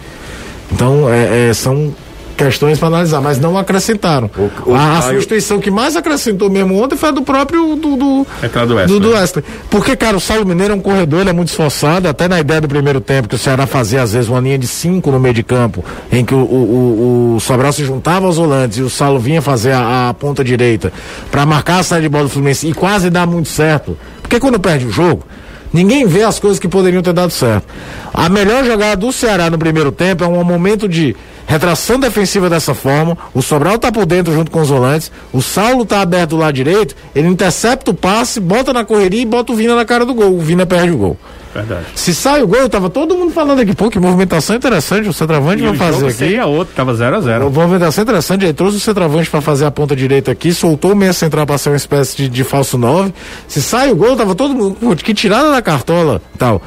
Então, 0.72 1.10
é, 1.12 1.50
é, 1.50 1.54
são 1.54 1.94
questões 2.40 2.80
para 2.80 2.88
analisar, 2.88 3.22
mas 3.22 3.38
não 3.40 3.58
acrescentaram. 3.58 4.30
o 4.66 4.74
a, 4.74 4.98
a 4.98 5.02
Caio- 5.02 5.12
substituição 5.14 5.60
que 5.60 5.70
mais 5.70 5.96
acrescentou 5.96 6.50
mesmo 6.50 6.82
ontem 6.82 6.96
foi 6.96 7.10
a 7.10 7.12
do 7.12 7.22
próprio 7.22 7.76
do, 7.76 7.96
do, 7.96 8.28
Entrada 8.44 8.68
do 8.68 8.74
do, 8.74 8.76
Wesley. 8.78 9.00
do 9.00 9.10
Wesley. 9.12 9.46
Porque, 9.70 9.96
cara, 9.96 10.16
o 10.18 10.20
Saulo 10.20 10.46
Mineiro 10.46 10.74
é 10.74 10.76
um 10.76 10.80
corredor, 10.80 11.22
ele 11.22 11.30
é 11.30 11.34
muito 11.34 11.50
esforçado, 11.50 12.08
até 12.08 12.28
na 12.28 12.40
ideia 12.40 12.62
do 12.62 12.68
primeiro 12.68 13.02
tempo, 13.02 13.28
que 13.28 13.36
o 13.36 13.38
Ceará 13.38 13.68
fazia 13.68 14.02
às 14.02 14.14
vezes 14.14 14.30
uma 14.30 14.40
linha 14.40 14.58
de 14.58 14.68
cinco 14.68 15.12
no 15.12 15.20
meio 15.20 15.34
de 15.34 15.44
campo, 15.44 15.84
em 16.12 16.24
que 16.24 16.34
o, 16.34 16.38
o, 16.40 17.34
o, 17.34 17.36
o 17.36 17.40
Sobral 17.40 17.72
se 17.74 17.84
juntava 17.84 18.26
aos 18.26 18.38
volantes 18.38 18.78
e 18.78 18.82
o 18.82 18.90
Saulo 18.90 19.20
vinha 19.20 19.42
fazer 19.42 19.74
a, 19.74 20.10
a 20.10 20.14
ponta 20.14 20.44
direita 20.44 20.92
para 21.30 21.46
marcar 21.46 21.80
a 21.80 21.84
saída 21.84 22.04
de 22.04 22.10
bola 22.10 22.24
do 22.24 22.30
Fluminense 22.30 22.68
e 22.68 22.74
quase 22.74 23.10
dá 23.10 23.26
muito 23.26 23.50
certo. 23.50 23.98
Porque 24.22 24.40
quando 24.40 24.60
perde 24.60 24.86
o 24.86 24.92
jogo, 24.92 25.24
Ninguém 25.72 26.06
vê 26.08 26.24
as 26.24 26.40
coisas 26.40 26.60
que 26.60 26.68
poderiam 26.68 27.02
ter 27.02 27.14
dado 27.14 27.32
certo. 27.32 27.68
A 28.14 28.28
melhor 28.28 28.66
jogada 28.66 28.96
do 28.96 29.12
Ceará 29.12 29.50
no 29.50 29.58
primeiro 29.58 29.92
tempo 29.92 30.24
é 30.24 30.28
um 30.28 30.44
momento 30.44 30.88
de 30.88 31.16
retração 31.46 32.00
defensiva 32.00 32.50
dessa 32.50 32.74
forma. 32.74 33.18
O 33.34 33.42
Sobral 33.42 33.78
tá 33.78 33.92
por 33.92 34.06
dentro 34.06 34.34
junto 34.34 34.52
com 34.52 34.62
os 34.62 34.70
volantes. 34.70 35.12
O 35.32 35.42
Saulo 35.42 35.86
tá 35.86 36.02
aberto 36.02 36.36
lado 36.36 36.54
direito. 36.54 36.96
Ele 37.16 37.28
intercepta 37.28 37.92
o 37.92 37.94
passe, 37.94 38.40
bota 38.40 38.74
na 38.74 38.84
correria 38.84 39.22
e 39.22 39.26
bota 39.26 39.52
o 39.52 39.56
Vina 39.56 39.76
na 39.76 39.86
cara 39.86 40.06
do 40.06 40.14
gol. 40.14 40.36
O 40.36 40.40
Vina 40.40 40.66
perde 40.66 40.92
o 40.92 40.98
gol. 40.98 41.18
Verdade. 41.54 41.86
Se 41.96 42.14
sai 42.14 42.44
o 42.44 42.48
gol, 42.48 42.70
tava 42.70 42.90
todo 42.90 43.18
mundo 43.18 43.32
falando 43.34 43.60
aqui, 43.62 43.74
pô, 43.74 43.90
que 43.90 44.00
movimentação 44.00 44.56
interessante 44.56 45.10
o 45.10 45.14
centroavante 45.14 45.64
vai 45.64 45.76
fazer 45.76 46.06
aqui. 46.06 46.14
seria 46.14 46.46
outro, 46.46 46.74
tava 46.76 46.94
0 46.94 47.16
a 47.16 47.22
0 47.22 47.48
Uma 47.48 47.62
movimentação 47.62 48.04
interessante, 48.04 48.46
ele 48.46 48.54
trouxe 48.54 48.78
o 48.78 48.80
centroavante 48.80 49.30
para 49.30 49.42
fazer 49.42 49.66
a 49.66 49.72
ponta 49.72 49.96
direita 49.96 50.32
aqui, 50.32 50.54
soltou 50.54 50.94
o 50.94 50.96
meia 50.96 51.14
central 51.14 51.46
para 51.48 51.58
ser 51.58 51.70
uma 51.70 51.78
espécie 51.78 52.16
de, 52.18 52.30
de 52.30 52.44
falso 52.44 52.78
9. 52.78 53.14
Se 53.48 53.62
sai 53.62 53.92
o 53.92 53.96
gol, 53.96 54.16
tava 54.16 54.36
todo 54.36 54.54
mundo, 54.54 54.78
pô, 54.80 54.96
que 54.96 55.14
tirada 55.14 55.52
da 55.52 55.62
cartola 55.62 56.22
tal. 56.38 56.62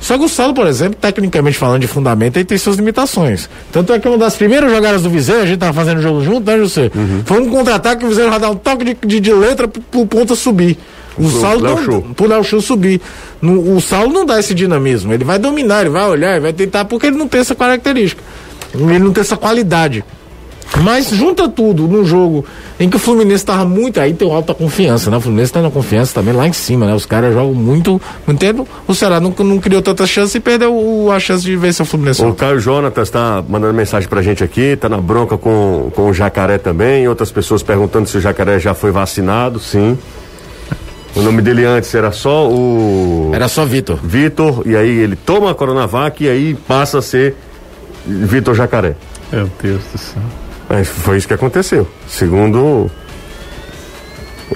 Só 0.00 0.16
que 0.16 0.24
o 0.24 0.28
Saulo, 0.28 0.54
por 0.54 0.66
exemplo, 0.66 0.96
tecnicamente 1.00 1.58
falando 1.58 1.80
de 1.80 1.88
fundamento, 1.88 2.36
ele 2.36 2.44
tem 2.44 2.56
suas 2.56 2.76
limitações. 2.76 3.48
Tanto 3.72 3.92
é 3.92 3.98
que 3.98 4.06
uma 4.08 4.16
das 4.16 4.36
primeiras 4.36 4.70
jogadas 4.70 5.02
do 5.02 5.10
Viseu, 5.10 5.40
a 5.42 5.46
gente 5.46 5.58
tava 5.58 5.72
fazendo 5.72 6.00
jogo 6.00 6.22
junto, 6.22 6.48
né, 6.50 6.56
José? 6.56 6.90
Uhum. 6.94 7.22
Foi 7.24 7.40
um 7.40 7.50
contra-ataque 7.50 8.00
que 8.00 8.06
o 8.06 8.08
Viseu 8.08 8.30
já 8.30 8.38
dá 8.38 8.48
um 8.50 8.54
toque 8.56 8.84
de, 8.84 8.96
de, 9.06 9.20
de 9.20 9.32
letra 9.32 9.66
pro, 9.66 9.82
pro 9.82 10.06
ponta 10.06 10.34
subir. 10.34 10.78
O 11.18 11.28
Saulo 11.28 11.60
não, 11.62 11.82
Chu. 11.82 12.02
pro 12.14 12.28
Léo 12.28 12.44
Chu 12.44 12.60
subir. 12.60 13.00
No- 13.42 13.76
o 13.76 13.80
Saulo 13.80 14.12
não 14.12 14.24
dá 14.24 14.38
esse 14.38 14.54
dinamismo. 14.54 15.12
Ele 15.12 15.24
vai 15.24 15.36
dominar, 15.38 15.80
ele 15.80 15.90
vai 15.90 16.06
olhar, 16.08 16.30
ele 16.32 16.40
vai 16.40 16.52
tentar, 16.52 16.84
porque 16.84 17.08
ele 17.08 17.16
não 17.16 17.26
tem 17.26 17.40
essa 17.40 17.56
característica. 17.56 18.22
Ele 18.72 19.00
não 19.00 19.12
tem 19.12 19.20
essa 19.22 19.36
qualidade. 19.36 20.04
Mas 20.82 21.08
junta 21.10 21.48
tudo 21.48 21.88
num 21.88 22.04
jogo 22.04 22.44
em 22.78 22.88
que 22.88 22.96
o 22.96 22.98
Fluminense 22.98 23.44
tava 23.44 23.64
muito. 23.64 23.98
Aí 23.98 24.12
tem 24.12 24.30
alta 24.32 24.54
confiança, 24.54 25.10
né? 25.10 25.16
O 25.16 25.20
Fluminense 25.20 25.52
tá 25.52 25.60
na 25.62 25.70
confiança 25.70 26.14
também 26.14 26.32
lá 26.34 26.46
em 26.46 26.52
cima, 26.52 26.86
né? 26.86 26.94
Os 26.94 27.04
caras 27.06 27.32
jogam 27.34 27.54
muito. 27.54 28.00
Muito 28.26 28.38
tempo. 28.38 28.68
O 28.86 28.94
Ceará 28.94 29.18
não, 29.18 29.30
não 29.38 29.58
criou 29.58 29.82
tanta 29.82 30.06
chance 30.06 30.36
e 30.36 30.40
perdeu 30.40 30.72
o- 30.74 31.10
a 31.10 31.18
chance 31.18 31.42
de 31.42 31.56
vencer 31.56 31.82
o 31.84 31.86
Fluminense. 31.86 32.22
O 32.22 32.34
Caio 32.34 32.60
Jonatas 32.60 33.08
está 33.08 33.42
mandando 33.48 33.74
mensagem 33.74 34.08
pra 34.08 34.22
gente 34.22 34.44
aqui, 34.44 34.76
tá 34.76 34.88
na 34.88 34.98
bronca 34.98 35.36
com, 35.38 35.90
com 35.94 36.10
o 36.10 36.14
Jacaré 36.14 36.58
também. 36.58 37.08
Outras 37.08 37.32
pessoas 37.32 37.62
perguntando 37.62 38.06
se 38.08 38.18
o 38.18 38.20
Jacaré 38.20 38.58
já 38.60 38.74
foi 38.74 38.90
vacinado. 38.92 39.58
Sim. 39.58 39.98
O 41.16 41.22
nome 41.22 41.42
dele 41.42 41.64
antes 41.64 41.92
era 41.94 42.12
só 42.12 42.48
o 42.48 43.30
Era 43.34 43.48
só 43.48 43.64
Vitor. 43.64 43.98
Vitor, 44.02 44.62
e 44.66 44.76
aí 44.76 44.88
ele 44.98 45.16
toma 45.16 45.50
a 45.50 45.54
Coronavac 45.54 46.22
e 46.22 46.28
aí 46.28 46.54
passa 46.68 46.98
a 46.98 47.02
ser 47.02 47.34
Vitor 48.06 48.54
Jacaré. 48.54 48.94
Meu 49.32 49.50
Deus 49.60 49.80
do 49.92 49.98
céu. 49.98 50.22
Mas 50.68 50.88
foi 50.88 51.16
isso 51.16 51.26
que 51.26 51.34
aconteceu, 51.34 51.88
segundo 52.06 52.90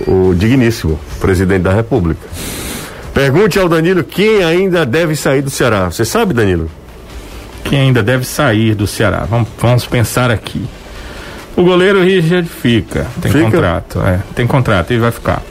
o, 0.07 0.31
o 0.31 0.35
digníssimo 0.35 0.99
presidente 1.21 1.63
da 1.63 1.73
República. 1.73 2.21
Pergunte 3.15 3.59
ao 3.59 3.69
Danilo 3.69 4.05
quem 4.05 4.43
ainda 4.45 4.85
deve 4.87 5.17
sair 5.17 5.43
do 5.43 5.51
Ceará. 5.51 5.91
Você 5.91 6.05
sabe, 6.05 6.35
Danilo? 6.35 6.71
que 7.65 7.77
ainda 7.77 8.03
deve 8.03 8.25
sair 8.25 8.75
do 8.75 8.87
Ceará. 8.87 9.25
Vamos, 9.29 9.49
vamos 9.59 9.87
pensar 9.87 10.31
aqui. 10.31 10.67
O 11.57 11.63
goleiro 11.63 12.03
Richard 12.03 12.49
fica, 12.49 13.07
tem 13.21 13.31
Fica? 13.31 13.45
contrato, 13.45 14.01
é, 14.01 14.19
tem 14.35 14.47
contrato 14.47 14.93
e 14.93 14.99
vai 14.99 15.11
ficar. 15.11 15.43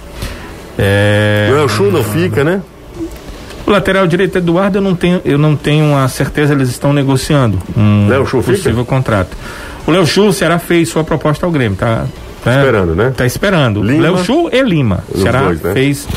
É, 0.78 1.50
O 1.52 1.56
El 1.58 1.70
Chu 1.70 1.92
não 1.92 2.04
fica, 2.04 2.44
né? 2.44 2.62
O 3.72 3.76
lateral 3.76 4.06
direito 4.08 4.38
Eduardo 4.38 4.78
eu 4.78 4.82
não 4.82 4.96
tenho, 4.96 5.22
eu 5.26 5.38
não 5.38 5.56
tenho 5.56 5.96
a 5.98 6.08
certeza 6.08 6.54
eles 6.54 6.70
estão 6.70 6.94
negociando 6.94 7.58
um 7.76 8.08
Léo 8.08 8.26
Chu 8.26 8.42
fica? 8.42 8.58
possível 8.58 8.86
contrato. 8.86 9.36
O 9.88 9.92
Léo 9.92 10.06
Chu, 10.06 10.28
o 10.28 10.34
Ceará 10.34 10.60
fez 10.60 10.90
sua 10.90 11.04
proposta 11.04 11.46
ao 11.46 11.52
Grêmio, 11.52 11.78
tá? 11.78 12.06
tá 12.44 12.58
Esperando, 12.58 12.96
né? 12.96 13.14
Tá 13.16 13.26
esperando. 13.26 13.82
Lima? 13.84 14.02
Léo 14.04 14.24
Chu 14.24 14.50
e 14.52 14.62
Lima. 14.62 15.04
O 15.10 15.16
Os 15.18 15.22
Ceará 15.24 15.42
dois, 15.44 15.62
né? 15.62 15.74
fez 15.74 16.08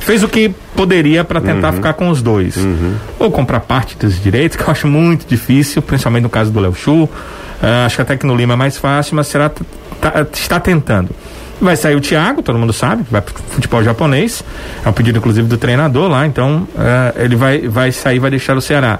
fez 0.00 0.22
o 0.22 0.28
que 0.28 0.50
poderia 0.76 1.24
para 1.24 1.40
tentar 1.40 1.68
Uhum. 1.70 1.74
ficar 1.76 1.92
com 1.94 2.10
os 2.10 2.20
dois. 2.20 2.56
Ou 3.18 3.30
comprar 3.30 3.60
parte 3.60 3.96
dos 3.96 4.20
direitos, 4.22 4.56
que 4.58 4.62
eu 4.62 4.70
acho 4.70 4.86
muito 4.86 5.26
difícil, 5.26 5.80
principalmente 5.80 6.24
no 6.24 6.28
caso 6.28 6.50
do 6.50 6.60
Léo 6.60 6.74
Chu. 6.74 7.08
Ah, 7.62 7.86
acho 7.86 7.96
que 7.96 8.02
até 8.02 8.16
que 8.16 8.26
no 8.26 8.36
Lima 8.36 8.52
é 8.52 8.56
mais 8.56 8.76
fácil, 8.76 9.16
mas 9.16 9.28
será 9.28 9.48
tá- 9.48 10.26
está 10.32 10.60
tentando. 10.60 11.08
Vai 11.60 11.76
sair 11.76 11.94
o 11.94 12.00
Thiago, 12.00 12.42
todo 12.42 12.58
mundo 12.58 12.72
sabe, 12.72 13.04
vai 13.10 13.22
pro 13.22 13.34
futebol 13.34 13.82
japonês. 13.82 14.44
É 14.84 14.88
um 14.88 14.92
pedido, 14.92 15.18
inclusive, 15.18 15.46
do 15.48 15.56
treinador 15.56 16.10
lá, 16.10 16.26
então 16.26 16.66
ah, 16.76 17.12
ele 17.16 17.36
vai, 17.36 17.68
vai 17.68 17.92
sair, 17.92 18.18
vai 18.18 18.30
deixar 18.30 18.56
o 18.56 18.60
Ceará. 18.60 18.98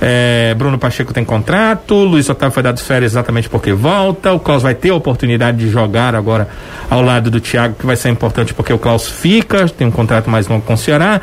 É, 0.00 0.54
Bruno 0.54 0.78
Pacheco 0.78 1.12
tem 1.12 1.24
contrato, 1.24 1.94
Luiz 1.94 2.28
Otávio 2.28 2.52
foi 2.52 2.62
dado 2.62 2.80
férias 2.80 3.12
exatamente 3.12 3.48
porque 3.48 3.72
volta. 3.72 4.32
O 4.32 4.40
Klaus 4.40 4.62
vai 4.62 4.74
ter 4.74 4.90
a 4.90 4.94
oportunidade 4.94 5.58
de 5.58 5.68
jogar 5.68 6.16
agora 6.16 6.48
ao 6.90 7.02
lado 7.02 7.30
do 7.30 7.40
Thiago, 7.40 7.76
que 7.78 7.86
vai 7.86 7.94
ser 7.94 8.08
importante 8.08 8.52
porque 8.52 8.72
o 8.72 8.78
Klaus 8.78 9.08
fica, 9.08 9.68
tem 9.68 9.86
um 9.86 9.92
contrato 9.92 10.28
mais 10.28 10.48
longo 10.48 10.64
com 10.64 10.74
o 10.74 10.78
Ceará. 10.78 11.20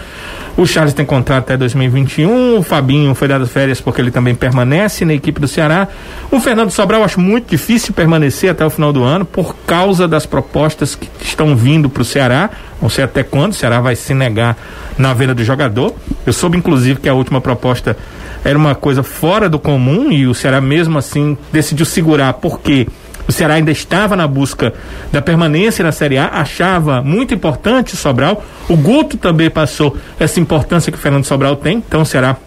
O 0.55 0.65
Charles 0.65 0.93
tem 0.93 1.05
contrato 1.05 1.45
até 1.45 1.57
2021. 1.57 2.57
O 2.57 2.63
Fabinho 2.63 3.15
foi 3.15 3.27
dado 3.27 3.47
férias 3.47 3.79
porque 3.79 4.01
ele 4.01 4.11
também 4.11 4.35
permanece 4.35 5.05
na 5.05 5.13
equipe 5.13 5.39
do 5.39 5.47
Ceará. 5.47 5.87
O 6.29 6.39
Fernando 6.39 6.69
Sobral 6.69 7.03
acho 7.03 7.19
muito 7.19 7.49
difícil 7.49 7.93
permanecer 7.93 8.51
até 8.51 8.65
o 8.65 8.69
final 8.69 8.91
do 8.91 9.03
ano 9.03 9.23
por 9.23 9.55
causa 9.65 10.07
das 10.07 10.25
propostas 10.25 10.58
que 10.95 11.09
estão 11.21 11.55
vindo 11.55 11.89
para 11.89 12.01
o 12.01 12.05
Ceará. 12.05 12.49
Não 12.81 12.89
sei 12.89 13.03
até 13.03 13.23
quando 13.23 13.51
o 13.51 13.55
Ceará 13.55 13.79
vai 13.79 13.95
se 13.95 14.13
negar 14.13 14.57
na 14.97 15.13
venda 15.13 15.33
do 15.33 15.43
jogador. 15.43 15.93
Eu 16.25 16.33
soube, 16.33 16.57
inclusive, 16.57 16.99
que 16.99 17.09
a 17.09 17.13
última 17.13 17.39
proposta 17.39 17.95
era 18.43 18.57
uma 18.57 18.75
coisa 18.75 19.03
fora 19.03 19.49
do 19.49 19.59
comum 19.59 20.11
e 20.11 20.27
o 20.27 20.33
Ceará 20.33 20.61
mesmo 20.61 20.97
assim 20.97 21.37
decidiu 21.51 21.85
segurar 21.85 22.33
porque 22.33 22.87
o 23.27 23.31
Ceará 23.31 23.55
ainda 23.55 23.71
estava 23.71 24.15
na 24.15 24.27
busca 24.27 24.73
da 25.11 25.21
permanência 25.21 25.83
na 25.83 25.91
Série 25.91 26.17
A, 26.17 26.27
achava 26.27 27.01
muito 27.01 27.33
importante 27.33 27.93
o 27.93 27.97
Sobral. 27.97 28.43
O 28.67 28.75
Guto 28.75 29.17
também 29.17 29.49
passou 29.51 29.95
essa 30.19 30.39
importância 30.39 30.91
que 30.91 30.97
o 30.97 31.01
Fernando 31.01 31.25
Sobral 31.25 31.55
tem, 31.55 31.77
então 31.77 32.01
o 32.01 32.05
Ceará 32.05 32.37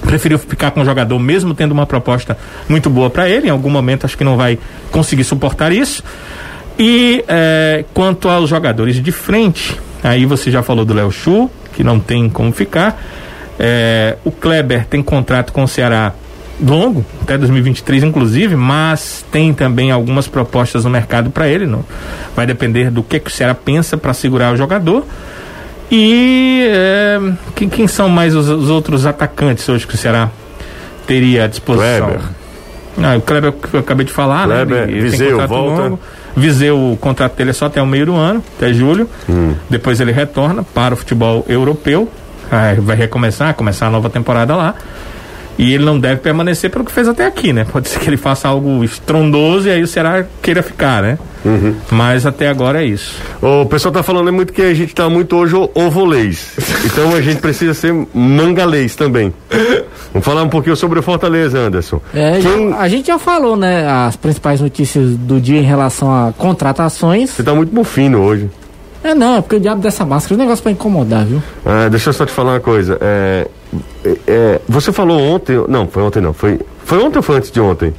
preferiu 0.00 0.38
ficar 0.38 0.70
com 0.70 0.80
o 0.80 0.84
jogador 0.84 1.18
mesmo 1.18 1.54
tendo 1.54 1.72
uma 1.72 1.86
proposta 1.86 2.36
muito 2.68 2.88
boa 2.88 3.10
para 3.10 3.28
ele. 3.28 3.48
Em 3.48 3.50
algum 3.50 3.70
momento 3.70 4.06
acho 4.06 4.16
que 4.16 4.24
não 4.24 4.36
vai 4.36 4.58
conseguir 4.90 5.24
suportar 5.24 5.72
isso. 5.72 6.02
E 6.78 7.24
eh, 7.28 7.84
quanto 7.94 8.28
aos 8.28 8.50
jogadores 8.50 8.96
de 9.00 9.12
frente, 9.12 9.78
aí 10.02 10.24
você 10.26 10.50
já 10.50 10.62
falou 10.62 10.84
do 10.84 10.92
Léo 10.92 11.10
Chu, 11.12 11.50
que 11.72 11.84
não 11.84 12.00
tem 12.00 12.28
como 12.28 12.52
ficar. 12.52 13.00
Eh, 13.58 14.16
o 14.24 14.30
Kleber 14.32 14.84
tem 14.86 15.02
contrato 15.02 15.52
com 15.52 15.62
o 15.62 15.68
Ceará 15.68 16.12
longo, 16.60 17.04
até 17.22 17.36
2023 17.38 18.02
inclusive, 18.04 18.56
mas 18.56 19.24
tem 19.30 19.52
também 19.52 19.90
algumas 19.92 20.26
propostas 20.26 20.84
no 20.84 20.90
mercado 20.90 21.30
para 21.30 21.46
ele. 21.48 21.66
Não 21.66 21.84
vai 22.34 22.46
depender 22.46 22.90
do 22.90 23.02
que, 23.02 23.20
que 23.20 23.28
o 23.30 23.32
Ceará 23.32 23.54
pensa 23.54 23.96
para 23.96 24.12
segurar 24.12 24.52
o 24.52 24.56
jogador. 24.56 25.04
E 25.90 26.66
eh, 26.72 27.20
quem, 27.54 27.68
quem 27.68 27.86
são 27.86 28.08
mais 28.08 28.34
os, 28.34 28.48
os 28.48 28.68
outros 28.68 29.06
atacantes 29.06 29.68
hoje 29.68 29.86
que 29.86 29.94
o 29.94 29.98
Ceará 29.98 30.28
teria 31.06 31.44
à 31.44 31.46
disposição? 31.46 32.06
Kleber. 32.08 32.20
Ah, 33.02 33.16
o 33.16 33.20
Kleber 33.20 33.52
que 33.52 33.74
eu 33.74 33.80
acabei 33.80 34.06
de 34.06 34.12
falar, 34.12 34.46
Kleber, 34.46 34.76
né? 34.76 34.82
Ele- 34.84 34.92
ele 34.92 35.00
tem 35.02 35.10
Viseu, 35.10 35.46
volta. 35.46 35.82
longo. 35.82 36.00
Viseu, 36.36 36.92
o 36.92 36.96
contrato 36.96 37.36
dele 37.36 37.50
é 37.50 37.52
só 37.52 37.66
até 37.66 37.80
o 37.80 37.86
meio 37.86 38.06
do 38.06 38.14
ano, 38.14 38.42
até 38.56 38.72
julho. 38.72 39.08
Hum. 39.28 39.54
Depois 39.70 40.00
ele 40.00 40.12
retorna 40.12 40.62
para 40.62 40.94
o 40.94 40.96
futebol 40.96 41.44
europeu. 41.48 42.10
Aí 42.50 42.76
vai 42.76 42.96
recomeçar, 42.96 43.54
começar 43.54 43.86
a 43.86 43.90
nova 43.90 44.10
temporada 44.10 44.54
lá. 44.54 44.74
E 45.56 45.72
ele 45.72 45.84
não 45.84 45.98
deve 46.00 46.20
permanecer 46.20 46.68
pelo 46.70 46.84
que 46.84 46.90
fez 46.92 47.06
até 47.06 47.24
aqui, 47.26 47.52
né? 47.52 47.64
Pode 47.70 47.88
ser 47.88 48.00
que 48.00 48.08
ele 48.08 48.16
faça 48.16 48.48
algo 48.48 48.82
estrondoso 48.82 49.68
e 49.68 49.70
aí 49.70 49.82
o 49.82 49.86
Ceará 49.86 50.24
queira 50.42 50.62
ficar, 50.62 51.02
né? 51.02 51.18
Uhum. 51.44 51.74
Mas 51.90 52.26
até 52.26 52.48
agora 52.48 52.82
é 52.82 52.86
isso. 52.86 53.14
O 53.40 53.64
pessoal 53.66 53.92
tá 53.92 54.02
falando 54.02 54.32
muito 54.32 54.52
que 54.52 54.62
a 54.62 54.74
gente 54.74 54.94
tá 54.94 55.08
muito 55.08 55.36
hoje 55.36 55.54
ovolês. 55.74 56.52
Então 56.84 57.14
a 57.14 57.20
gente 57.20 57.40
precisa 57.40 57.72
ser 57.74 57.94
mangalês 58.12 58.96
também. 58.96 59.32
Vamos 60.12 60.24
falar 60.24 60.42
um 60.42 60.48
pouquinho 60.48 60.74
sobre 60.74 60.98
o 60.98 61.02
Fortaleza, 61.02 61.58
Anderson. 61.58 62.00
É, 62.14 62.40
Quem- 62.40 62.70
já- 62.70 62.76
a 62.78 62.88
gente 62.88 63.06
já 63.06 63.18
falou, 63.18 63.56
né, 63.56 63.86
as 63.86 64.16
principais 64.16 64.60
notícias 64.60 65.10
do 65.16 65.40
dia 65.40 65.58
em 65.60 65.64
relação 65.64 66.10
a 66.12 66.32
contratações. 66.32 67.30
Você 67.30 67.42
tá 67.42 67.54
muito 67.54 67.72
bufino 67.74 68.20
hoje. 68.22 68.48
É 69.04 69.14
não, 69.14 69.36
é 69.36 69.40
porque 69.42 69.56
o 69.56 69.60
diabo 69.60 69.82
dessa 69.82 70.04
máscara 70.04 70.34
é 70.34 70.36
um 70.36 70.40
negócio 70.44 70.62
pra 70.62 70.72
incomodar, 70.72 71.24
viu? 71.26 71.42
Ah, 71.64 71.88
deixa 71.90 72.08
eu 72.08 72.14
só 72.14 72.24
te 72.24 72.32
falar 72.32 72.52
uma 72.54 72.60
coisa. 72.60 72.96
É, 73.00 73.46
é, 74.26 74.60
você 74.68 74.90
falou 74.92 75.20
ontem, 75.20 75.62
não, 75.68 75.86
foi 75.86 76.02
ontem 76.02 76.20
não, 76.22 76.32
foi, 76.32 76.58
foi 76.84 76.98
ontem 76.98 77.18
ou 77.18 77.22
foi 77.22 77.36
antes 77.36 77.50
de 77.50 77.60
ontem? 77.60 77.92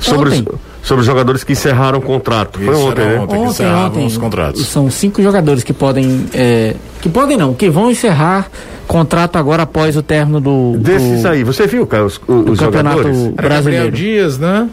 Sobre, 0.00 0.30
Ontem. 0.30 0.44
Os, 0.52 0.86
sobre 0.88 1.00
os 1.00 1.06
jogadores 1.06 1.44
que 1.44 1.52
encerraram 1.52 1.98
o 1.98 2.02
contrato. 2.02 2.58
foi 2.58 2.72
Isso, 2.74 2.86
ontem, 2.88 3.00
era 3.02 3.12
né? 3.12 3.20
ontem. 3.20 3.40
que 3.42 3.46
encerravam 3.48 4.04
os 4.06 4.16
contratos. 4.18 4.66
São 4.66 4.90
cinco 4.90 5.22
jogadores 5.22 5.62
que 5.64 5.72
podem. 5.72 6.26
é, 6.34 6.74
que 7.00 7.08
podem 7.08 7.36
não, 7.36 7.54
que 7.54 7.70
vão 7.70 7.90
encerrar 7.90 8.48
contrato 8.86 9.36
agora 9.36 9.62
após 9.62 9.96
o 9.96 10.02
término 10.02 10.40
do. 10.40 10.76
Desses 10.78 11.22
do- 11.22 11.28
aí, 11.28 11.42
você 11.44 11.66
viu, 11.66 11.86
cara, 11.86 12.04
os, 12.04 12.20
os 12.28 12.44
do 12.44 12.56
campeonato 12.56 12.98
jogadores? 12.98 13.18
Era 13.18 13.30
Gabriel 13.30 13.48
brasileiro. 13.48 13.92
Dias, 13.92 14.38
né? 14.38 14.68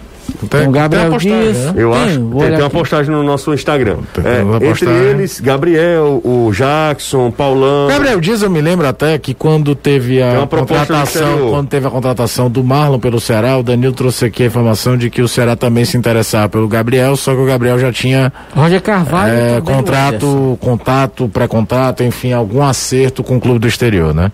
Tem 0.49 0.67
o 0.67 0.71
Gabriel 0.71 1.09
tem 1.11 1.19
Dias. 1.19 1.57
né? 1.57 1.73
Eu 1.75 1.91
Tem, 1.91 2.03
acho. 2.03 2.19
Tem, 2.19 2.49
tem 2.49 2.59
uma 2.59 2.69
postagem 2.69 3.11
no 3.11 3.23
nosso 3.23 3.53
Instagram. 3.53 3.97
É, 4.23 4.41
entre 4.41 4.67
postagem. 4.67 4.95
eles, 5.09 5.39
Gabriel, 5.39 6.21
o 6.23 6.51
Jackson, 6.53 7.31
Paulão. 7.31 7.87
Gabriel 7.87 8.19
Dias, 8.19 8.41
eu 8.41 8.49
me 8.49 8.61
lembro 8.61 8.87
até 8.87 9.17
que 9.17 9.33
quando 9.33 9.75
teve 9.75 10.21
a 10.21 10.47
contratação, 10.47 11.49
quando 11.49 11.67
teve 11.67 11.87
a 11.87 11.89
contratação 11.89 12.49
do 12.49 12.63
Marlon 12.63 12.99
pelo 12.99 13.19
Ceará, 13.19 13.57
o 13.57 13.63
Danilo 13.63 13.93
trouxe 13.93 14.25
aqui 14.25 14.43
a 14.43 14.45
informação 14.47 14.97
de 14.97 15.09
que 15.09 15.21
o 15.21 15.27
Ceará 15.27 15.55
também 15.55 15.85
se 15.85 15.97
interessava 15.97 16.49
pelo 16.49 16.67
Gabriel, 16.67 17.15
só 17.15 17.33
que 17.33 17.41
o 17.41 17.45
Gabriel 17.45 17.77
já 17.79 17.91
tinha 17.91 18.31
Roger 18.55 18.81
Carvalho. 18.81 19.33
é, 19.33 19.61
contrato, 19.61 20.57
contato, 20.61 21.29
pré-contrato, 21.29 22.03
enfim, 22.03 22.33
algum 22.33 22.61
acerto 22.63 23.23
com 23.23 23.37
o 23.37 23.41
clube 23.41 23.59
do 23.59 23.67
exterior, 23.67 24.13
né? 24.13 24.31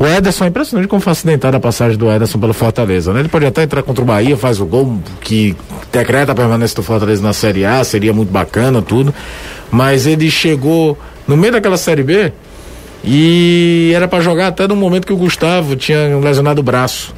O 0.00 0.06
Ederson 0.06 0.46
é 0.46 0.48
impressionante 0.48 0.88
como 0.88 1.02
foi 1.02 1.12
acidentada 1.12 1.58
a 1.58 1.60
passagem 1.60 1.98
do 1.98 2.10
Ederson 2.10 2.38
pelo 2.38 2.54
Fortaleza, 2.54 3.12
né? 3.12 3.20
Ele 3.20 3.28
pode 3.28 3.44
até 3.44 3.64
entrar 3.64 3.82
contra 3.82 4.02
o 4.02 4.06
Bahia, 4.06 4.34
faz 4.34 4.58
o 4.58 4.64
gol 4.64 4.98
que 5.20 5.54
decreta 5.92 6.32
a 6.32 6.34
permanência 6.34 6.74
do 6.74 6.82
Fortaleza 6.82 7.22
na 7.22 7.34
Série 7.34 7.66
A, 7.66 7.84
seria 7.84 8.10
muito 8.10 8.32
bacana, 8.32 8.80
tudo. 8.80 9.12
Mas 9.70 10.06
ele 10.06 10.30
chegou 10.30 10.96
no 11.28 11.36
meio 11.36 11.52
daquela 11.52 11.76
Série 11.76 12.02
B 12.02 12.32
e 13.04 13.92
era 13.94 14.08
pra 14.08 14.22
jogar 14.22 14.46
até 14.46 14.66
no 14.66 14.74
momento 14.74 15.06
que 15.06 15.12
o 15.12 15.18
Gustavo 15.18 15.76
tinha 15.76 16.18
lesionado 16.18 16.62
o 16.62 16.64
braço. 16.64 17.14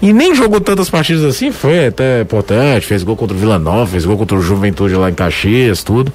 E 0.00 0.12
nem 0.12 0.32
jogou 0.32 0.60
tantas 0.60 0.88
partidas 0.88 1.24
assim, 1.24 1.50
foi 1.50 1.88
até 1.88 2.20
importante, 2.20 2.86
fez 2.86 3.02
gol 3.02 3.16
contra 3.16 3.36
o 3.36 3.40
Vila 3.40 3.58
Nova, 3.58 3.84
fez 3.84 4.04
gol 4.04 4.16
contra 4.16 4.36
o 4.36 4.40
Juventude 4.40 4.94
lá 4.94 5.10
em 5.10 5.14
Caxias, 5.14 5.82
tudo. 5.82 6.12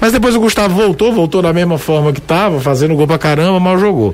Mas 0.00 0.10
depois 0.10 0.34
o 0.34 0.40
Gustavo 0.40 0.74
voltou, 0.74 1.12
voltou 1.12 1.40
da 1.40 1.52
mesma 1.52 1.78
forma 1.78 2.12
que 2.12 2.20
tava, 2.20 2.58
fazendo 2.58 2.96
gol 2.96 3.06
pra 3.06 3.16
caramba, 3.16 3.60
mal 3.60 3.78
jogou. 3.78 4.12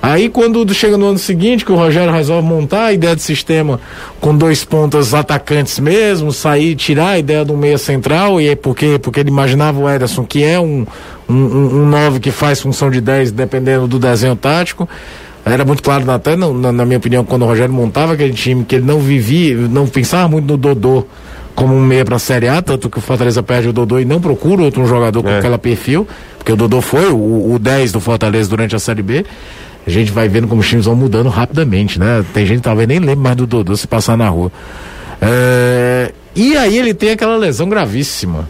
Aí 0.00 0.28
quando 0.28 0.72
chega 0.72 0.96
no 0.96 1.06
ano 1.06 1.18
seguinte, 1.18 1.64
que 1.64 1.72
o 1.72 1.76
Rogério 1.76 2.12
resolve 2.12 2.46
montar 2.46 2.84
a 2.86 2.92
ideia 2.92 3.16
de 3.16 3.22
sistema 3.22 3.80
com 4.20 4.36
dois 4.36 4.64
pontas 4.64 5.14
atacantes 5.14 5.78
mesmo, 5.78 6.32
sair, 6.32 6.74
tirar 6.76 7.10
a 7.10 7.18
ideia 7.18 7.44
do 7.44 7.56
meia 7.56 7.78
central, 7.78 8.40
e 8.40 8.48
é 8.48 8.56
porque, 8.56 8.98
porque 8.98 9.20
ele 9.20 9.30
imaginava 9.30 9.80
o 9.80 9.88
Ederson, 9.88 10.24
que 10.24 10.44
é 10.44 10.60
um, 10.60 10.86
um, 11.28 11.34
um, 11.34 12.20
que 12.20 12.30
faz 12.30 12.60
função 12.60 12.90
de 12.90 13.00
10, 13.00 13.32
dependendo 13.32 13.88
do 13.88 13.98
desenho 13.98 14.36
tático. 14.36 14.88
Era 15.44 15.64
muito 15.64 15.82
claro, 15.82 16.10
até 16.10 16.34
na, 16.34 16.72
na, 16.72 16.84
minha 16.84 16.98
opinião, 16.98 17.24
quando 17.24 17.42
o 17.42 17.46
Rogério 17.46 17.72
montava 17.72 18.14
aquele 18.14 18.32
time, 18.32 18.64
que 18.64 18.74
ele 18.74 18.84
não 18.84 18.98
vivia, 18.98 19.56
não 19.56 19.86
pensava 19.86 20.28
muito 20.28 20.46
no 20.46 20.56
Dodô 20.56 21.06
como 21.54 21.74
um 21.74 21.80
meia 21.80 22.04
para 22.04 22.16
a 22.16 22.18
Série 22.18 22.48
A, 22.48 22.60
tanto 22.60 22.90
que 22.90 22.98
o 22.98 23.00
Fortaleza 23.00 23.42
perde 23.42 23.68
o 23.68 23.72
Dodô 23.72 23.98
e 23.98 24.04
não 24.04 24.20
procura 24.20 24.62
outro 24.62 24.84
jogador 24.86 25.22
com 25.22 25.30
é. 25.30 25.38
aquele 25.38 25.56
perfil, 25.56 26.06
porque 26.36 26.52
o 26.52 26.56
Dodô 26.56 26.80
foi 26.80 27.10
o, 27.10 27.54
o 27.54 27.58
10 27.58 27.92
do 27.92 28.00
Fortaleza 28.00 28.50
durante 28.50 28.76
a 28.76 28.78
Série 28.78 29.02
B 29.02 29.24
a 29.86 29.90
gente 29.90 30.10
vai 30.10 30.28
vendo 30.28 30.48
como 30.48 30.60
os 30.60 30.68
times 30.68 30.86
vão 30.86 30.96
mudando 30.96 31.28
rapidamente, 31.28 31.98
né? 31.98 32.24
Tem 32.34 32.44
gente 32.44 32.58
que 32.58 32.64
talvez 32.64 32.88
nem 32.88 32.98
lembre 32.98 33.16
mais 33.16 33.36
do 33.36 33.46
Dodô 33.46 33.76
se 33.76 33.86
passar 33.86 34.16
na 34.16 34.28
rua. 34.28 34.50
É... 35.20 36.12
E 36.34 36.56
aí 36.56 36.76
ele 36.76 36.92
tem 36.92 37.10
aquela 37.10 37.36
lesão 37.36 37.68
gravíssima. 37.68 38.48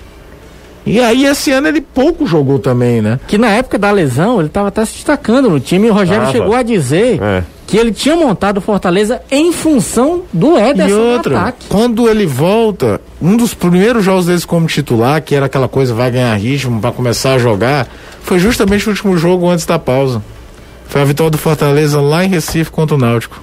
E 0.87 1.01
aí 1.01 1.27
esse 1.27 1.51
ano 1.51 1.67
ele 1.67 1.81
pouco 1.81 2.27
jogou 2.27 2.61
também, 2.61 3.03
né? 3.03 3.19
Que 3.27 3.37
na 3.37 3.49
época 3.49 3.77
da 3.77 3.91
lesão 3.91 4.39
ele 4.39 4.47
estava 4.47 4.69
até 4.69 4.85
se 4.85 4.95
destacando 4.95 5.51
no 5.51 5.59
time 5.59 5.89
e 5.89 5.91
o 5.91 5.93
Rogério 5.93 6.23
Tava. 6.27 6.33
chegou 6.33 6.55
a 6.55 6.63
dizer 6.63 7.21
é. 7.21 7.43
que 7.67 7.77
ele 7.77 7.91
tinha 7.91 8.15
montado 8.15 8.59
o 8.59 8.61
Fortaleza 8.61 9.21
em 9.29 9.53
função 9.53 10.23
do 10.33 10.57
Ederson 10.57 10.89
e 10.89 10.95
outra, 10.95 11.41
ataque. 11.41 11.67
Quando 11.69 12.09
ele 12.09 12.25
volta, 12.25 13.01
um 13.21 13.37
dos 13.37 13.53
primeiros 13.53 14.05
jogos 14.05 14.27
deles 14.27 14.45
como 14.45 14.69
titular, 14.69 15.21
que 15.21 15.35
era 15.35 15.47
aquela 15.47 15.69
coisa 15.69 15.93
vai 15.93 16.09
ganhar 16.09 16.35
ritmo 16.37 16.81
para 16.81 16.93
começar 16.93 17.35
a 17.35 17.39
jogar, 17.39 17.89
foi 18.23 18.39
justamente 18.39 18.87
o 18.87 18.91
último 18.91 19.19
jogo 19.19 19.49
antes 19.49 19.67
da 19.67 19.81
pausa. 19.81 20.23
Foi 20.89 21.01
a 21.01 21.05
vitória 21.05 21.31
do 21.31 21.39
Fortaleza 21.39 22.01
lá 22.01 22.25
em 22.25 22.29
Recife 22.29 22.71
contra 22.71 22.97
o 22.97 22.99
Náutico. 22.99 23.41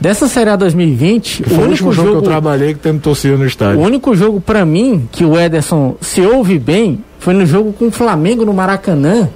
Dessa 0.00 0.26
Série 0.26 0.50
A 0.50 0.56
2020, 0.56 1.44
foi 1.44 1.58
o 1.58 1.60
único 1.62 1.92
jogo, 1.92 1.94
jogo, 1.94 2.10
que 2.10 2.16
eu 2.16 2.22
trabalhei 2.22 2.74
que 2.74 2.80
tendo 2.80 3.00
torcida 3.00 3.36
no 3.36 3.46
estádio. 3.46 3.78
O 3.78 3.84
único 3.84 4.16
jogo 4.16 4.40
para 4.40 4.64
mim 4.64 5.08
que 5.12 5.24
o 5.24 5.38
Ederson 5.38 5.96
se 6.00 6.20
ouve 6.20 6.58
bem 6.58 7.04
foi 7.20 7.32
no 7.34 7.46
jogo 7.46 7.72
com 7.72 7.86
o 7.86 7.90
Flamengo 7.92 8.44
no 8.44 8.52
Maracanã, 8.52 9.28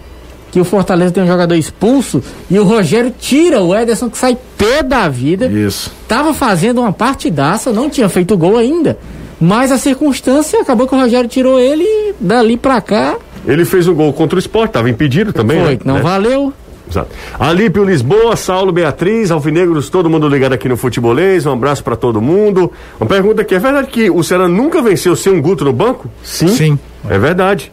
que 0.51 0.59
o 0.59 0.65
Fortaleza 0.65 1.13
tem 1.13 1.23
um 1.23 1.27
jogador 1.27 1.55
expulso 1.55 2.21
e 2.51 2.59
o 2.59 2.65
Rogério 2.65 3.15
tira 3.17 3.63
o 3.63 3.73
Ederson 3.73 4.11
que 4.11 4.19
sai 4.19 4.37
pé 4.59 4.83
da 4.83 5.09
vida. 5.09 5.47
Isso. 5.47 5.93
Tava 6.09 6.35
fazendo 6.35 6.81
uma 6.81 6.93
partidaça, 6.93 7.73
não 7.73 7.89
tinha 7.89 8.09
feito 8.09 8.37
gol 8.37 8.57
ainda. 8.57 8.99
Mas 9.41 9.71
a 9.71 9.79
circunstância 9.79 10.61
acabou 10.61 10.89
que 10.89 10.95
o 10.97 10.99
Rogério 10.99 11.29
tirou 11.29 11.61
ele 11.61 11.85
e 11.85 12.15
dali 12.19 12.57
pra 12.57 12.81
cá. 12.81 13.17
Ele 13.47 13.65
fez 13.65 13.87
o 13.87 13.95
gol 13.95 14.13
contra 14.13 14.35
o 14.35 14.39
esporte, 14.41 14.73
tava 14.73 14.91
impedido 14.91 15.33
também. 15.33 15.63
Foi, 15.63 15.75
né? 15.75 15.81
não 15.85 16.03
valeu. 16.03 16.53
Exato. 16.89 17.09
Alípio 17.39 17.85
Lisboa, 17.85 18.37
Saulo 18.37 18.73
Beatriz, 18.73 19.31
Alvinegros, 19.31 19.89
todo 19.91 20.09
mundo 20.09 20.29
ligado 20.29 20.53
aqui 20.53 20.69
no 20.69 20.77
Futebolês. 20.77 21.45
Um 21.47 21.53
abraço 21.53 21.83
para 21.83 21.97
todo 21.97 22.21
mundo. 22.21 22.71
Uma 23.01 23.07
pergunta 23.07 23.43
aqui: 23.43 23.55
é 23.55 23.59
verdade 23.59 23.89
que 23.89 24.11
o 24.11 24.23
Ceará 24.23 24.49
nunca 24.49 24.81
venceu 24.83 25.17
sem 25.17 25.33
um 25.33 25.41
Guto 25.41 25.65
no 25.65 25.73
banco? 25.73 26.09
Sim. 26.23 26.49
Sim. 26.49 26.79
É 27.09 27.19
verdade. 27.19 27.73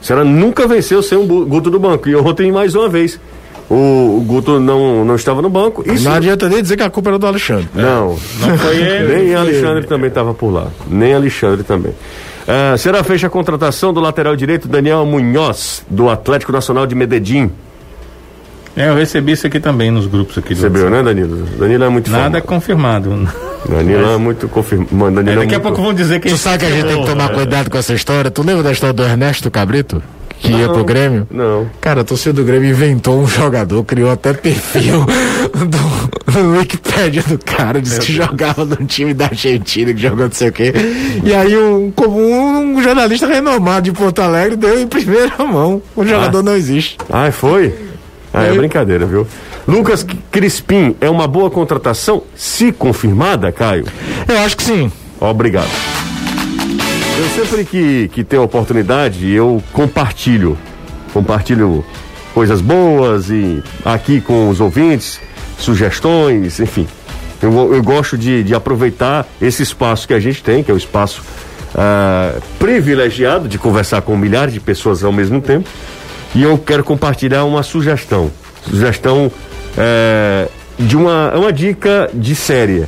O 0.00 0.04
Ceará 0.04 0.24
nunca 0.24 0.66
venceu 0.66 1.02
sem 1.02 1.18
um 1.18 1.26
Guto 1.26 1.70
no 1.70 1.78
banco. 1.78 2.08
E 2.08 2.16
ontem, 2.16 2.50
mais 2.52 2.74
uma 2.74 2.88
vez, 2.88 3.18
o, 3.68 3.74
o 4.18 4.24
Guto 4.26 4.60
não, 4.60 5.04
não 5.04 5.16
estava 5.16 5.42
no 5.42 5.50
banco. 5.50 5.82
Isso... 5.90 6.04
Não 6.04 6.12
adianta 6.12 6.48
nem 6.48 6.62
dizer 6.62 6.76
que 6.76 6.82
a 6.82 6.90
culpa 6.90 7.10
era 7.10 7.18
do 7.18 7.26
Alexandre. 7.26 7.68
Não, 7.74 8.16
não 8.40 8.58
foi 8.58 8.76
ele. 8.80 9.14
Nem 9.24 9.34
Alexandre 9.34 9.78
ele. 9.78 9.86
também 9.86 10.08
estava 10.08 10.32
por 10.32 10.50
lá. 10.50 10.68
Nem 10.88 11.14
Alexandre 11.14 11.64
também. 11.64 11.92
Uh, 11.92 12.78
Será 12.78 13.02
fecha 13.02 13.26
a 13.26 13.30
contratação 13.30 13.92
do 13.92 14.00
lateral 14.00 14.36
direito 14.36 14.68
Daniel 14.68 15.04
Munhoz, 15.04 15.84
do 15.90 16.08
Atlético 16.08 16.52
Nacional 16.52 16.86
de 16.86 16.94
Medellín. 16.94 17.50
É, 18.76 18.88
eu 18.88 18.94
recebi 18.94 19.32
isso 19.32 19.46
aqui 19.46 19.58
também 19.58 19.90
nos 19.90 20.06
grupos 20.06 20.36
aqui. 20.36 20.50
Recebeu, 20.50 20.90
né, 20.90 21.02
Danilo? 21.02 21.46
Danilo 21.58 21.84
é 21.84 21.88
muito 21.88 22.10
Nada 22.10 22.38
é 22.38 22.40
confirmado. 22.40 23.10
Danilo 23.68 24.02
Mas... 24.02 24.14
é 24.14 24.16
muito 24.18 24.48
confirmado. 24.48 25.20
É, 25.20 25.22
daqui 25.22 25.30
é 25.30 25.36
muito... 25.36 25.54
a 25.56 25.60
pouco 25.60 25.82
vão 25.82 25.94
dizer 25.94 26.20
que... 26.20 26.28
Tu 26.28 26.36
sabe 26.36 26.58
que 26.58 26.66
a 26.66 26.70
gente 26.70 26.86
tem 26.86 27.00
que 27.00 27.06
tomar 27.06 27.30
cuidado 27.30 27.70
com 27.70 27.78
essa 27.78 27.94
história? 27.94 28.30
Tu 28.30 28.42
lembra 28.42 28.62
da 28.62 28.72
história 28.72 28.92
do 28.92 29.02
Ernesto 29.02 29.50
Cabrito? 29.50 30.02
que 30.38 30.50
não, 30.50 30.60
ia 30.60 30.68
pro 30.68 30.84
Grêmio? 30.84 31.26
Não. 31.30 31.68
Cara, 31.80 32.02
a 32.02 32.04
torcida 32.04 32.32
do 32.34 32.44
Grêmio 32.44 32.70
inventou 32.70 33.20
um 33.20 33.26
jogador, 33.26 33.82
criou 33.84 34.10
até 34.10 34.32
perfil 34.32 35.04
do, 35.54 36.40
no 36.40 36.58
Wikipedia 36.58 37.22
do 37.22 37.38
cara, 37.38 37.80
disse 37.80 38.00
que 38.00 38.12
jogava 38.12 38.64
no 38.64 38.76
time 38.86 39.14
da 39.14 39.26
Argentina, 39.26 39.92
que 39.92 40.00
jogou 40.00 40.26
não 40.26 40.32
sei 40.32 40.48
o 40.48 40.52
quê. 40.52 40.72
E 41.24 41.34
aí 41.34 41.56
um, 41.56 41.92
um, 41.98 42.76
um 42.76 42.82
jornalista 42.82 43.26
renomado 43.26 43.84
de 43.84 43.92
Porto 43.92 44.20
Alegre 44.20 44.56
deu 44.56 44.78
em 44.78 44.86
primeira 44.86 45.36
mão. 45.44 45.82
O 45.94 46.04
jogador 46.04 46.38
ah. 46.38 46.42
não 46.42 46.56
existe. 46.56 46.98
Ah, 47.10 47.30
foi? 47.32 47.72
Ah, 48.36 48.44
é 48.44 48.52
brincadeira, 48.52 49.06
viu? 49.06 49.26
Lucas 49.66 50.06
Crispim 50.30 50.94
é 51.00 51.08
uma 51.08 51.26
boa 51.26 51.50
contratação, 51.50 52.22
se 52.34 52.70
confirmada, 52.70 53.50
Caio? 53.50 53.86
Eu 54.28 54.38
acho 54.40 54.58
que 54.58 54.62
sim. 54.62 54.92
Obrigado. 55.18 55.70
Eu 57.18 57.44
sempre 57.46 57.64
que, 57.64 58.08
que 58.08 58.22
tenho 58.22 58.42
oportunidade, 58.42 59.32
eu 59.32 59.62
compartilho. 59.72 60.58
Compartilho 61.14 61.82
coisas 62.34 62.60
boas 62.60 63.30
e 63.30 63.62
aqui 63.82 64.20
com 64.20 64.50
os 64.50 64.60
ouvintes, 64.60 65.18
sugestões, 65.58 66.60
enfim. 66.60 66.86
Eu, 67.40 67.74
eu 67.74 67.82
gosto 67.82 68.18
de, 68.18 68.44
de 68.44 68.54
aproveitar 68.54 69.26
esse 69.40 69.62
espaço 69.62 70.06
que 70.06 70.12
a 70.12 70.20
gente 70.20 70.42
tem, 70.42 70.62
que 70.62 70.70
é 70.70 70.74
o 70.74 70.76
espaço 70.76 71.22
uh, 71.74 72.38
privilegiado 72.58 73.48
de 73.48 73.56
conversar 73.56 74.02
com 74.02 74.14
milhares 74.14 74.52
de 74.52 74.60
pessoas 74.60 75.02
ao 75.02 75.12
mesmo 75.12 75.40
tempo 75.40 75.66
e 76.36 76.42
eu 76.42 76.58
quero 76.58 76.84
compartilhar 76.84 77.44
uma 77.44 77.62
sugestão. 77.62 78.30
Sugestão 78.68 79.32
é, 79.76 80.46
de 80.78 80.94
uma, 80.94 81.34
uma 81.34 81.50
dica 81.50 82.10
de 82.12 82.34
série. 82.34 82.84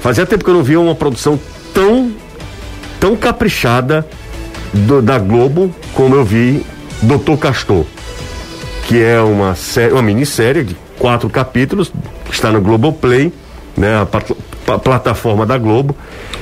Fazia 0.00 0.26
tempo 0.26 0.42
que 0.42 0.50
eu 0.50 0.54
não 0.54 0.64
via 0.64 0.80
uma 0.80 0.94
produção 0.96 1.38
tão, 1.72 2.10
tão 2.98 3.14
caprichada 3.14 4.04
do, 4.72 5.00
da 5.00 5.16
Globo 5.16 5.72
como 5.94 6.16
eu 6.16 6.24
vi 6.24 6.66
Doutor 7.00 7.38
Castor. 7.38 7.84
Que 8.88 9.00
é 9.00 9.20
uma, 9.20 9.54
série, 9.54 9.92
uma 9.92 10.02
minissérie 10.02 10.64
de 10.64 10.76
quatro 10.98 11.30
capítulos, 11.30 11.92
que 12.24 12.34
está 12.34 12.50
no 12.50 12.60
Globoplay, 12.60 13.32
né, 13.76 13.94
a, 13.94 14.72
a 14.74 14.78
plataforma 14.80 15.46
da 15.46 15.56
Globo, 15.56 15.94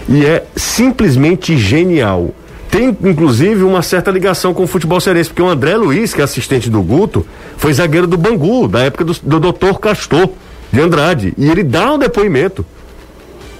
e 0.08 0.24
é 0.24 0.46
simplesmente 0.56 1.58
genial 1.58 2.30
tem 2.70 2.96
inclusive 3.02 3.62
uma 3.62 3.82
certa 3.82 4.10
ligação 4.10 4.54
com 4.54 4.62
o 4.62 4.66
futebol 4.66 5.00
cearense, 5.00 5.30
porque 5.30 5.42
o 5.42 5.48
André 5.48 5.76
Luiz, 5.76 6.14
que 6.14 6.20
é 6.20 6.24
assistente 6.24 6.70
do 6.70 6.80
Guto, 6.82 7.26
foi 7.56 7.72
zagueiro 7.72 8.06
do 8.06 8.16
Bangu, 8.16 8.68
da 8.68 8.80
época 8.80 9.04
do, 9.04 9.12
do 9.22 9.40
doutor 9.40 9.80
Castor 9.80 10.28
de 10.72 10.80
Andrade, 10.80 11.34
e 11.36 11.50
ele 11.50 11.64
dá 11.64 11.92
um 11.92 11.98
depoimento. 11.98 12.64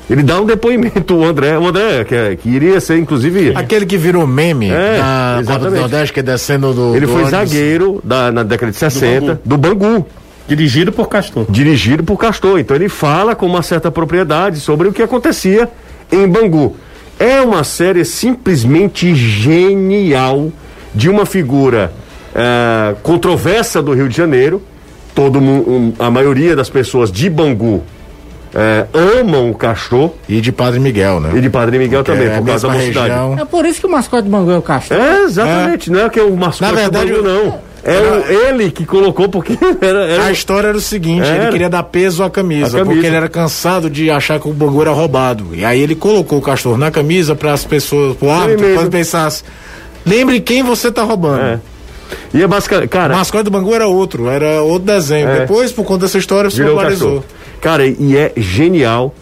Ele 0.09 0.25
dá 0.25 0.41
um 0.41 0.45
depoimento, 0.45 1.15
o 1.15 1.25
André, 1.25 1.57
o 1.57 1.69
André, 1.69 2.05
que, 2.05 2.15
é, 2.15 2.35
que 2.35 2.49
iria 2.49 2.81
ser, 2.81 2.99
inclusive. 2.99 3.53
Aquele 3.55 3.87
que 3.87 3.97
virou 3.97 4.27
meme 4.27 4.69
é, 4.69 4.99
na 4.99 5.43
Copa 5.47 5.71
do 5.71 5.77
Nordeste, 5.77 6.13
que 6.13 6.21
é 6.21 6.23
descendo 6.23 6.73
do. 6.73 6.97
Ele 6.97 7.07
do 7.07 7.13
foi 7.13 7.23
ônibus. 7.23 7.31
zagueiro 7.31 8.01
da, 8.03 8.33
na 8.33 8.43
década 8.43 8.73
de 8.73 8.79
60, 8.79 9.41
do 9.45 9.57
Bangu. 9.57 9.79
Do 9.79 9.87
Bangu. 9.99 10.07
Dirigido 10.49 10.91
por 10.91 11.09
Castor. 11.09 11.47
Dirigido 11.49 12.03
por 12.03 12.17
Castor. 12.17 12.59
Então 12.59 12.75
ele 12.75 12.89
fala 12.89 13.37
com 13.37 13.47
uma 13.47 13.63
certa 13.63 13.89
propriedade 13.89 14.59
sobre 14.59 14.89
o 14.89 14.93
que 14.93 15.01
acontecia 15.01 15.69
em 16.11 16.27
Bangu. 16.27 16.75
É 17.21 17.43
uma 17.43 17.63
série 17.65 18.03
simplesmente 18.03 19.15
genial 19.15 20.51
de 20.95 21.11
uma 21.11 21.27
figura 21.27 21.93
é, 22.35 22.95
controversa 23.03 23.83
do 23.83 23.93
Rio 23.93 24.09
de 24.09 24.17
Janeiro. 24.17 24.63
Todo 25.15 25.39
um, 25.39 25.93
a 25.99 26.11
maioria 26.11 26.57
das 26.57 26.71
pessoas 26.71 27.13
de 27.13 27.29
Bangu 27.29 27.83
é, 28.55 28.87
amam 29.21 29.51
o 29.51 29.55
Castor. 29.55 30.13
E 30.27 30.41
de 30.41 30.51
Padre 30.51 30.81
Miguel, 30.81 31.21
né? 31.21 31.33
E 31.35 31.41
de 31.43 31.51
Padre 31.51 31.79
Miguel 31.79 32.03
Porque 32.03 32.19
também, 32.19 32.35
é 32.35 32.39
por 32.39 32.47
causa 32.47 32.69
da 32.69 32.75
mocidade. 32.75 33.41
É 33.41 33.45
por 33.45 33.67
isso 33.67 33.81
que 33.81 33.87
o 33.87 33.91
mascote 33.91 34.23
do 34.23 34.31
Bangu 34.31 34.51
é 34.51 34.59
o 34.59 34.63
Castor. 34.63 34.97
É, 34.97 35.23
exatamente. 35.25 35.91
É. 35.91 35.93
Não 35.93 36.07
é 36.07 36.09
que 36.09 36.19
é 36.19 36.23
o 36.23 36.35
mascote 36.35 36.73
Na 36.73 36.79
verdade, 36.79 37.13
do 37.13 37.23
Bangu, 37.23 37.29
não. 37.29 37.70
É 37.85 37.95
era... 37.95 38.33
ele 38.49 38.71
que 38.71 38.85
colocou 38.85 39.29
porque 39.29 39.57
era, 39.81 40.05
era... 40.05 40.25
A 40.27 40.33
história 40.33 40.69
era 40.69 40.77
o 40.77 40.81
seguinte, 40.81 41.27
era. 41.27 41.45
ele 41.45 41.53
queria 41.53 41.69
dar 41.69 41.83
peso 41.85 42.23
à 42.23 42.31
camisa, 42.31 42.79
camisa, 42.79 42.85
porque 42.85 43.07
ele 43.07 43.17
era 43.17 43.29
cansado 43.29 43.89
de 43.89 44.11
achar 44.11 44.39
que 44.39 44.49
o 44.49 44.53
Bangu 44.53 44.83
era 44.83 44.91
roubado. 44.91 45.49
E 45.55 45.65
aí 45.65 45.81
ele 45.81 45.95
colocou 45.95 46.39
o 46.39 46.43
Castor 46.43 46.77
na 46.77 46.91
camisa 46.91 47.35
para 47.35 47.53
as 47.53 47.65
pessoas, 47.65 48.17
pro 48.17 48.31
árbitro, 48.31 48.75
quando 48.75 48.91
pensasse, 48.91 49.43
lembre 50.05 50.41
quem 50.41 50.63
você 50.63 50.91
tá 50.91 51.03
roubando. 51.03 51.43
É. 51.43 51.61
E 52.35 52.43
é 52.43 52.47
basicamente, 52.47 52.89
cara... 52.89 53.15
O 53.15 53.17
mascote 53.17 53.45
do 53.45 53.51
Bangu 53.51 53.75
era 53.75 53.87
outro, 53.87 54.29
era 54.29 54.63
outro 54.63 54.87
desenho. 54.87 55.29
É. 55.29 55.41
Depois, 55.41 55.73
por 55.73 55.85
conta 55.85 56.07
dessa 56.07 56.19
história, 56.19 56.51
se 56.51 56.63
popularizou. 56.63 57.25
Cara, 57.61 57.87
e 57.87 58.17
é 58.17 58.33
genial 58.37 59.15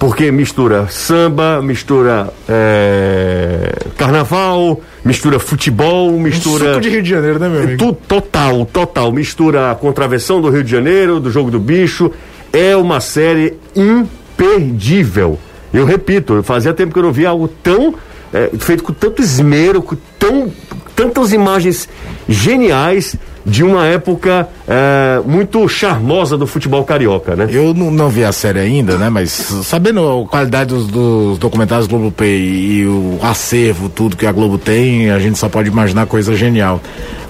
porque 0.00 0.32
mistura 0.32 0.88
samba, 0.88 1.60
mistura 1.60 2.32
é, 2.48 3.70
carnaval, 3.98 4.80
mistura 5.04 5.38
futebol, 5.38 6.10
mistura. 6.12 6.64
Um 6.64 6.68
suco 6.68 6.80
de 6.80 6.88
Rio 6.88 7.02
de 7.02 7.10
Janeiro, 7.10 7.38
né, 7.38 7.50
meu 7.50 7.62
amigo? 7.62 7.76
Tu, 7.76 7.92
total, 8.08 8.64
total. 8.64 9.12
Mistura 9.12 9.70
a 9.70 9.74
contravenção 9.74 10.40
do 10.40 10.48
Rio 10.48 10.64
de 10.64 10.70
Janeiro, 10.70 11.20
do 11.20 11.30
jogo 11.30 11.50
do 11.50 11.60
bicho. 11.60 12.10
É 12.50 12.74
uma 12.74 12.98
série 12.98 13.58
imperdível. 13.76 15.38
Eu 15.70 15.84
repito, 15.84 16.42
fazia 16.42 16.72
tempo 16.72 16.94
que 16.94 16.98
eu 16.98 17.02
não 17.02 17.12
via 17.12 17.28
algo 17.28 17.46
tão. 17.62 17.94
É, 18.32 18.48
feito 18.58 18.82
com 18.82 18.94
tanto 18.94 19.20
esmero, 19.20 19.82
com 19.82 19.96
tão, 20.18 20.50
tantas 20.96 21.30
imagens 21.30 21.86
geniais 22.26 23.16
de 23.44 23.64
uma 23.64 23.86
época 23.86 24.48
é, 24.68 25.20
muito 25.24 25.66
charmosa 25.68 26.36
do 26.36 26.46
futebol 26.46 26.84
carioca, 26.84 27.34
né? 27.34 27.48
Eu 27.50 27.72
não, 27.72 27.90
não, 27.90 28.08
vi 28.08 28.24
a 28.24 28.32
série 28.32 28.60
ainda, 28.60 28.96
né? 28.96 29.08
Mas 29.08 29.30
sabendo 29.64 30.00
a 30.00 30.28
qualidade 30.28 30.74
dos, 30.74 30.86
dos 30.86 31.38
documentários 31.38 31.86
Globo 31.86 32.10
Play 32.10 32.80
e 32.80 32.86
o 32.86 33.18
acervo, 33.22 33.88
tudo 33.88 34.16
que 34.16 34.26
a 34.26 34.32
Globo 34.32 34.58
tem, 34.58 35.10
a 35.10 35.18
gente 35.18 35.38
só 35.38 35.48
pode 35.48 35.68
imaginar 35.68 36.06
coisa 36.06 36.34
genial. 36.34 36.80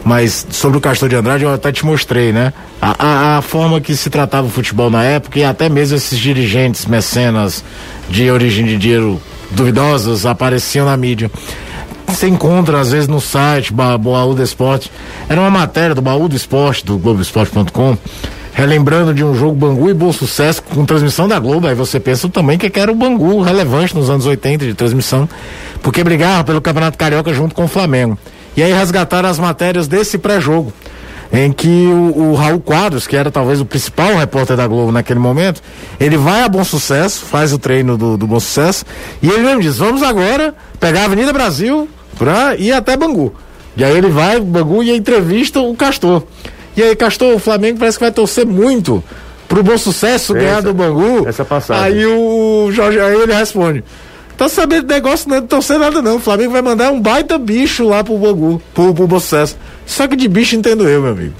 Mas 0.05 0.47
sobre 0.51 0.79
o 0.79 0.81
Castor 0.81 1.09
de 1.09 1.17
Andrade, 1.17 1.45
eu 1.45 1.53
até 1.53 1.71
te 1.71 1.85
mostrei, 1.85 2.33
né? 2.33 2.53
A, 2.81 2.95
a, 2.99 3.39
a, 3.39 3.43
forma 3.43 3.81
que 3.81 3.95
se 3.95 4.09
tratava 4.09 4.47
o 4.47 4.51
futebol 4.51 4.89
na 4.91 5.05
época 5.05 5.39
e 5.39 5.45
até 5.45 5.69
mesmo 5.69 5.97
esses 5.97 6.19
dirigentes, 6.19 6.87
mecenas 6.87 7.63
de 8.09 8.31
origem 8.31 8.65
de 8.65 8.77
dinheiro 8.79 9.21
duvidosos 9.51 10.25
apareciam 10.25 10.87
na 10.87 10.97
mídia. 10.97 11.31
Você 12.11 12.27
encontra 12.27 12.81
às 12.81 12.91
vezes 12.91 13.07
no 13.07 13.21
site 13.21 13.73
Baú 13.73 14.35
do 14.35 14.43
Esporte. 14.43 14.91
Era 15.29 15.41
uma 15.41 15.49
matéria 15.49 15.95
do 15.95 16.03
Baú 16.03 16.29
do 16.29 16.35
Esporte, 16.35 16.85
do 16.85 16.99
Globoesporte.com, 16.99 17.97
relembrando 18.53 19.15
de 19.15 19.25
um 19.25 19.33
jogo 19.35 19.55
Bangu 19.55 19.89
e 19.89 19.95
Bom 19.95 20.13
Sucesso 20.13 20.61
com 20.63 20.85
transmissão 20.85 21.29
da 21.29 21.39
Globo. 21.39 21.69
Aí 21.69 21.75
você 21.75 22.01
pensa 22.01 22.29
também 22.29 22.59
que 22.59 22.79
era 22.79 22.91
o 22.91 22.97
Bangu 22.97 23.41
relevante 23.41 23.95
nos 23.95 24.11
anos 24.11 24.27
80 24.27 24.67
de 24.67 24.75
transmissão, 24.75 25.29
porque 25.83 26.03
brigava 26.03 26.43
pelo 26.43 26.61
Campeonato 26.61 26.99
Carioca 26.99 27.33
junto 27.33 27.55
com 27.55 27.65
o 27.65 27.69
Flamengo. 27.69 28.19
E 28.57 28.63
aí 28.63 28.73
resgataram 28.73 29.29
as 29.29 29.39
matérias 29.39 29.87
desse 29.87 30.19
pré-jogo 30.19 30.73
em 31.33 31.53
que 31.53 31.87
o, 31.87 32.33
o, 32.33 32.35
Raul 32.35 32.61
Quadros, 32.61 33.07
que 33.07 33.17
era 33.17 33.31
talvez 33.31 33.61
o 33.61 33.65
principal 33.65 34.17
repórter 34.17 34.57
da 34.57 34.67
Globo 34.67 34.91
naquele 34.91 35.21
momento, 35.21 35.63
ele 36.01 36.17
vai 36.17 36.43
a 36.43 36.49
Bom 36.49 36.65
Sucesso, 36.65 37.25
faz 37.25 37.53
o 37.53 37.59
treino 37.59 37.97
do, 37.97 38.17
do 38.17 38.27
Bom 38.27 38.41
Sucesso, 38.41 38.85
e 39.23 39.29
ele 39.29 39.45
mesmo 39.45 39.63
diz: 39.63 39.79
vamos 39.79 40.03
agora 40.03 40.53
pegar 40.81 41.03
a 41.03 41.05
Avenida 41.05 41.33
Brasil 41.33 41.89
pra 42.21 42.55
ir 42.55 42.71
até 42.71 42.99
Bangu. 42.99 43.33
E 43.75 43.83
aí 43.83 43.97
ele 43.97 44.11
vai, 44.11 44.39
Bangu, 44.39 44.83
e 44.83 44.95
entrevista 44.95 45.59
o 45.59 45.75
Castor. 45.75 46.23
E 46.77 46.83
aí, 46.83 46.95
Castor, 46.95 47.35
o 47.35 47.39
Flamengo 47.39 47.79
parece 47.79 47.97
que 47.97 48.05
vai 48.05 48.13
torcer 48.13 48.45
muito 48.45 49.03
pro 49.49 49.63
Bom 49.63 49.79
Sucesso 49.79 50.35
ganhar 50.35 50.61
do 50.61 50.75
Bangu. 50.75 51.27
Essa 51.27 51.47
passagem. 51.47 51.83
Aí 51.83 52.07
o 52.07 52.71
Jorge, 52.71 53.01
aí 53.01 53.23
ele 53.23 53.33
responde. 53.33 53.83
Tá 54.37 54.51
sabendo 54.51 54.87
negócio 54.87 55.31
não 55.31 55.39
é 55.39 55.41
de 55.41 55.47
torcer 55.47 55.79
nada 55.79 56.03
não. 56.03 56.17
O 56.17 56.21
Flamengo 56.21 56.53
vai 56.53 56.61
mandar 56.61 56.91
um 56.93 57.01
baita 57.01 57.39
bicho 57.39 57.89
lá 57.89 58.05
pro 58.05 58.19
Bangu, 58.19 58.61
pro, 58.75 58.93
pro 58.93 59.07
Bom 59.07 59.19
Sucesso. 59.19 59.57
Só 59.87 60.07
que 60.07 60.15
de 60.15 60.29
bicho 60.29 60.57
entendo 60.57 60.87
eu, 60.87 61.01
meu 61.01 61.13
amigo. 61.13 61.35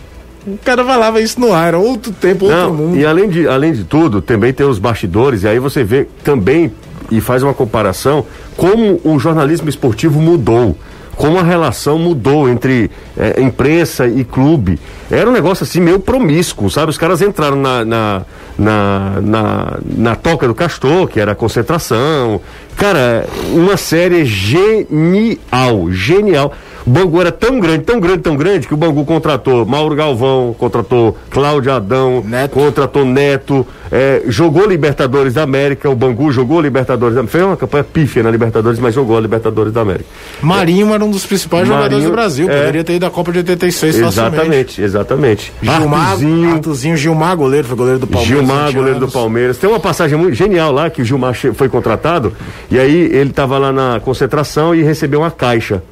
O 0.47 0.57
cara 0.65 0.83
falava 0.83 1.21
isso 1.21 1.39
no 1.39 1.53
ar, 1.53 1.69
era 1.69 1.79
outro 1.79 2.11
tempo, 2.11 2.47
outro 2.47 2.59
não, 2.59 2.75
mundo. 2.75 2.97
E 2.97 3.05
além 3.05 3.29
de, 3.29 3.47
além 3.47 3.75
de 3.75 3.85
tudo, 3.85 4.23
também 4.23 4.51
tem 4.55 4.67
os 4.67 4.79
bastidores, 4.79 5.43
e 5.43 5.49
aí 5.49 5.59
você 5.59 5.85
vê 5.85 6.09
também 6.25 6.73
e 7.11 7.21
faz 7.21 7.43
uma 7.43 7.55
comparação 7.55 8.25
como 8.57 9.01
o 9.05 9.19
jornalismo 9.19 9.69
esportivo 9.69 10.21
mudou 10.21 10.77
como 11.21 11.39
a 11.39 11.43
relação 11.43 11.99
mudou 11.99 12.49
entre 12.49 12.91
é, 13.15 13.43
imprensa 13.43 14.07
e 14.07 14.25
clube. 14.25 14.81
Era 15.11 15.29
um 15.29 15.33
negócio 15.33 15.65
assim 15.65 15.79
meio 15.79 16.01
promíscuo, 16.01 16.71
sabe? 16.71 16.89
Os 16.89 16.97
caras 16.97 17.21
entraram 17.21 17.57
na, 17.57 17.85
na, 17.85 18.23
na, 18.57 19.21
na, 19.21 19.79
na 19.85 20.17
toca 20.17 20.49
do 20.49 20.55
Castor, 20.55 21.07
que 21.09 21.21
era 21.21 21.33
a 21.33 21.35
concentração. 21.35 22.41
Cara, 22.75 23.27
uma 23.53 23.77
série 23.77 24.25
genial, 24.25 25.91
genial. 25.91 26.55
O 26.87 26.91
Bangu 26.91 27.21
era 27.21 27.33
tão 27.33 27.61
grande, 27.61 27.85
tão 27.85 28.01
grande, 28.01 28.19
tão 28.19 28.37
grande 28.37 28.67
que 28.67 28.75
o 28.75 28.77
Bangu 28.77 29.05
contratou 29.05 29.67
Mauro 29.67 29.95
Galvão, 29.95 30.55
contratou 30.59 31.17
Cláudio 31.31 31.73
Adão, 31.73 32.23
Neto. 32.27 32.53
contratou 32.53 33.05
Neto, 33.05 33.67
é, 33.93 34.23
jogou 34.27 34.67
Libertadores 34.67 35.35
da 35.35 35.43
América, 35.43 35.91
o 35.91 35.95
Bangu 35.95 36.33
jogou 36.33 36.61
Libertadores 36.61 37.15
da 37.15 37.21
América. 37.21 37.39
Foi 37.39 37.47
uma 37.47 37.57
campanha 37.57 37.85
pífia 37.85 38.23
na 38.23 38.31
Libertadores, 38.31 38.79
mas 38.79 38.95
jogou 38.95 39.17
a 39.17 39.21
Libertadores 39.21 39.73
da 39.73 39.83
América. 39.83 40.07
Marinho 40.41 40.91
é. 40.91 40.95
era 40.95 41.05
um 41.05 41.11
dos 41.11 41.27
principais 41.27 41.69
Marinho, 41.69 41.83
jogadores 41.83 42.05
do 42.05 42.13
Brasil, 42.13 42.51
é, 42.51 42.59
poderia 42.59 42.85
ter 42.85 42.95
ido 42.95 43.07
à 43.07 43.11
Copa 43.11 43.33
de 43.33 43.39
86 43.39 43.99
Exatamente, 43.99 44.83
exatamente. 44.83 45.53
Gilmar, 45.63 46.11
Artuzinho, 46.13 46.55
Artuzinho 46.55 46.97
Gilmar, 46.97 47.37
goleiro, 47.37 47.67
foi 47.67 47.77
goleiro 47.77 47.99
do 47.99 48.07
Palmeiras. 48.07 48.39
Gilmar, 48.39 48.73
goleiro 48.73 48.97
anos. 48.99 49.09
do 49.09 49.13
Palmeiras. 49.13 49.59
Tem 49.59 49.69
uma 49.69 49.81
passagem 49.81 50.17
muito 50.17 50.35
genial 50.35 50.73
lá 50.73 50.89
que 50.89 51.03
o 51.03 51.05
Gilmar 51.05 51.35
foi 51.35 51.69
contratado 51.69 52.33
e 52.71 52.79
aí 52.79 53.11
ele 53.13 53.31
estava 53.31 53.59
lá 53.59 53.73
na 53.73 54.01
concentração 54.01 54.75
e 54.75 54.83
recebeu 54.83 55.21
uma 55.21 55.31
caixa 55.31 55.83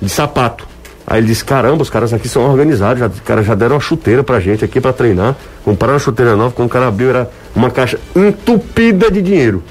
de 0.00 0.08
sapato. 0.08 0.66
Aí 1.06 1.20
ele 1.20 1.28
disse: 1.28 1.44
caramba, 1.44 1.82
os 1.82 1.90
caras 1.90 2.12
aqui 2.12 2.28
são 2.28 2.42
organizados, 2.42 2.98
já, 2.98 3.06
os 3.06 3.20
caras 3.20 3.46
já 3.46 3.54
deram 3.54 3.76
uma 3.76 3.80
chuteira 3.80 4.24
pra 4.24 4.40
gente 4.40 4.64
aqui 4.64 4.80
pra 4.80 4.92
treinar. 4.92 5.36
Compraram 5.64 5.94
uma 5.94 6.00
chuteira 6.00 6.34
nova, 6.34 6.52
quando 6.52 6.68
o 6.68 6.72
cara 6.72 6.88
abriu, 6.88 7.10
era 7.10 7.30
uma 7.54 7.70
caixa 7.70 7.98
entupida 8.14 9.10
de 9.10 9.22
dinheiro. 9.22 9.62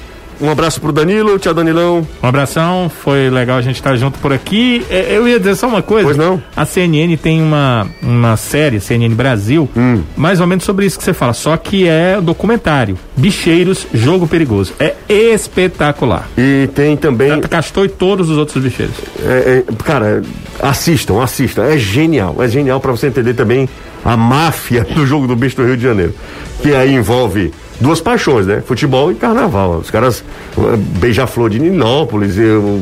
Um 0.42 0.50
abraço 0.50 0.82
pro 0.82 0.92
Danilo, 0.92 1.40
tchau 1.40 1.54
Danilão. 1.54 2.06
Um 2.22 2.28
abração, 2.28 2.90
foi 2.90 3.30
legal 3.30 3.58
a 3.58 3.62
gente 3.62 3.76
estar 3.76 3.96
junto 3.96 4.20
por 4.20 4.34
aqui. 4.34 4.86
É, 4.90 5.16
eu 5.16 5.28
ia 5.28 5.40
dizer 5.40 5.56
só 5.56 5.68
uma 5.68 5.82
coisa. 5.82 6.06
Pois 6.06 6.18
não. 6.18 6.42
A 6.56 6.66
CNN 6.66 7.16
tem 7.18 7.42
uma, 7.42 7.88
uma 8.02 8.36
série, 8.36 8.80
CNN 8.80 9.14
Brasil, 9.14 9.70
hum. 9.76 10.02
mais 10.16 10.42
ou 10.42 10.48
menos 10.48 10.66
sobre 10.66 10.86
isso 10.86 10.98
que 10.98 11.04
você 11.04 11.14
fala, 11.14 11.34
só 11.34 11.56
que 11.58 11.88
é 11.88 12.20
documentário. 12.22 12.98
Bicheiros, 13.16 13.88
Jogo 13.94 14.28
Perigoso. 14.28 14.74
É 14.80 14.96
espetacular. 15.08 16.28
E 16.38 16.68
tem 16.76 16.98
também. 16.98 17.40
Castou 17.42 17.86
e 17.86 17.90
todos 17.90 18.30
os 18.30 18.38
outros 18.38 18.62
bicheiros. 18.64 18.96
É, 19.24 19.64
é, 19.68 19.74
cara, 19.84 20.22
assistam, 20.62 21.22
assistam. 21.22 21.64
É 21.64 21.78
genial. 21.78 22.36
É 22.40 22.48
genial 22.48 22.80
para 22.80 22.92
você 22.92 23.08
entender 23.08 23.34
também 23.34 23.70
a 24.04 24.18
máfia 24.18 24.84
do 24.84 25.06
jogo 25.06 25.28
do 25.28 25.36
bicho 25.36 25.56
do 25.56 25.66
Rio 25.66 25.78
de 25.78 25.84
Janeiro. 25.84 26.14
Que 26.62 26.74
aí 26.74 26.94
envolve 26.94 27.54
duas 27.80 28.02
paixões, 28.02 28.46
né? 28.46 28.62
Futebol 28.66 29.12
e 29.12 29.16
carnaval. 29.16 29.78
Os 29.78 29.90
caras 29.90 30.24
uh, 30.58 30.78
beija-flor 30.78 31.50
de 31.50 31.60
Ninópolis, 31.60 32.38
eu, 32.38 32.82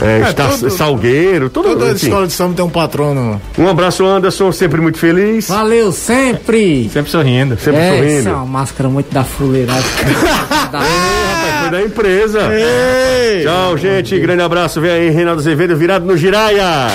é, 0.00 0.20
é, 0.20 0.32
todo, 0.32 0.70
Salgueiro, 0.70 1.50
todo, 1.50 1.70
toda 1.70 1.92
enfim. 1.92 2.06
escola 2.06 2.26
de 2.26 2.32
samba 2.32 2.54
tem 2.54 2.64
um 2.64 2.70
patrono. 2.70 3.40
Um 3.58 3.68
abraço, 3.68 4.04
Anderson, 4.04 4.50
sempre 4.52 4.80
muito 4.80 4.98
feliz. 4.98 5.48
Valeu, 5.48 5.92
sempre! 5.92 6.88
Sempre 6.90 7.10
sorrindo. 7.10 7.56
Sempre 7.58 7.80
é, 7.80 7.96
sorrindo. 7.96 8.18
Essa 8.18 8.28
é 8.30 8.34
uma 8.34 8.46
máscara 8.46 8.88
muito 8.88 9.12
da 9.12 9.24
fuleirada. 9.24 9.82
da... 10.72 10.78
rapaz, 10.80 11.60
foi 11.60 11.70
da 11.70 11.82
empresa. 11.82 12.40
Ei. 12.52 13.42
Tchau, 13.44 13.76
gente. 13.76 14.18
Grande 14.18 14.42
abraço. 14.42 14.80
Vem 14.80 14.90
aí, 14.90 15.10
Reinaldo 15.10 15.40
Azevedo, 15.40 15.76
virado 15.76 16.04
no 16.04 16.16
Giraia. 16.16 16.88